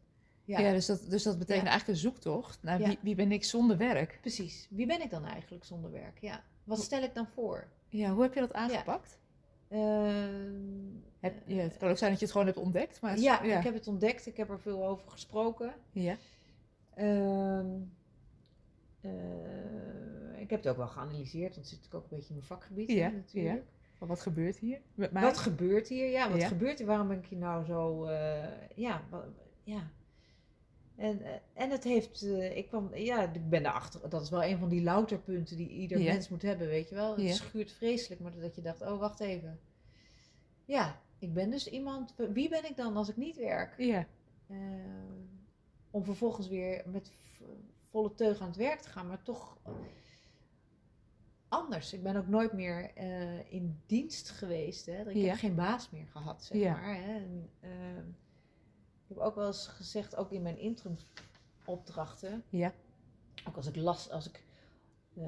Ja. 0.45 0.59
Ja, 0.61 0.73
dus, 0.73 0.87
dat, 0.87 1.07
dus 1.09 1.23
dat 1.23 1.39
betekent 1.39 1.65
Ja. 1.65 1.71
eigenlijk 1.71 1.99
een 1.99 2.11
zoektocht 2.11 2.59
naar 2.63 2.81
Ja. 2.81 2.87
wie, 2.89 2.99
wie 3.03 3.15
ben 3.15 3.33
ik 3.33 3.45
zonder 3.45 3.77
werk. 3.77 4.19
precies. 4.21 4.67
Wie 4.71 4.87
ben 4.87 5.01
ik 5.03 5.11
dan 5.11 5.25
eigenlijk 5.25 5.65
zonder 5.65 5.91
werk? 5.91 6.19
Ja. 6.21 6.43
Wat 6.65 6.83
stel 6.83 7.03
ik 7.03 7.15
dan 7.15 7.27
voor? 7.27 7.67
Ja, 7.89 8.11
hoe 8.13 8.23
heb 8.23 8.35
je 8.35 8.41
dat 8.41 8.53
aangepakt? 8.53 9.19
Ehm, 9.69 10.53
Heb, 11.21 11.35
ja, 11.47 11.57
het 11.63 11.77
kan 11.77 11.89
ook 11.91 11.97
zijn 11.99 12.11
dat 12.11 12.19
je 12.19 12.25
het 12.25 12.35
gewoon 12.35 12.47
hebt 12.49 12.59
ontdekt. 12.59 13.01
Maar 13.01 13.11
het 13.11 13.23
ja, 13.23 13.41
ik 13.43 13.65
heb 13.65 13.75
het 13.75 13.87
ontdekt. 13.87 14.27
Ik 14.27 14.37
heb 14.37 14.51
er 14.51 14.61
veel 14.61 14.87
over 14.87 15.11
gesproken. 15.11 15.75
ja. 15.93 16.17
Ehm, 16.95 17.67
eh, 19.01 20.41
ik 20.41 20.51
heb 20.51 20.59
het 20.63 20.69
ook 20.69 20.77
wel 20.77 20.87
geanalyseerd, 20.89 21.55
want 21.55 21.57
het 21.57 21.67
zit 21.67 21.77
natuurlijk 21.79 21.95
ook 22.05 22.11
een 22.11 22.17
beetje 22.17 22.29
in 22.29 22.35
mijn 22.35 22.47
vakgebied. 22.47 22.89
hè, 22.89 22.95
Ja, 22.95 23.09
natuurlijk. 23.11 23.65
Maar 23.99 24.09
wat 24.09 24.21
gebeurt 24.21 24.57
hier 24.59 24.81
met 24.95 25.13
mij? 25.13 25.23
Wat 25.23 25.37
gebeurt 25.39 25.89
hier? 25.89 26.11
Ja, 26.11 26.31
wat 26.31 26.41
Ja. 26.41 26.47
gebeurt 26.49 26.79
hier? 26.79 26.87
Waarom 26.87 27.09
ben 27.09 27.19
ik 27.19 27.27
hier 27.27 27.39
nou 27.39 27.65
zo... 27.65 28.05
eh, 28.05 28.45
ja, 28.75 29.03
ja. 29.63 29.91
En, 30.97 31.23
eh, 31.23 31.33
en 31.53 31.71
het 31.71 31.85
heeft... 31.85 32.23
eh, 32.23 32.57
ik, 32.57 32.69
kwam, 32.69 32.95
ja, 32.95 33.33
ik 33.33 33.49
ben 33.49 33.63
daarachter. 33.63 34.09
Dat 34.11 34.23
is 34.23 34.31
wel 34.31 34.45
een 34.45 34.59
van 34.59 34.69
die 34.69 34.83
louterpunten 34.83 35.57
die 35.57 35.69
ieder 35.69 35.99
Ja. 35.99 36.13
mens 36.13 36.29
moet 36.29 36.43
hebben, 36.43 36.67
weet 36.67 36.89
je 36.89 36.95
wel. 36.95 37.11
Het 37.17 37.27
Ja. 37.27 37.33
schuurt 37.33 37.73
vreselijk, 37.73 38.21
maar 38.21 38.39
dat 38.41 38.55
je 38.55 38.63
dacht, 38.63 38.81
oh, 38.83 38.99
wacht 38.99 39.21
even. 39.21 39.61
Ja, 40.65 41.01
ik 41.19 41.33
ben 41.35 41.51
dus 41.51 41.69
iemand... 41.71 42.15
Wie 42.33 42.49
ben 42.49 42.65
ik 42.65 42.77
dan 42.77 42.97
als 42.97 43.09
ik 43.09 43.17
niet 43.17 43.37
werk? 43.37 43.75
Ja, 43.79 44.07
Eh, 44.49 44.57
om 45.91 46.05
vervolgens 46.05 46.49
weer 46.49 46.83
met 46.87 47.11
volle 47.91 48.15
teug 48.15 48.41
aan 48.41 48.47
het 48.49 48.57
werk 48.57 48.81
te 48.81 48.89
gaan, 48.89 49.07
maar 49.07 49.23
toch 49.23 49.59
anders. 51.49 51.93
Ik 51.93 52.03
ben 52.03 52.17
ook 52.17 52.27
nooit 52.29 52.53
meer 52.53 52.97
in 53.49 53.81
dienst 53.87 54.31
geweest. 54.31 54.87
Hè. 54.87 55.11
Ik 55.11 55.17
Ja. 55.17 55.27
heb 55.29 55.37
geen 55.39 55.55
baas 55.55 55.91
meer 55.91 56.07
gehad, 56.07 56.45
zeg 56.45 56.59
Ja. 56.59 56.73
maar. 56.73 56.95
Hè. 56.97 57.15
En, 57.61 58.17
heb 59.15 59.23
ook 59.25 59.35
wel 59.35 59.47
eens 59.47 59.67
gezegd, 59.67 60.17
ook 60.17 60.31
in 60.33 60.43
mijn 60.43 60.59
interim 60.59 60.97
opdrachten, 61.65 62.45
ja, 62.49 62.73
ook 63.49 63.57
als 63.57 63.67
ik 63.67 63.77
las, 63.77 64.11
als 64.11 64.29
ik 64.29 64.43
eh, 65.17 65.25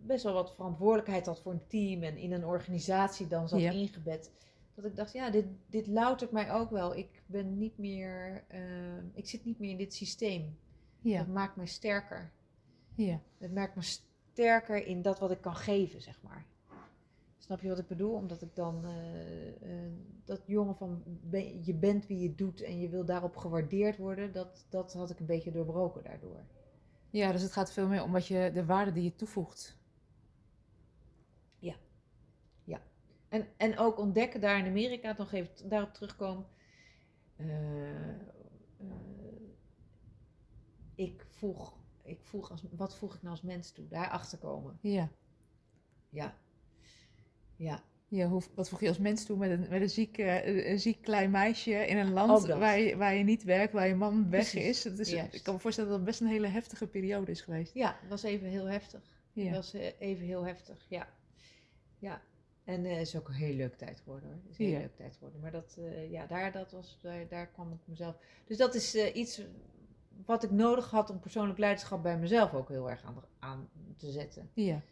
best 0.00 0.24
wel 0.24 0.32
wat 0.32 0.54
verantwoordelijkheid 0.54 1.26
had 1.26 1.40
voor 1.40 1.52
een 1.52 1.66
team 1.66 2.02
en 2.02 2.16
in 2.16 2.32
een 2.32 2.44
organisatie 2.46 3.26
dan 3.26 3.48
zat 3.48 3.60
Ja. 3.60 3.70
ingebed, 3.70 4.30
dat 4.74 4.84
ik 4.84 4.96
dacht, 4.96 5.12
ja, 5.12 5.30
dit, 5.30 5.44
dit 5.66 5.86
loutert 5.86 6.30
mij 6.30 6.52
ook 6.52 6.70
wel. 6.70 6.96
Ik 6.96 7.22
ben 7.26 7.58
niet 7.58 7.78
meer, 7.78 8.44
eh, 8.48 8.60
ik 9.14 9.28
zit 9.28 9.44
niet 9.44 9.58
meer 9.58 9.70
in 9.70 9.76
dit 9.76 9.94
systeem. 9.94 10.58
ja, 11.00 11.18
Dat 11.18 11.26
maakt 11.26 11.56
mij 11.56 11.66
sterker. 11.66 12.30
ja. 12.94 13.20
Het 13.38 13.54
maakt 13.54 13.74
me 13.76 13.82
sterker 13.82 14.86
in 14.86 15.02
dat 15.02 15.18
wat 15.18 15.30
ik 15.30 15.40
kan 15.40 15.56
geven, 15.56 16.02
zeg 16.02 16.22
maar. 16.22 16.44
Snap 17.42 17.60
je 17.60 17.68
wat 17.68 17.78
ik 17.78 17.86
bedoel? 17.86 18.14
Omdat 18.14 18.42
ik 18.42 18.54
dan 18.54 18.84
eh, 18.84 19.84
eh, 19.84 19.92
dat 20.24 20.42
jongen 20.46 20.76
van 20.76 21.02
ben- 21.06 21.64
je 21.64 21.74
bent 21.74 22.06
wie 22.06 22.18
je 22.18 22.34
doet 22.34 22.62
en 22.62 22.80
je 22.80 22.88
wil 22.88 23.04
daarop 23.04 23.36
gewaardeerd 23.36 23.96
worden, 23.96 24.32
dat, 24.32 24.66
dat 24.68 24.92
had 24.92 25.10
ik 25.10 25.20
een 25.20 25.26
beetje 25.26 25.50
doorbroken 25.50 26.02
daardoor. 26.02 26.44
Ja, 27.10 27.32
dus 27.32 27.42
het 27.42 27.52
gaat 27.52 27.72
veel 27.72 27.88
meer 27.88 28.02
om 28.02 28.12
wat 28.12 28.26
je, 28.26 28.50
de 28.54 28.64
waarde 28.64 28.92
die 28.92 29.02
je 29.02 29.16
toevoegt. 29.16 29.80
En, 33.32 33.46
en 33.56 33.78
ook 33.78 33.98
ontdekken 33.98 34.40
daar 34.40 34.58
in 34.58 34.66
Amerika, 34.66 35.14
nog 35.18 35.32
even 35.32 35.68
daarop 35.68 35.92
terugkomen. 35.92 36.46
eh, 37.36 37.46
ik 40.94 41.24
vroeg, 41.26 41.76
ik 42.02 42.22
vroeg 42.22 42.50
als, 42.50 42.64
wat 42.76 42.96
voeg 42.96 43.14
ik 43.14 43.22
nou 43.22 43.34
als 43.34 43.42
mens 43.42 43.70
toe? 43.70 43.88
Daarachter 43.88 44.38
komen. 44.38 44.78
Ja. 44.80 45.08
Ja. 46.08 46.34
Ja. 47.56 47.82
Ja, 48.08 48.28
hoe, 48.28 48.42
wat 48.54 48.68
voeg 48.68 48.80
je 48.80 48.88
als 48.88 48.98
mens 48.98 49.24
toe 49.24 49.36
met 49.36 49.50
een, 49.50 49.66
met 49.70 49.80
een, 49.80 49.90
ziek, 49.90 50.18
eh, 50.18 50.70
een 50.70 50.80
ziek 50.80 51.02
klein 51.02 51.30
meisje 51.30 51.70
in 51.86 51.96
een 51.96 52.12
land 52.12 52.46
waar 52.46 52.78
je, 52.78 52.96
waar 52.96 53.14
je 53.14 53.24
niet 53.24 53.42
werkt, 53.44 53.72
waar 53.72 53.88
je 53.88 53.94
man 53.94 54.30
weg 54.30 54.50
Precies, 54.50 54.68
is. 54.68 54.84
Het 54.84 54.98
is 54.98 55.12
ik 55.12 55.42
kan 55.42 55.54
me 55.54 55.60
voorstellen 55.60 55.90
dat 55.90 55.98
het 55.98 56.08
best 56.08 56.20
een 56.20 56.26
hele 56.26 56.46
heftige 56.46 56.86
periode 56.86 57.30
is 57.30 57.40
geweest. 57.40 57.74
Ja, 57.74 57.96
het 58.00 58.08
was 58.10 58.22
even 58.22 58.48
heel 58.48 58.66
heftig. 58.66 59.00
Het 59.34 59.50
was 59.50 59.74
eh, 59.74 59.86
even 59.98 60.26
heel 60.26 60.44
heftig, 60.46 60.86
ja. 60.88 61.08
Ja. 61.98 62.22
En 62.64 62.84
het 62.84 63.00
is 63.06 63.16
ook 63.16 63.28
een 63.28 63.34
hele 63.34 63.56
leuke 63.56 63.76
tijd 63.76 64.00
geworden 64.00 64.28
hoor. 64.28 64.38
Het 64.42 64.50
is 64.50 64.58
een 64.58 64.64
hele 64.64 64.76
Ja. 64.76 64.82
leuke 64.82 64.96
tijd 64.96 65.14
geworden. 65.14 65.40
Maar 65.40 65.50
dat, 65.50 65.76
eh, 65.78 66.10
ja, 66.10 66.26
daar, 66.26 66.52
dat 66.52 66.72
was, 66.72 66.98
daar, 67.02 67.28
daar 67.28 67.46
kwam 67.46 67.72
ik 67.72 67.78
mezelf. 67.84 68.16
Dus 68.46 68.56
dat 68.56 68.74
is 68.74 68.94
eh, 68.94 69.16
iets 69.16 69.40
wat 70.24 70.42
ik 70.42 70.50
nodig 70.50 70.90
had 70.90 71.10
om 71.10 71.20
persoonlijk 71.20 71.58
leiderschap 71.58 72.02
bij 72.02 72.18
mezelf 72.18 72.54
ook 72.54 72.68
heel 72.68 72.90
erg 72.90 73.04
aan, 73.04 73.24
aan 73.38 73.68
te 73.96 74.10
zetten. 74.10 74.50
ja, 74.54 74.82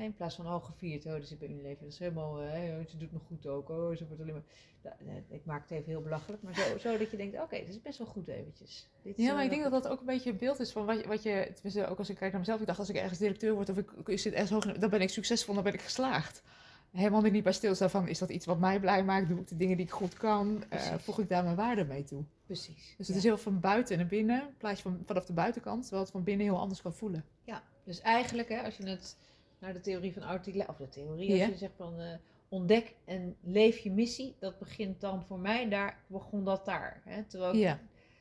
Ja, 0.00 0.06
In 0.06 0.14
plaats 0.14 0.34
van, 0.36 0.46
oh, 0.46 0.64
gevierd, 0.64 1.06
oh, 1.06 1.12
dat 1.12 1.26
zit 1.26 1.38
bij 1.38 1.48
Unilever. 1.48 1.82
Dat 1.84 1.92
is 1.92 1.98
helemaal, 1.98 2.40
eh, 2.40 2.78
oh, 2.78 2.86
ze 2.88 2.96
doet 2.96 3.12
nog 3.12 3.22
goed 3.26 3.46
ook, 3.46 3.68
oh, 3.68 3.96
ze 3.96 4.06
wordt 4.06 4.22
alleen 4.22 4.32
maar... 4.32 4.42
Eh, 4.82 5.14
ik 5.28 5.44
maak 5.44 5.62
het 5.62 5.70
even 5.70 5.90
heel 5.90 6.02
belachelijk, 6.02 6.42
maar 6.42 6.54
zo, 6.54 6.78
zo 6.88 6.98
dat 6.98 7.10
je 7.10 7.16
denkt, 7.16 7.40
oké, 7.40 7.58
dat 7.58 7.68
is 7.68 7.82
best 7.82 7.98
wel 7.98 8.06
goed 8.06 8.28
eventjes. 8.28 8.88
Dit 9.02 9.16
ja 9.16 9.28
eh, 9.28 9.34
maar 9.34 9.44
ik 9.44 9.50
wel 9.50 9.58
denk 9.58 9.70
dat 9.70 9.72
goed. 9.72 9.82
dat 9.82 9.92
ook 9.92 10.00
een 10.00 10.06
beetje 10.14 10.30
een 10.30 10.36
beeld 10.36 10.60
is 10.60 10.72
van 10.72 10.84
wat 10.86 11.00
je, 11.00 11.06
wat 11.08 11.22
je 11.22 11.50
tenminste, 11.54 11.86
ook 11.86 11.98
als 11.98 12.10
ik 12.10 12.16
kijk 12.16 12.30
naar 12.30 12.40
mezelf, 12.40 12.60
ik 12.60 12.66
dacht 12.66 12.78
als 12.78 12.88
ik 12.88 12.96
ergens 12.96 13.18
directeur 13.18 13.54
word 13.54 13.68
of 13.68 13.76
ik, 13.76 13.90
ik 14.06 14.18
zit 14.18 14.32
ergens 14.32 14.50
hoog, 14.50 14.64
in- 14.74 14.80
dan 14.80 14.90
ben 14.90 15.00
ik 15.00 15.08
succesvol, 15.08 15.54
dan 15.54 15.62
ben 15.64 15.74
ik 15.74 15.80
geslaagd. 15.82 16.42
Helemaal 16.90 17.20
niet 17.20 17.42
bij 17.42 17.52
stilstaan 17.52 17.90
van, 17.90 18.08
is 18.08 18.18
dat 18.18 18.30
iets 18.30 18.46
wat 18.46 18.58
mij 18.58 18.80
blij 18.80 19.04
maakt? 19.04 19.28
Doe 19.28 19.40
ik 19.40 19.48
de 19.48 19.56
dingen 19.56 19.76
die 19.76 19.86
ik 19.86 19.92
goed 19.92 20.14
kan? 20.14 20.64
Eh, 20.68 20.94
voeg 20.94 21.18
ik 21.18 21.28
daar 21.28 21.44
mijn 21.44 21.56
waarde 21.56 21.84
mee 21.84 22.04
toe? 22.04 22.24
Precies. 22.46 22.94
Dus 22.96 23.06
het 23.06 23.08
ja. 23.08 23.14
is 23.16 23.22
heel 23.22 23.38
van 23.38 23.60
buiten 23.60 23.96
naar 23.98 24.06
binnen, 24.06 24.40
in 24.40 24.56
plaats 24.58 24.80
van 24.80 25.02
vanaf 25.06 25.24
de 25.24 25.32
buitenkant, 25.32 25.80
terwijl 25.82 26.02
het 26.02 26.12
van 26.12 26.24
binnen 26.24 26.46
heel 26.46 26.58
anders 26.58 26.82
kan 26.82 26.94
voelen. 26.94 27.24
Ja, 27.44 27.62
dus 27.84 28.00
eigenlijk, 28.00 28.48
hè, 28.48 28.62
als 28.62 28.76
je 28.76 28.88
het 28.88 29.16
naar 29.60 29.72
de 29.72 29.80
theorie 29.80 30.12
van 30.12 30.22
Artila, 30.22 30.66
of 30.68 30.76
de 30.76 30.88
theorie, 30.88 31.34
Ja. 31.34 31.42
als 31.44 31.52
je 31.52 31.58
zegt 31.58 31.76
van 31.76 32.00
eh, 32.00 32.14
ontdek 32.48 32.94
en 33.04 33.36
leef 33.40 33.78
je 33.78 33.90
missie, 33.90 34.36
dat 34.38 34.58
begint 34.58 35.00
dan 35.00 35.22
voor 35.24 35.38
mij, 35.38 35.68
daar 35.68 35.98
begon 36.06 36.44
dat 36.44 36.64
daar. 36.64 37.02
Hè, 37.04 37.24
terwijl 37.24 37.52
ik 37.54 37.60
Ja, 37.60 37.80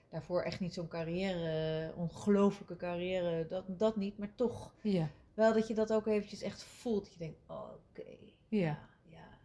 daarvoor 0.10 0.42
echt 0.42 0.60
niet 0.60 0.74
zo'n 0.74 0.88
carrière, 0.88 1.94
ongelooflijke 1.96 2.76
carrière, 2.76 3.48
dat, 3.48 3.64
dat 3.68 3.96
niet, 3.96 4.18
maar 4.18 4.36
toch 4.36 4.74
ja, 4.82 5.10
wel 5.34 5.54
dat 5.54 5.68
je 5.68 5.74
dat 5.74 5.94
ook 5.94 6.08
eventjes 6.08 6.42
echt 6.42 6.64
voelt. 6.64 7.04
Dat 7.04 7.14
je 7.14 7.20
denkt, 7.20 7.40
oké, 7.48 8.04
Ja. 8.48 8.58
ja, 8.58 8.88
ja, 9.06 9.38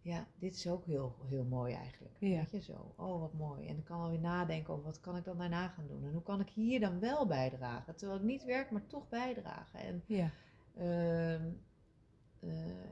ja, 0.00 0.26
dit 0.38 0.54
is 0.54 0.66
ook 0.68 0.84
heel, 0.84 1.16
heel 1.28 1.44
mooi 1.44 1.74
eigenlijk. 1.74 2.14
Ja. 2.18 2.36
Weet 2.38 2.50
je 2.50 2.72
zo, 2.72 2.94
oh 2.96 3.20
wat 3.20 3.32
mooi. 3.32 3.66
En 3.66 3.74
dan 3.74 3.84
kan 3.84 4.00
alweer 4.00 4.20
nadenken 4.20 4.72
over 4.72 4.84
wat 4.84 5.00
kan 5.00 5.16
ik 5.16 5.24
dan 5.24 5.38
daarna 5.38 5.68
gaan 5.68 5.86
doen. 5.86 6.04
En 6.04 6.12
hoe 6.12 6.22
kan 6.22 6.40
ik 6.40 6.48
hier 6.48 6.80
dan 6.80 7.00
wel 7.00 7.26
bijdragen? 7.26 7.96
Terwijl 7.96 8.18
ik 8.18 8.24
niet 8.24 8.44
werk, 8.44 8.70
maar 8.70 8.86
toch 8.86 9.08
bijdragen. 9.08 9.80
En, 9.80 10.02
ja, 10.06 10.30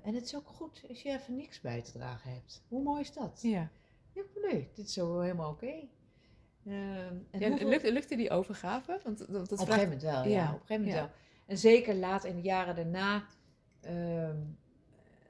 en 0.03 0.15
het 0.15 0.25
is 0.25 0.37
ook 0.37 0.47
goed 0.49 0.83
als 0.89 1.03
je 1.03 1.09
even 1.09 1.37
niks 1.37 1.61
bij 1.61 1.83
te 1.83 1.93
dragen 1.93 2.33
hebt. 2.33 2.63
Hoe 2.69 2.83
mooi 2.83 3.01
is 3.01 3.13
dat? 3.13 3.39
ja. 3.43 3.71
Ja, 4.13 4.23
nee, 4.51 4.69
dit 4.75 4.87
is 4.87 4.93
zo 4.93 5.21
helemaal 5.21 5.51
oké. 5.51 5.67
Ehm, 5.67 7.15
en 7.31 7.41
ja 7.41 7.49
hoeveel- 7.49 7.69
lukte, 7.69 7.93
lukte 7.93 8.17
die 8.17 8.31
overgave? 8.31 9.01
Want 9.05 9.19
dat, 9.19 9.29
dat 9.29 9.37
op 9.37 9.51
een 9.51 9.57
vraagt- 9.57 9.73
gegeven 9.73 9.83
moment 9.85 10.03
wel, 10.03 10.25
ja. 10.25 10.29
Ja, 10.43 10.47
Op 10.49 10.61
een 10.61 10.67
gegeven 10.67 10.77
moment 10.85 10.95
ja. 10.95 11.01
wel. 11.07 11.11
En 11.47 11.59
zeker 11.59 11.95
laat 11.95 12.25
in 12.25 12.37
de 12.37 12.43
jaren 12.43 12.75
daarna. 12.77 13.27
ehm, 13.81 14.37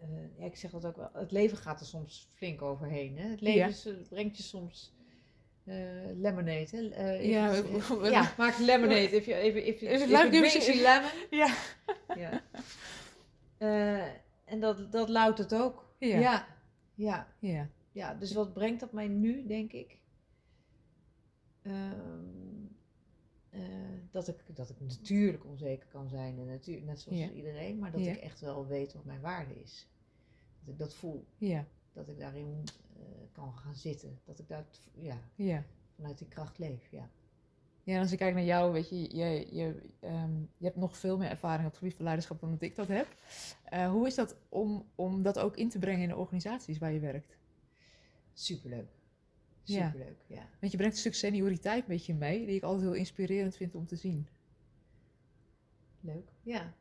eh, 0.00 0.38
ja, 0.38 0.44
ik 0.44 0.56
zeg 0.56 0.70
dat 0.70 0.84
ook 0.86 0.96
wel. 0.96 1.10
Het 1.12 1.30
leven 1.32 1.56
gaat 1.58 1.80
er 1.80 1.86
soms 1.86 2.28
flink 2.34 2.62
overheen. 2.62 3.18
Hè? 3.18 3.28
Het 3.28 3.40
leven 3.40 3.68
is, 3.68 3.86
eh, 3.86 3.94
brengt 4.08 4.36
je 4.36 4.42
soms 4.42 4.92
eh, 4.98 4.99
lemonade. 6.16 6.68
Hè? 6.70 6.88
Eh, 6.88 7.28
Ja, 8.10 8.34
maak 8.38 8.58
lemonade. 8.58 9.10
If 9.16 9.24
you, 9.26 9.40
if, 9.44 9.54
if, 9.54 9.80
you 9.80 10.06
lemon. 10.76 11.10
Ja. 11.40 11.54
Ja. 12.16 12.42
Eh, 13.58 14.06
en 14.44 14.60
dat, 14.60 14.92
dat 14.92 15.08
loudt 15.08 15.38
het 15.38 15.54
ook. 15.54 15.94
Ja. 15.98 16.46
ja. 16.94 17.28
Ja, 17.38 17.68
Ja, 17.92 18.14
dus 18.14 18.32
wat 18.32 18.52
brengt 18.52 18.80
dat 18.80 18.92
mij 18.92 19.08
nu, 19.08 19.46
denk 19.46 19.72
ik? 19.72 19.98
Ehm, 21.62 22.64
eh, 23.50 23.60
dat, 24.10 24.28
ik, 24.28 24.56
dat 24.56 24.70
ik 24.70 24.80
natuurlijk 24.80 25.44
onzeker 25.44 25.88
kan 25.88 26.08
zijn, 26.08 26.38
en 26.38 26.46
net 26.84 27.00
zoals 27.00 27.18
Ja. 27.18 27.30
iedereen, 27.30 27.78
maar 27.78 27.90
dat 27.92 28.04
Ja. 28.04 28.10
ik 28.12 28.18
echt 28.18 28.40
wel 28.40 28.66
weet 28.66 28.92
wat 28.92 29.04
mijn 29.04 29.20
waarde 29.20 29.60
is. 29.60 29.88
Dat 30.60 30.72
ik 30.74 30.78
dat 30.78 30.94
voel, 30.94 31.26
ja, 31.38 31.66
dat 31.92 32.08
ik 32.08 32.18
daarin 32.18 32.64
eh, 32.96 33.02
kan 33.32 33.54
gaan 33.54 33.74
zitten, 33.74 34.20
dat 34.24 34.38
ik 34.38 34.48
daar 34.48 34.66
ja, 34.94 35.18
ja. 35.34 35.64
vanuit 35.96 36.18
die 36.18 36.28
kracht 36.28 36.58
leef. 36.58 36.90
Ja. 36.90 37.10
Ja, 37.82 37.94
en 37.94 38.02
als 38.02 38.12
ik 38.12 38.18
kijk 38.18 38.34
naar 38.34 38.44
jou, 38.44 38.72
weet 38.72 38.88
je, 38.88 39.16
je, 39.16 39.46
je, 39.56 39.82
ehm, 40.00 40.40
je 40.40 40.64
hebt 40.64 40.76
nog 40.76 40.96
veel 40.96 41.18
meer 41.18 41.30
ervaring 41.30 41.64
op 41.64 41.70
het 41.70 41.78
gebied 41.78 41.94
van 41.94 42.04
leiderschap 42.04 42.40
dan 42.40 42.50
dat 42.50 42.62
ik 42.62 42.76
dat 42.76 42.88
heb. 42.88 43.08
Eh, 43.64 43.90
hoe 43.90 44.06
is 44.06 44.14
dat 44.14 44.36
om, 44.48 44.86
om 44.94 45.22
dat 45.22 45.38
ook 45.38 45.56
in 45.56 45.68
te 45.68 45.78
brengen 45.78 46.02
in 46.02 46.08
de 46.08 46.16
organisaties 46.16 46.78
waar 46.78 46.92
je 46.92 47.00
werkt? 47.00 47.36
Superleuk. 48.32 48.88
Ja. 49.62 49.86
Superleuk, 49.86 50.24
ja. 50.26 50.48
Want 50.60 50.72
je 50.72 50.78
brengt 50.78 50.94
een 50.94 51.00
stuk 51.00 51.14
senioriteit 51.14 51.86
met 51.86 52.06
je 52.06 52.14
mee, 52.14 52.46
die 52.46 52.56
ik 52.56 52.62
altijd 52.62 52.82
heel 52.82 52.94
inspirerend 52.94 53.56
vind 53.56 53.74
om 53.74 53.86
te 53.86 53.96
zien. 53.96 54.28
Leuk. 56.00 56.32
Ja, 56.42 56.74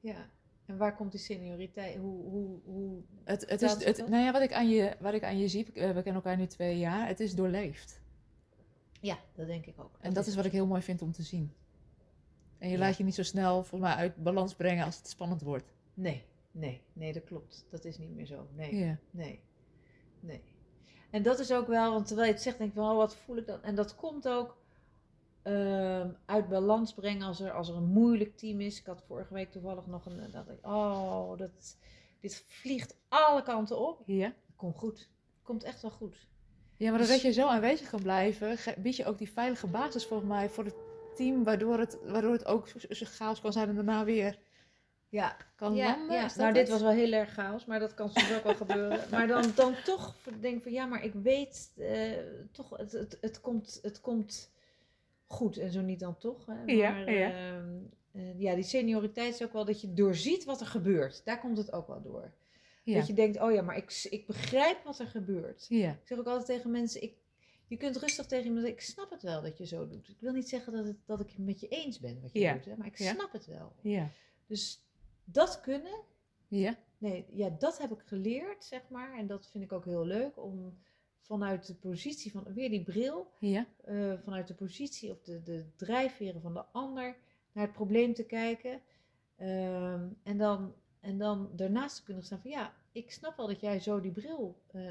ja. 0.00 0.30
En 0.70 0.76
waar 0.76 0.96
komt 0.96 1.10
die 1.10 1.20
senioriteit? 1.20 1.96
Hoe, 1.96 2.22
hoe, 2.22 2.58
hoe... 2.64 3.00
Het, 3.24 3.50
het 3.50 3.62
is, 3.62 3.84
het, 3.84 4.08
nou 4.08 4.24
ja, 4.24 4.32
wat 4.32 4.42
ik 4.42 4.52
aan 4.52 4.68
je, 4.68 4.96
wat 5.00 5.14
ik 5.14 5.24
aan 5.24 5.38
je 5.38 5.48
zie, 5.48 5.64
eh, 5.72 5.86
we 5.86 5.94
kennen 6.02 6.14
elkaar 6.14 6.36
nu 6.36 6.46
twee 6.46 6.78
jaar, 6.78 7.06
het 7.06 7.20
is 7.20 7.34
doorleefd. 7.34 8.00
Ja, 9.00 9.18
dat 9.34 9.46
denk 9.46 9.66
ik 9.66 9.80
ook. 9.80 9.96
En 10.00 10.12
dat 10.12 10.26
is 10.26 10.34
wat 10.34 10.44
ik 10.44 10.52
heel 10.52 10.66
mooi 10.66 10.82
vind 10.82 11.02
om 11.02 11.12
te 11.12 11.22
zien. 11.22 11.52
En 12.58 12.68
je 12.68 12.74
Ja. 12.74 12.80
laat 12.80 12.96
je 12.96 13.04
niet 13.04 13.14
zo 13.14 13.22
snel 13.22 13.54
volgens 13.64 13.80
mij 13.90 13.94
uit 14.00 14.16
balans 14.16 14.54
brengen 14.54 14.84
als 14.84 14.96
het 14.96 15.08
spannend 15.08 15.42
wordt. 15.42 15.72
Nee, 15.94 16.24
nee, 16.50 16.80
nee, 16.92 17.12
dat 17.12 17.24
klopt. 17.24 17.66
Dat 17.70 17.84
is 17.84 17.98
niet 17.98 18.14
meer 18.14 18.26
zo. 18.26 18.46
Nee. 18.54 18.76
Ja, 18.76 18.98
Nee, 19.10 19.40
nee. 20.20 20.42
En 21.10 21.22
dat 21.22 21.38
is 21.38 21.52
ook 21.52 21.66
wel, 21.66 21.92
want 21.92 22.06
terwijl 22.06 22.28
je 22.28 22.34
het 22.34 22.42
zegt, 22.42 22.58
denk 22.58 22.70
ik 22.70 22.76
van, 22.76 22.90
oh, 22.90 22.96
wat 22.96 23.16
voel 23.16 23.36
ik 23.36 23.46
dan? 23.46 23.62
En 23.62 23.74
dat 23.74 23.94
komt 23.94 24.28
ook 24.28 24.56
ehm, 25.42 26.08
uit 26.26 26.48
balans 26.48 26.94
brengen 26.94 27.26
als 27.26 27.40
er, 27.40 27.52
als 27.52 27.68
er 27.68 27.76
een 27.76 27.92
moeilijk 27.92 28.36
team 28.36 28.60
is. 28.60 28.78
Ik 28.78 28.86
had 28.86 29.02
vorige 29.06 29.34
week 29.34 29.50
toevallig 29.50 29.86
nog 29.86 30.06
een, 30.06 30.30
dat 30.32 30.48
ik, 30.48 30.66
oh, 30.66 31.38
dat, 31.38 31.76
dit 32.20 32.44
vliegt 32.46 32.96
alle 33.08 33.42
kanten 33.42 33.78
op. 33.78 34.02
Ja. 34.06 34.32
Komt 34.56 34.76
goed. 34.76 35.08
Komt 35.42 35.62
echt 35.64 35.82
wel 35.82 35.90
goed. 35.90 36.28
Ja, 36.76 36.90
maar 36.90 36.98
Dus- 36.98 37.08
doordat 37.08 37.26
je 37.26 37.32
zo 37.40 37.46
aanwezig 37.46 37.90
kan 37.90 38.02
blijven, 38.02 38.56
bied 38.82 38.96
je 38.96 39.04
ook 39.06 39.18
die 39.18 39.32
veilige 39.32 39.66
basis 39.66 40.06
volgens 40.06 40.28
mij 40.28 40.48
voor 40.48 40.64
het 40.64 40.74
team, 41.16 41.44
waardoor 41.44 41.78
het, 41.78 41.98
waardoor 42.04 42.32
het 42.32 42.46
ook 42.46 42.68
chaos 42.90 43.40
kan 43.40 43.52
zijn 43.52 43.68
en 43.68 43.74
daarna 43.74 44.04
weer 44.04 44.38
Ja, 45.08 45.36
kan 45.56 45.74
ja, 45.74 45.96
landen. 45.96 46.16
ja. 46.16 46.22
Dat 46.22 46.36
nou 46.36 46.52
dit 46.52 46.68
was 46.68 46.80
wel 46.80 46.90
heel 46.90 47.12
erg 47.12 47.32
chaos, 47.32 47.64
maar 47.64 47.78
dat 47.78 47.94
kan 47.94 48.10
soms 48.10 48.32
ook 48.36 48.44
wel 48.44 48.54
gebeuren. 48.54 49.00
Maar 49.10 49.26
dan, 49.26 49.44
dan 49.54 49.74
toch 49.84 50.14
denk 50.40 50.56
ik 50.56 50.62
van 50.62 50.72
ja, 50.72 50.86
maar 50.86 51.04
ik 51.04 51.12
weet 51.14 51.72
eh, 51.76 52.12
toch, 52.52 52.76
het, 52.76 52.92
het, 52.92 53.18
het, 53.20 53.40
komt, 53.40 53.78
het 53.82 54.00
komt 54.00 54.50
goed 55.30 55.56
en 55.56 55.70
zo 55.72 55.80
niet 55.80 56.00
dan 56.00 56.18
toch. 56.18 56.46
Hè? 56.46 56.62
Ja, 56.72 56.90
Maar, 56.90 57.12
ja. 57.12 57.30
ehm, 57.30 57.78
eh, 58.12 58.40
ja, 58.40 58.54
die 58.54 58.64
senioriteit 58.64 59.34
is 59.34 59.42
ook 59.42 59.52
wel 59.52 59.64
dat 59.64 59.80
je 59.80 59.92
doorziet 59.94 60.44
wat 60.44 60.60
er 60.60 60.66
gebeurt. 60.66 61.24
Daar 61.24 61.40
komt 61.40 61.56
het 61.58 61.72
ook 61.72 61.86
wel 61.86 62.02
door. 62.02 62.32
Ja. 62.84 62.94
Dat 62.98 63.06
je 63.06 63.12
denkt, 63.12 63.40
oh 63.40 63.52
ja, 63.52 63.62
maar 63.62 63.76
ik, 63.76 64.06
ik 64.10 64.26
begrijp 64.26 64.84
wat 64.84 64.98
er 64.98 65.06
gebeurt. 65.06 65.66
Ja. 65.68 65.90
Ik 65.90 66.00
zeg 66.06 66.18
ook 66.18 66.26
altijd 66.26 66.46
tegen 66.46 66.70
mensen, 66.70 67.02
ik, 67.02 67.14
je 67.66 67.76
kunt 67.76 67.96
rustig 67.96 68.26
tegen 68.26 68.44
iemand 68.46 68.64
zeggen, 68.66 68.82
ik 68.82 68.88
snap 68.90 69.10
het 69.10 69.22
wel 69.22 69.42
dat 69.42 69.58
je 69.58 69.66
zo 69.66 69.88
doet. 69.88 70.08
Ik 70.08 70.20
wil 70.20 70.32
niet 70.32 70.48
zeggen 70.48 70.72
dat, 70.72 70.86
het, 70.86 70.96
dat 71.06 71.20
ik 71.20 71.28
het 71.28 71.38
met 71.38 71.60
je 71.60 71.68
eens 71.68 71.98
ben 72.00 72.20
wat 72.20 72.32
je 72.32 72.38
Ja. 72.38 72.52
doet, 72.52 72.64
hè, 72.64 72.76
maar 72.76 72.86
ik 72.86 72.98
Ja. 72.98 73.12
snap 73.14 73.32
het 73.32 73.46
wel. 73.46 73.72
Ja. 73.82 74.08
Dus 74.46 74.84
dat 75.24 75.60
kunnen, 75.60 76.00
Ja. 76.48 76.78
nee, 76.98 77.26
ja, 77.32 77.48
dat 77.58 77.78
heb 77.78 77.90
ik 77.90 78.00
geleerd, 78.04 78.64
zeg 78.64 78.88
maar. 78.88 79.18
En 79.18 79.26
dat 79.26 79.48
vind 79.50 79.64
ik 79.64 79.72
ook 79.72 79.84
heel 79.84 80.04
leuk, 80.06 80.42
om 80.44 80.78
vanuit 81.20 81.66
de 81.66 81.74
positie 81.74 82.30
van, 82.32 82.44
weer 82.54 82.70
die 82.70 82.82
bril, 82.82 83.30
Ja. 83.38 83.66
eh, 83.84 84.12
vanuit 84.24 84.48
de 84.48 84.54
positie 84.54 85.10
of 85.10 85.20
de, 85.22 85.42
de 85.42 85.64
drijfveren 85.76 86.40
van 86.40 86.54
de 86.54 86.64
ander 86.72 87.16
naar 87.52 87.64
het 87.64 87.72
probleem 87.72 88.14
te 88.14 88.24
kijken. 88.24 88.80
Ehm, 89.36 90.08
en, 90.22 90.38
dan, 90.38 90.74
en 91.00 91.18
dan 91.18 91.50
daarnaast 91.56 91.96
te 91.96 92.02
kunnen 92.02 92.24
staan 92.24 92.40
van 92.40 92.50
ja, 92.50 92.72
ik 92.92 93.10
snap 93.10 93.36
wel 93.36 93.46
dat 93.46 93.60
jij 93.60 93.80
zo 93.80 94.00
die 94.00 94.10
bril, 94.12 94.62
eh, 94.66 94.82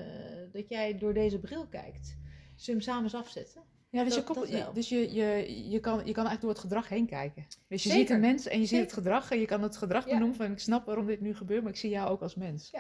dat 0.51 0.69
jij 0.69 0.97
door 0.97 1.13
deze 1.13 1.39
bril 1.39 1.67
kijkt. 1.67 2.07
Zullen 2.07 2.19
we 2.65 2.71
hem 2.71 2.81
samen 2.81 3.03
eens 3.03 3.15
afzetten? 3.15 3.61
Ja, 3.91 4.03
dus, 4.03 4.25
Dat- 4.25 4.47
je, 4.49 4.69
dus 4.73 4.89
je, 4.89 5.13
je, 5.13 5.69
je, 5.69 5.79
kan, 5.79 5.97
je 6.05 6.13
kan 6.13 6.25
eigenlijk 6.25 6.41
door 6.41 6.49
het 6.49 6.59
gedrag 6.59 6.89
heen 6.89 7.05
kijken. 7.05 7.45
Dus 7.67 7.83
je 7.83 7.89
Zeker. 7.89 8.05
ziet 8.07 8.09
een 8.15 8.19
mens 8.21 8.47
en 8.47 8.59
je 8.59 8.65
ziet 8.65 8.79
het 8.79 8.93
gedrag 8.93 9.31
en 9.31 9.39
je 9.39 9.45
kan 9.45 9.61
het 9.63 9.77
gedrag 9.77 10.05
Ja. 10.05 10.11
benoemen 10.13 10.35
van 10.37 10.51
ik 10.51 10.59
snap 10.59 10.85
waarom 10.85 11.05
dit 11.05 11.21
nu 11.21 11.35
gebeurt, 11.35 11.61
maar 11.63 11.71
ik 11.71 11.77
zie 11.77 11.89
jou 11.89 12.09
ook 12.09 12.21
als 12.21 12.35
mens. 12.35 12.71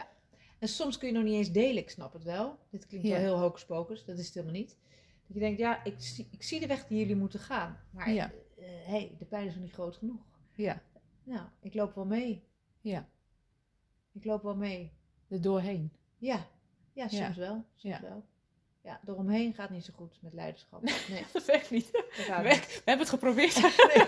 En 0.59 0.67
soms 0.67 0.97
kun 0.97 1.07
je 1.07 1.13
nog 1.13 1.23
niet 1.23 1.33
eens 1.33 1.51
delen, 1.51 1.77
ik 1.83 1.89
snap 1.89 2.13
het 2.13 2.23
wel. 2.23 2.57
Dit 2.69 2.87
klinkt 2.87 3.07
Ja. 3.07 3.13
wel 3.13 3.21
heel 3.21 3.39
hocus 3.39 3.65
pocus, 3.65 4.05
dat 4.05 4.17
is 4.17 4.25
het 4.25 4.33
helemaal 4.33 4.55
niet. 4.55 4.77
Dat 5.27 5.33
je 5.37 5.39
denkt, 5.39 5.59
ja, 5.59 5.83
ik 5.83 5.95
zie, 5.97 6.27
ik 6.31 6.43
zie 6.43 6.59
de 6.59 6.67
weg 6.67 6.87
die 6.87 6.97
jullie 6.99 7.15
moeten 7.15 7.39
gaan. 7.39 7.79
Maar 7.91 8.11
Ja. 8.11 8.31
eh, 8.57 8.65
hey, 8.85 9.15
de 9.19 9.25
pijn 9.25 9.47
is 9.47 9.53
nog 9.53 9.63
niet 9.63 9.73
groot 9.73 9.95
genoeg. 9.95 10.21
Ja, 10.55 10.81
Nou, 11.23 11.47
ik 11.61 11.73
loop 11.73 11.95
wel 11.95 12.05
mee. 12.05 12.43
ja. 12.81 13.07
Ik 14.13 14.25
loop 14.25 14.43
wel 14.43 14.55
mee. 14.55 14.91
Er 15.27 15.41
doorheen. 15.41 15.91
Ja, 16.17 16.47
ja 16.93 17.07
soms 17.07 17.35
Ja. 17.35 17.41
wel. 17.41 17.65
Soms 17.75 17.95
Ja. 17.95 18.01
wel. 18.01 18.25
Ja, 18.83 19.01
eromheen 19.05 19.53
gaat 19.53 19.69
niet 19.69 19.85
zo 19.85 19.93
goed 19.95 20.21
met 20.21 20.33
leiderschap. 20.33 20.81
Nee, 20.83 21.25
Dat 21.33 21.45
werkt 21.45 21.69
niet. 21.71 21.91
dat 21.91 22.41
We, 22.41 22.47
niet. 22.49 22.65
we 22.65 22.81
hebben 22.85 22.99
het 23.05 23.09
geprobeerd. 23.09 23.55
Nee, 23.93 24.07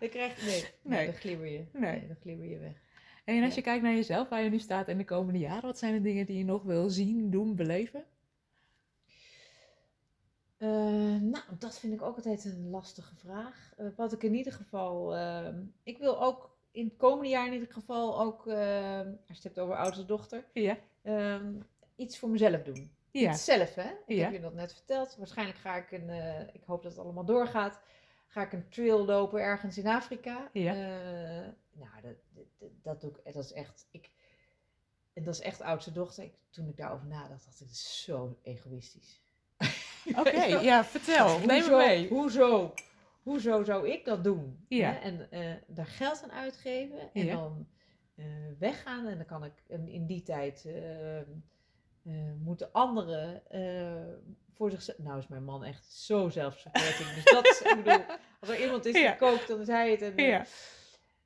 dan 0.00 0.08
krijg 0.08 0.40
je, 0.40 0.44
nee, 0.46 0.60
nee. 0.60 0.70
Nee. 0.98 1.06
dan 1.06 1.14
glibber 1.14 1.46
je. 1.46 1.64
Nee. 1.72 1.98
Nee, 1.98 2.06
dan 2.06 2.16
glibber 2.20 2.46
je 2.46 2.58
weg. 2.58 2.76
En 3.24 3.44
als 3.44 3.54
je 3.54 3.60
kijkt 3.62 3.82
naar 3.82 3.94
jezelf, 3.94 4.28
waar 4.28 4.42
je 4.42 4.50
nu 4.50 4.58
staat 4.58 4.88
in 4.88 4.98
de 4.98 5.04
komende 5.04 5.38
jaren, 5.38 5.62
wat 5.62 5.78
zijn 5.78 5.92
de 5.92 6.00
dingen 6.00 6.26
die 6.26 6.38
je 6.38 6.44
nog 6.44 6.62
wil 6.62 6.90
zien, 6.90 7.30
doen, 7.30 7.54
beleven? 7.56 8.04
Eh, 10.56 10.68
nou, 11.20 11.44
dat 11.58 11.78
vind 11.78 11.92
ik 11.92 12.02
ook 12.02 12.16
altijd 12.16 12.44
een 12.44 12.70
lastige 12.70 13.14
vraag. 13.16 13.72
Eh, 13.76 13.86
wat 13.96 14.12
ik 14.12 14.22
in 14.22 14.34
ieder 14.34 14.52
geval. 14.52 15.16
ehm, 15.16 15.62
ik 15.82 15.98
wil 15.98 16.22
ook 16.22 16.56
in 16.70 16.84
het 16.84 16.96
komende 16.96 17.28
jaar 17.28 17.46
in 17.46 17.52
ieder 17.52 17.72
geval 17.72 18.20
ook. 18.20 18.46
ehm, 18.46 19.06
als 19.08 19.16
je 19.26 19.34
het 19.34 19.42
hebt 19.42 19.58
over 19.58 19.76
oudste 19.76 20.04
dochter. 20.04 20.44
Ja. 20.52 20.76
ehm, 21.02 21.52
iets 21.96 22.18
voor 22.18 22.28
mezelf 22.28 22.62
doen. 22.62 22.90
Ja. 23.10 23.30
Iets 23.30 23.44
zelf, 23.44 23.74
hè? 23.74 23.90
Ik 24.06 24.16
Ja. 24.16 24.22
heb 24.24 24.32
je 24.32 24.40
dat 24.40 24.54
net 24.54 24.72
verteld. 24.72 25.16
Waarschijnlijk 25.16 25.58
ga 25.58 25.76
ik 25.76 25.90
een. 25.92 26.08
eh, 26.10 26.40
ik 26.54 26.62
hoop 26.66 26.82
dat 26.82 26.92
het 26.92 27.00
allemaal 27.00 27.24
doorgaat. 27.24 27.80
Ga 28.26 28.42
ik 28.42 28.52
een 28.52 28.68
trail 28.68 29.04
lopen 29.04 29.40
ergens 29.40 29.78
in 29.78 29.86
Afrika. 29.86 30.48
Ja. 30.52 30.74
Nou, 31.72 31.90
dat, 32.02 32.14
dat, 32.58 32.70
dat 32.82 33.00
doe 33.00 33.10
ik. 33.24 33.32
Dat 33.34 33.44
is 33.44 33.52
echt. 33.52 33.86
Ik, 33.90 34.10
en 35.12 35.24
dat 35.24 35.34
is 35.34 35.40
echt 35.40 35.60
oudste 35.60 35.92
dochter. 35.92 36.24
Ik, 36.24 36.34
toen 36.50 36.68
ik 36.68 36.76
daarover 36.76 37.06
nadacht, 37.06 37.44
dacht 37.44 37.60
ik, 37.60 37.66
dit 37.66 37.70
is 37.76 38.02
zo 38.04 38.38
egoïstisch. 38.42 39.20
Oké, 40.18 40.44
ja, 40.44 40.84
vertel. 40.84 41.38
Neem 41.38 41.46
me 41.46 41.54
hoezo, 41.60 41.76
mee. 41.76 42.08
Hoezo, 42.08 42.74
hoezo 43.22 43.62
zou 43.64 43.88
ik 43.88 44.04
dat 44.04 44.24
doen? 44.24 44.64
Ja. 44.68 44.90
Hè? 44.92 44.98
En 44.98 45.30
eh, 45.30 45.54
daar 45.66 45.86
geld 45.86 46.22
aan 46.22 46.32
uitgeven 46.32 47.12
en 47.12 47.24
Ja. 47.24 47.34
dan 47.34 47.66
eh, 48.14 48.24
weggaan. 48.58 49.06
En 49.06 49.16
dan 49.16 49.26
kan 49.26 49.44
ik 49.44 49.52
en 49.68 49.88
in 49.88 50.06
die 50.06 50.22
tijd 50.22 50.64
eh, 50.64 51.20
moeten 52.38 52.72
anderen 52.72 53.42
voor 54.52 54.70
zichzelf. 54.70 54.98
Nou 54.98 55.18
is 55.18 55.26
mijn 55.28 55.44
man 55.44 55.64
echt 55.64 55.92
zo 55.92 56.28
zelfsupporting. 56.28 57.08
dus 57.14 57.24
dat 57.24 57.44
is, 57.46 57.62
ik 57.62 57.76
bedoel, 57.84 58.04
als 58.40 58.50
er 58.50 58.60
iemand 58.62 58.84
is 58.86 58.92
die 58.92 59.02
Ja. 59.02 59.12
kookt, 59.12 59.48
dan 59.48 59.60
is 59.60 59.66
hij 59.66 59.90
het. 59.90 60.02
En, 60.02 60.16
Ja. 60.16 60.44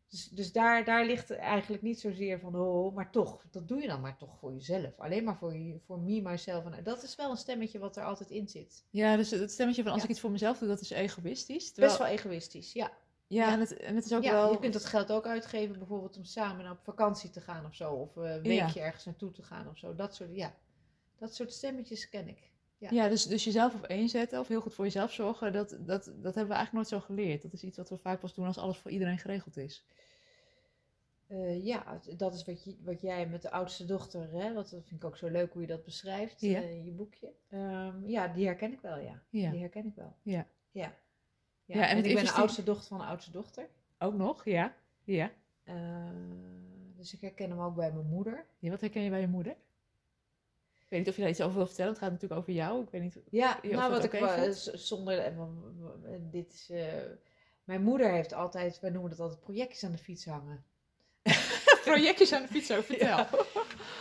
Dus, 0.09 0.29
dus 0.29 0.53
daar, 0.53 0.85
daar 0.85 1.05
ligt 1.07 1.31
eigenlijk 1.31 1.83
niet 1.83 2.01
zozeer 2.01 2.41
van, 2.41 2.57
oh, 2.57 2.95
maar 2.95 3.11
toch, 3.11 3.45
dat 3.51 3.69
doe 3.69 3.81
je 3.81 3.87
dan 3.87 4.01
maar 4.01 4.17
toch 4.17 4.39
voor 4.39 4.53
jezelf. 4.53 4.99
Alleen 4.99 5.25
maar 5.25 5.37
voor, 5.37 5.57
je, 5.57 5.79
voor 5.87 5.99
me, 6.01 6.21
myself. 6.23 6.65
En 6.65 6.85
dat 6.85 7.03
is 7.03 7.15
wel 7.17 7.31
een 7.31 7.37
stemmetje 7.37 7.79
wat 7.79 7.97
er 7.97 8.05
altijd 8.05 8.31
in 8.31 8.49
zit. 8.49 8.85
ja, 8.91 9.17
dus 9.17 9.31
het 9.31 9.51
stemmetje 9.51 9.83
van 9.83 9.91
als 9.93 10.01
Ja. 10.01 10.07
ik 10.07 10.11
iets 10.13 10.21
voor 10.21 10.31
mezelf 10.31 10.59
doe, 10.59 10.69
dat 10.69 10.81
is 10.81 10.91
egoïstisch. 10.91 11.73
Terwijl- 11.73 11.97
Best 11.97 12.09
wel 12.09 12.19
egoïstisch, 12.19 12.73
ja. 12.73 12.93
Ja, 13.29 13.47
ja. 13.47 13.53
En, 13.53 13.61
het, 13.61 13.77
en 13.77 13.95
het 13.97 14.05
is 14.05 14.13
ook 14.13 14.23
ja, 14.23 14.33
wel... 14.33 14.53
je 14.53 14.59
kunt 14.59 14.73
dat 14.73 14.85
geld 14.85 15.13
ook 15.13 15.27
uitgeven, 15.27 15.79
bijvoorbeeld 15.79 16.17
om 16.17 16.25
samen 16.25 16.71
op 16.71 16.79
vakantie 16.83 17.31
te 17.31 17.41
gaan 17.41 17.65
of 17.67 17.75
zo. 17.75 17.93
Of 17.93 18.17
eh, 18.17 18.35
een 18.35 18.43
weekje 18.43 18.81
ergens 18.81 19.05
naartoe 19.05 19.31
te 19.31 19.43
gaan 19.43 19.69
of 19.69 19.79
zo. 19.79 19.95
Dat 19.95 20.15
soort, 20.15 20.35
ja. 20.35 20.55
Dat 21.19 21.35
soort 21.35 21.53
stemmetjes 21.53 22.09
ken 22.09 22.29
ik. 22.29 22.51
Ja. 22.79 22.89
Ja, 22.91 23.09
dus, 23.09 23.27
dus 23.27 23.45
jezelf 23.45 23.75
op 23.75 23.83
één 23.83 24.09
zetten 24.09 24.41
of 24.41 24.49
heel 24.49 24.61
goed 24.61 24.75
voor 24.75 24.85
jezelf 24.85 25.13
zorgen, 25.13 25.53
dat, 25.53 25.69
dat, 25.71 26.05
dat 26.05 26.35
hebben 26.35 26.49
we 26.49 26.55
eigenlijk 26.55 26.73
nooit 26.73 26.89
zo 26.89 27.01
geleerd. 27.01 27.43
Dat 27.43 27.53
is 27.53 27.63
iets 27.63 27.77
wat 27.77 27.89
we 27.89 27.97
vaak 27.99 28.21
pas 28.21 28.35
doen 28.35 28.47
als 28.47 28.59
alles 28.59 28.77
voor 28.77 28.91
iedereen 28.91 29.19
geregeld 29.19 29.57
is. 29.57 29.85
Eh, 31.27 31.65
ja, 31.65 32.01
dat 32.17 32.35
is 32.35 32.45
wat, 32.45 32.65
je, 32.65 32.77
wat 32.83 33.01
jij 33.01 33.27
met 33.27 33.43
de 33.43 33.51
oudste 33.51 33.85
dochter, 33.85 34.31
hè, 34.31 34.53
wat, 34.55 34.71
dat 34.71 34.85
vind 34.87 35.01
ik 35.03 35.05
ook 35.05 35.17
zo 35.17 35.29
leuk 35.29 35.53
hoe 35.53 35.61
je 35.61 35.67
dat 35.69 35.85
beschrijft 35.85 36.41
Ja. 36.41 36.63
eh, 36.63 36.71
in 36.71 36.85
je 36.85 36.93
boekje. 36.93 37.33
Ehm, 37.49 38.09
ja, 38.09 38.29
die 38.29 38.47
herken 38.47 38.73
ik 38.73 38.81
wel, 38.81 38.99
ja. 38.99 39.23
Ja. 39.31 39.51
Die 39.51 39.61
herken 39.61 39.87
ik 39.87 39.95
wel. 39.95 40.17
Ja. 40.23 40.47
Ja, 40.71 40.95
Ja, 41.65 41.89
en, 41.89 42.05
ik 42.05 42.15
ben 42.15 42.25
de 42.25 42.33
oudste 42.33 42.63
dochter 42.63 42.87
van 42.89 42.99
de 42.99 43.05
oudste 43.05 43.31
dochter. 43.31 43.69
Ook 43.99 44.15
nog, 44.15 44.45
ja. 44.45 44.75
Ja. 45.05 45.31
Eh, 45.65 45.75
dus 46.97 47.15
ik 47.15 47.21
herken 47.21 47.51
hem 47.51 47.61
ook 47.61 47.75
bij 47.75 47.93
mijn 47.93 48.07
moeder. 48.07 48.47
ja 48.59 48.71
wat 48.71 48.81
herken 48.81 49.03
je 49.03 49.11
bij 49.11 49.21
je 49.21 49.29
moeder? 49.29 49.57
Ik 50.89 50.93
weet 50.93 51.01
niet 51.01 51.09
of 51.09 51.15
je 51.17 51.21
daar 51.23 51.31
iets 51.31 51.41
over 51.41 51.57
wil 51.57 51.67
vertellen. 51.67 51.91
Het 51.93 52.01
gaat 52.01 52.11
natuurlijk 52.11 52.41
over 52.41 52.53
jou. 52.53 52.83
Ik 52.83 52.91
weet 52.91 53.03
niet. 53.03 53.19
Ja, 53.31 53.59
nou 53.63 53.91
wat 53.93 54.05
ik 54.05 54.11
wel- 54.13 54.53
z- 54.53 54.67
zonder 54.73 55.35
w- 55.37 55.51
dit 56.31 56.53
is. 56.53 56.71
eh, 56.71 56.87
mijn 57.65 57.83
moeder 57.83 58.11
heeft 58.13 58.33
altijd, 58.33 58.81
wij 58.81 58.91
noemen 58.91 59.11
dat 59.11 59.21
altijd 59.21 59.41
projectjes 59.41 59.85
aan 59.85 59.91
de 59.93 59.99
fiets 59.99 60.25
hangen. 60.27 60.65
Projectjes 61.85 62.33
aan 62.33 62.43
de 62.43 62.49
fiets 62.49 62.71
over, 62.71 62.85
vertel. 62.85 63.07
Ja. 63.09 63.29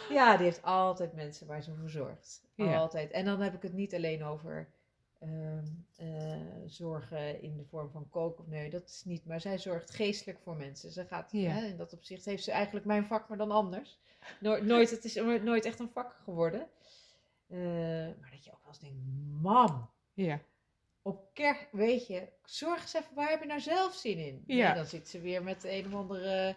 Ja, 0.10 0.36
die 0.38 0.46
heeft 0.46 0.64
altijd 0.64 1.14
mensen 1.14 1.48
waar 1.48 1.64
ze 1.64 1.74
voor 1.80 1.90
zorgt. 1.90 2.42
Ja. 2.56 2.78
Altijd. 2.78 3.12
En 3.12 3.26
dan 3.26 3.42
heb 3.42 3.54
ik 3.54 3.62
het 3.62 3.74
niet 3.74 3.94
alleen 3.96 4.24
over 4.24 4.68
ehm, 5.20 5.66
eh, 5.96 6.36
zorgen 6.66 7.42
in 7.42 7.58
de 7.58 7.66
vorm 7.66 7.92
van 7.92 8.10
koken. 8.10 8.44
of 8.44 8.50
Nee, 8.50 8.70
dat 8.70 8.90
is 8.90 9.04
niet. 9.06 9.26
Maar 9.26 9.42
zij 9.42 9.58
zorgt 9.58 9.92
geestelijk 9.92 10.40
voor 10.40 10.56
mensen. 10.56 10.92
Ze 10.92 11.06
gaat, 11.06 11.32
Ja. 11.32 11.50
hè, 11.52 11.66
in 11.66 11.78
dat 11.78 11.94
opzicht 11.94 12.26
heeft 12.26 12.44
ze 12.44 12.52
eigenlijk 12.52 12.86
mijn 12.86 13.06
vak, 13.06 13.28
maar 13.30 13.38
dan 13.38 13.52
anders. 13.52 14.00
Nooit, 14.40 14.64
nooit, 14.64 14.90
het 14.92 15.04
is 15.06 15.16
nooit 15.44 15.66
echt 15.66 15.80
een 15.80 15.90
vak 15.90 16.14
geworden. 16.24 16.68
Eh, 17.48 17.58
maar 18.20 18.30
dat 18.32 18.44
je 18.44 18.52
ook 18.52 18.60
wel 18.62 18.68
eens 18.70 18.80
denkt, 18.80 18.98
mam, 19.42 19.90
Ja. 20.14 20.40
op 21.02 21.34
kerk, 21.34 21.68
weet 21.72 22.08
je, 22.08 22.28
zorg 22.44 22.82
eens 22.82 22.94
even, 22.94 23.16
waar 23.16 23.30
heb 23.30 23.42
je 23.42 23.48
nou 23.48 23.60
zelf 23.60 23.94
zin 23.94 24.18
in? 24.18 24.44
Ja. 24.48 24.66
Nee, 24.68 24.76
dan 24.76 24.86
zit 24.86 25.08
ze 25.10 25.20
weer 25.22 25.44
met 25.44 25.64
een 25.64 25.86
of 25.86 25.94
andere 25.94 26.56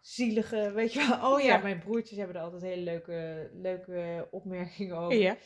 zielige, 0.00 0.70
weet 0.72 0.92
je 0.92 1.06
wel. 1.08 1.32
Oh 1.32 1.40
ja, 1.40 1.46
Ja. 1.56 1.62
mijn 1.62 1.78
broertjes 1.78 2.18
hebben 2.18 2.36
er 2.36 2.42
altijd 2.42 2.62
hele 2.62 2.82
leuke, 2.82 3.50
leuke 3.54 4.28
opmerkingen 4.30 4.96
over. 4.96 5.18
Ja. 5.18 5.36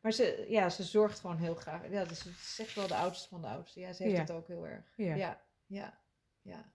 Maar 0.00 0.12
ze, 0.12 0.46
ja, 0.48 0.68
ze 0.70 0.82
zorgt 0.82 1.20
gewoon 1.20 1.36
heel 1.38 1.54
graag. 1.54 1.90
Ja, 1.90 2.04
dus 2.04 2.18
ze 2.22 2.28
is 2.30 2.56
echt 2.60 2.74
wel 2.74 2.86
de 2.86 2.94
oudste 2.94 3.28
van 3.28 3.40
de 3.40 3.46
oudste. 3.48 3.80
Ja, 3.80 3.92
ze 3.92 4.02
heeft 4.02 4.14
Ja. 4.14 4.20
het 4.20 4.30
ook 4.30 4.46
heel 4.46 4.66
erg. 4.66 4.92
Ja. 4.96 5.14
ja, 5.14 5.40
ja. 5.66 5.98
ja. 6.42 6.72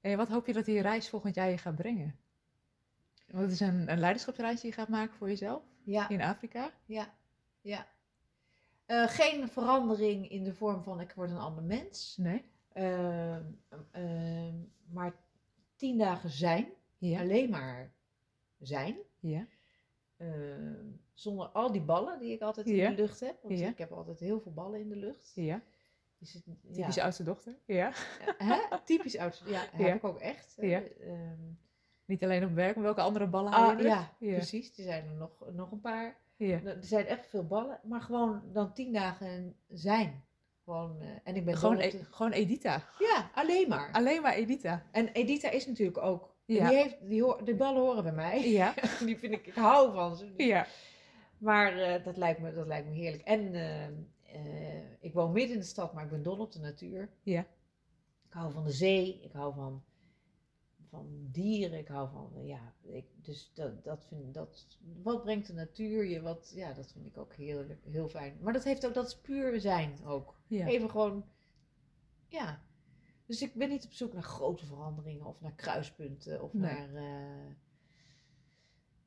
En 0.00 0.16
wat 0.16 0.28
hoop 0.28 0.46
je 0.46 0.52
dat 0.52 0.64
die 0.64 0.80
reis 0.80 1.08
volgend 1.08 1.34
jaar 1.34 1.50
je 1.50 1.58
gaat 1.58 1.74
brengen? 1.74 2.18
Want 3.26 3.42
het 3.42 3.52
is 3.52 3.60
een, 3.60 3.90
een 3.90 3.98
leiderschapsreis 3.98 4.60
die 4.60 4.70
je 4.70 4.76
gaat 4.76 4.88
maken 4.88 5.14
voor 5.16 5.28
jezelf 5.28 5.62
ja. 5.84 6.08
in 6.08 6.20
Afrika. 6.20 6.70
Ja, 6.84 7.14
ja. 7.60 7.86
Eh, 8.86 9.08
geen 9.08 9.48
verandering 9.48 10.30
in 10.30 10.44
de 10.44 10.54
vorm 10.54 10.82
van 10.82 11.00
ik 11.00 11.12
word 11.12 11.30
een 11.30 11.38
ander 11.38 11.64
mens. 11.64 12.16
Nee? 12.16 12.44
Ehm, 12.72 13.42
ehm, 13.90 14.54
maar 14.92 15.14
tien 15.76 15.98
dagen 15.98 16.30
zijn. 16.30 16.68
Ja. 16.98 17.20
Alleen 17.20 17.50
maar 17.50 17.92
zijn. 18.58 18.96
Ja. 19.20 19.46
Ehm, 20.16 20.84
zonder 21.14 21.46
al 21.46 21.72
die 21.72 21.82
ballen 21.82 22.18
die 22.18 22.32
ik 22.32 22.40
altijd 22.40 22.68
Ja. 22.68 22.88
in 22.88 22.94
de 22.96 23.02
lucht 23.02 23.20
heb. 23.20 23.42
Want 23.42 23.60
ik 23.60 23.78
heb 23.78 23.92
altijd 23.92 24.20
heel 24.20 24.40
veel 24.40 24.52
ballen 24.52 24.80
in 24.80 24.88
de 24.88 24.96
lucht. 24.96 25.32
Ja. 25.34 25.62
Is 26.18 26.34
het, 26.34 26.44
ja. 26.62 26.72
Typische 26.72 27.02
oudste 27.02 27.22
dochter. 27.22 27.58
Ja. 27.66 27.92
Hè? 28.38 28.78
Typisch 28.84 29.16
oud. 29.18 29.42
Ja, 29.46 29.66
heb 29.72 29.96
ik 29.96 30.04
ook 30.04 30.18
echt. 30.18 30.54
Ja. 30.60 30.82
Niet 32.06 32.24
alleen 32.24 32.44
op 32.44 32.54
werk, 32.54 32.74
maar 32.74 32.84
welke 32.84 33.00
andere 33.00 33.26
ballen 33.26 33.52
hou 33.52 33.64
je 33.66 33.72
Ah, 33.72 33.78
de 33.78 33.84
ja, 33.88 34.12
ja. 34.18 34.34
precies. 34.36 34.76
Er 34.78 34.84
zijn 34.84 35.04
er 35.08 35.14
nog, 35.14 35.30
nog 35.52 35.70
een 35.70 35.80
paar. 35.80 36.16
Ja. 36.36 36.60
Er 36.64 36.76
zijn 36.80 37.06
echt 37.06 37.26
veel 37.26 37.46
ballen, 37.46 37.80
maar 37.84 38.00
gewoon 38.00 38.42
dan 38.52 38.72
tien 38.72 38.92
dagen 38.92 39.56
zijn. 39.68 40.24
Gewoon, 40.64 41.00
eh, 41.00 41.08
en 41.24 41.36
ik 41.36 41.44
ben 41.44 41.56
Gewoon, 41.56 41.78
E- 41.78 41.90
de- 41.90 42.04
gewoon 42.10 42.32
Edita. 42.32 42.82
Ja, 42.98 43.30
alleen 43.34 43.68
maar. 43.68 43.88
Alleen 43.92 44.22
maar 44.22 44.34
Edita. 44.34 44.82
En 44.90 45.08
Edita 45.08 45.50
is 45.50 45.66
natuurlijk 45.66 45.98
ook. 45.98 46.34
Ja. 46.44 46.68
Die 46.68 46.76
heeft, 46.76 46.96
die 47.08 47.22
hoor, 47.22 47.44
de 47.44 47.54
ballen 47.54 47.82
horen 47.82 48.02
bij 48.02 48.12
mij. 48.12 48.50
Ja. 48.50 48.74
Die 49.06 49.18
vind 49.18 49.32
ik, 49.32 49.46
ik 49.46 49.54
hou 49.54 49.92
van 49.94 50.16
ze. 50.16 50.32
Ja. 50.36 50.66
Maar 51.38 51.78
eh, 51.78 52.04
dat, 52.04 52.16
lijkt 52.16 52.40
me, 52.40 52.52
dat 52.54 52.66
lijkt 52.66 52.88
me 52.88 52.94
heerlijk. 52.94 53.22
En 53.22 53.54
eh, 53.54 54.76
ik 55.00 55.12
woon 55.12 55.32
midden 55.32 55.52
in 55.52 55.58
de 55.60 55.66
stad, 55.66 55.92
maar 55.94 56.04
ik 56.04 56.10
ben 56.10 56.22
dol 56.22 56.38
op 56.38 56.52
de 56.52 56.58
natuur. 56.60 57.08
Ja. 57.22 57.40
Ik 58.26 58.32
hou 58.40 58.52
van 58.52 58.64
de 58.64 58.72
zee, 58.72 59.20
ik 59.22 59.32
hou 59.32 59.54
van, 59.54 59.82
van 60.94 61.28
dieren, 61.30 61.78
ik 61.78 61.88
hou 61.88 62.08
van, 62.10 62.46
ja, 62.46 62.74
ik, 62.82 63.04
dus 63.22 63.50
dat, 63.54 63.84
dat 63.84 64.04
vind 64.06 64.34
dat, 64.34 64.66
wat 65.02 65.22
brengt 65.22 65.46
de 65.46 65.52
natuur 65.52 66.04
je, 66.04 66.20
wat, 66.20 66.52
ja, 66.54 66.72
dat 66.72 66.92
vind 66.92 67.06
ik 67.06 67.18
ook 67.18 67.34
heerlijk, 67.34 67.80
heel 67.84 68.08
fijn. 68.08 68.36
Maar 68.40 68.52
dat 68.52 68.64
heeft 68.64 68.86
ook, 68.86 68.94
dat 68.94 69.06
is 69.06 69.16
puur 69.20 69.60
zijn 69.60 70.04
ook. 70.04 70.40
Ja. 70.46 70.66
Even 70.66 70.90
gewoon, 70.90 71.24
ja. 72.28 72.62
Dus 73.26 73.42
ik 73.42 73.54
ben 73.54 73.68
niet 73.68 73.84
op 73.84 73.92
zoek 73.92 74.12
naar 74.12 74.22
grote 74.22 74.66
veranderingen 74.66 75.26
of 75.26 75.40
naar 75.40 75.54
kruispunten 75.54 76.42
of 76.42 76.52
Nee. 76.52 76.70
naar, 76.72 76.94
eh, 76.94 77.52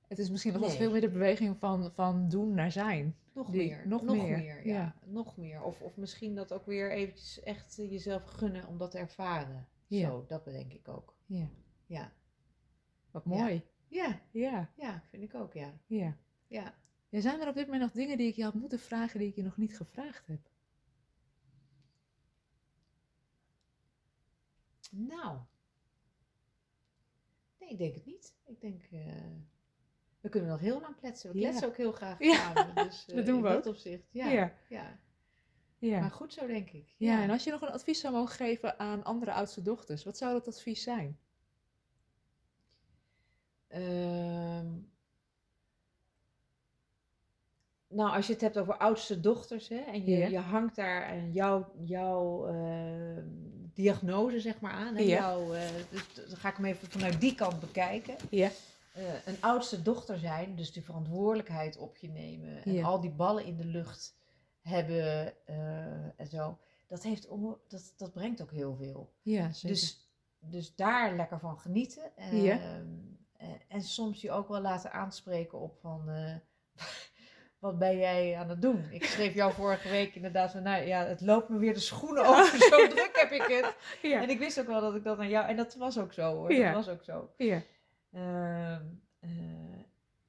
Het 0.08 0.20
is 0.20 0.30
misschien 0.30 0.54
nog 0.54 0.62
Nee. 0.62 0.70
veel 0.78 0.92
meer 0.92 1.02
de 1.02 1.10
beweging 1.10 1.58
van, 1.60 1.92
van 1.94 2.30
doen 2.30 2.54
naar 2.54 2.72
zijn. 2.72 3.16
Nog 3.34 3.50
Die- 3.50 3.68
meer. 3.70 3.88
nog 3.88 4.02
Nog, 4.02 4.16
meer, 4.16 4.38
meer. 4.38 4.68
ja. 4.68 4.74
ja. 4.74 4.96
Nog 5.06 5.38
meer. 5.38 5.62
Of, 5.64 5.82
of 5.82 5.98
misschien 5.98 6.36
dat 6.36 6.54
ook 6.54 6.66
weer 6.66 6.92
eventjes 6.92 7.40
echt 7.40 7.76
jezelf 7.76 8.24
gunnen 8.24 8.68
om 8.68 8.78
dat 8.78 8.92
te 8.92 8.98
ervaren. 8.98 9.68
Ja. 9.88 10.10
Zo, 10.10 10.26
dat 10.28 10.44
bedenk 10.44 10.74
ik 10.74 10.88
ook. 10.88 11.16
Ja. 11.26 11.48
Ja. 11.88 12.12
Wat 13.12 13.26
mooi. 13.26 13.64
Ja, 13.88 14.22
Ja. 14.32 14.72
ja, 14.76 15.04
vind 15.10 15.24
ik 15.24 15.34
ook, 15.36 15.54
ja. 15.54 15.74
Ja. 15.86 16.18
Ja. 16.48 16.76
Ja, 17.10 17.22
zijn 17.22 17.42
er 17.42 17.48
op 17.48 17.56
dit 17.56 17.66
moment 17.66 17.84
nog 17.84 17.92
dingen 17.92 18.18
die 18.18 18.28
ik 18.28 18.36
je 18.36 18.44
had 18.44 18.54
moeten 18.54 18.80
vragen 18.80 19.20
die 19.20 19.28
ik 19.30 19.36
je 19.36 19.44
nog 19.44 19.58
niet 19.58 19.78
gevraagd 19.78 20.28
heb? 20.28 20.50
Nou. 24.92 25.38
Nee, 27.60 27.70
ik 27.70 27.78
denk 27.78 27.96
het 27.96 28.06
niet. 28.06 28.36
Ik 28.46 28.62
denk, 28.62 28.84
eh, 28.84 29.14
we 30.22 30.30
kunnen 30.30 30.50
nog 30.50 30.60
heel 30.60 30.82
lang 30.82 30.96
kletsen. 30.96 31.32
We 31.32 31.40
Ja. 31.40 31.48
kletsen 31.50 31.68
ook 31.68 31.78
heel 31.78 31.92
graag 31.92 32.20
Ja, 32.20 32.36
samen. 32.36 32.76
Dus, 32.76 33.06
eh, 33.08 33.16
dat 33.16 33.26
doen 33.26 33.36
in 33.36 33.42
we 33.42 33.48
dat 33.50 33.58
ook. 33.68 33.74
opzicht. 33.74 34.08
Ja. 34.12 34.28
Ja. 34.30 34.54
Ja. 34.70 35.00
Ja. 35.80 36.00
Maar 36.00 36.12
goed 36.12 36.34
zo, 36.34 36.48
denk 36.48 36.70
ik. 36.70 36.96
ja, 36.98 37.22
en 37.24 37.30
als 37.30 37.44
je 37.44 37.52
nog 37.52 37.62
een 37.62 37.68
advies 37.72 38.00
zou 38.00 38.14
mogen 38.14 38.36
geven 38.36 38.80
aan 38.80 39.04
andere 39.04 39.32
oudste 39.34 39.62
dochters, 39.62 40.04
wat 40.04 40.18
zou 40.18 40.34
dat 40.34 40.48
advies 40.48 40.84
zijn? 40.84 41.20
Ehm, 43.82 44.68
nou, 47.88 48.16
als 48.16 48.28
je 48.28 48.34
het 48.34 48.42
hebt 48.42 48.58
over 48.58 48.78
oudste 48.78 49.20
dochters, 49.20 49.68
hè, 49.68 49.76
en 49.80 50.06
je, 50.06 50.18
je 50.30 50.38
hangt 50.40 50.76
daar 50.76 51.06
aan 51.06 51.32
jouw, 51.32 51.72
jouw 51.84 52.48
ehm, 52.48 53.26
diagnose, 53.74 54.40
zeg 54.40 54.60
maar, 54.60 54.72
aan. 54.72 54.96
Jouw, 55.08 55.54
eh, 55.54 55.62
dus 55.90 56.14
dan 56.30 56.38
ga 56.38 56.50
ik 56.50 56.56
hem 56.56 56.66
even 56.66 56.90
vanuit 56.90 57.22
die 57.22 57.36
kant 57.36 57.60
bekijken. 57.60 58.16
Ja. 58.30 58.50
Eh, 58.94 59.04
een 59.26 59.38
oudste 59.42 59.82
dochter 59.82 60.18
zijn, 60.18 60.56
dus 60.56 60.72
die 60.72 60.84
verantwoordelijkheid 60.84 61.78
op 61.78 61.98
je 61.98 62.10
nemen 62.10 62.64
en 62.64 62.84
al 62.84 63.02
die 63.02 63.12
ballen 63.12 63.46
in 63.46 63.58
de 63.58 63.66
lucht 63.66 64.16
hebben 64.62 65.34
eh, 65.46 66.20
en 66.20 66.28
zo, 66.30 66.58
dat, 66.88 67.04
heeft, 67.04 67.28
om- 67.28 67.58
dat, 67.68 67.94
dat 67.98 68.14
brengt 68.14 68.42
ook 68.42 68.52
heel 68.52 68.76
veel. 68.76 69.14
Ja, 69.22 69.52
zeker. 69.52 69.68
Dus, 69.78 70.10
dus 70.40 70.76
daar 70.76 71.16
lekker 71.16 71.40
van 71.40 71.60
genieten. 71.60 72.12
Ja. 72.32 72.82
Eh, 73.38 73.48
en 73.68 73.82
soms 73.82 74.22
je 74.22 74.32
ook 74.32 74.48
wel 74.48 74.62
laten 74.62 74.92
aanspreken 74.92 75.60
op 75.60 75.78
van... 75.80 76.10
eh, 76.10 76.36
wat 77.60 77.80
ben 77.80 77.98
jij 77.98 78.38
aan 78.38 78.50
het 78.50 78.62
doen? 78.62 78.88
Ik 78.92 79.06
schreef 79.06 79.34
jou 79.34 79.54
vorige 79.54 79.90
week 79.90 80.16
inderdaad 80.16 80.52
van... 80.52 80.64
Nou 80.64 80.84
ja, 80.86 81.06
het 81.06 81.22
loopt 81.22 81.50
me 81.50 81.58
weer 81.58 81.74
de 81.74 81.80
schoenen 81.80 82.26
over. 82.36 82.58
Zo 82.58 82.88
druk 82.88 83.12
heb 83.14 83.32
ik 83.32 83.42
het. 83.48 83.76
ja. 84.02 84.22
En 84.22 84.30
ik 84.30 84.40
wist 84.40 84.60
ook 84.60 84.68
wel 84.68 84.82
dat 84.82 84.96
ik 84.96 85.04
dat 85.04 85.20
aan 85.20 85.30
jou... 85.30 85.48
En 85.48 85.56
dat 85.56 85.76
was 85.76 85.98
ook 86.00 86.14
zo 86.14 86.36
hoor. 86.36 86.54
Ja. 86.54 86.74
Dat 86.74 86.86
was 86.86 86.96
ook 86.96 87.04
zo. 87.04 87.30
ja. 87.38 87.62
Ehm, 88.12 88.86
eh, 89.20 89.30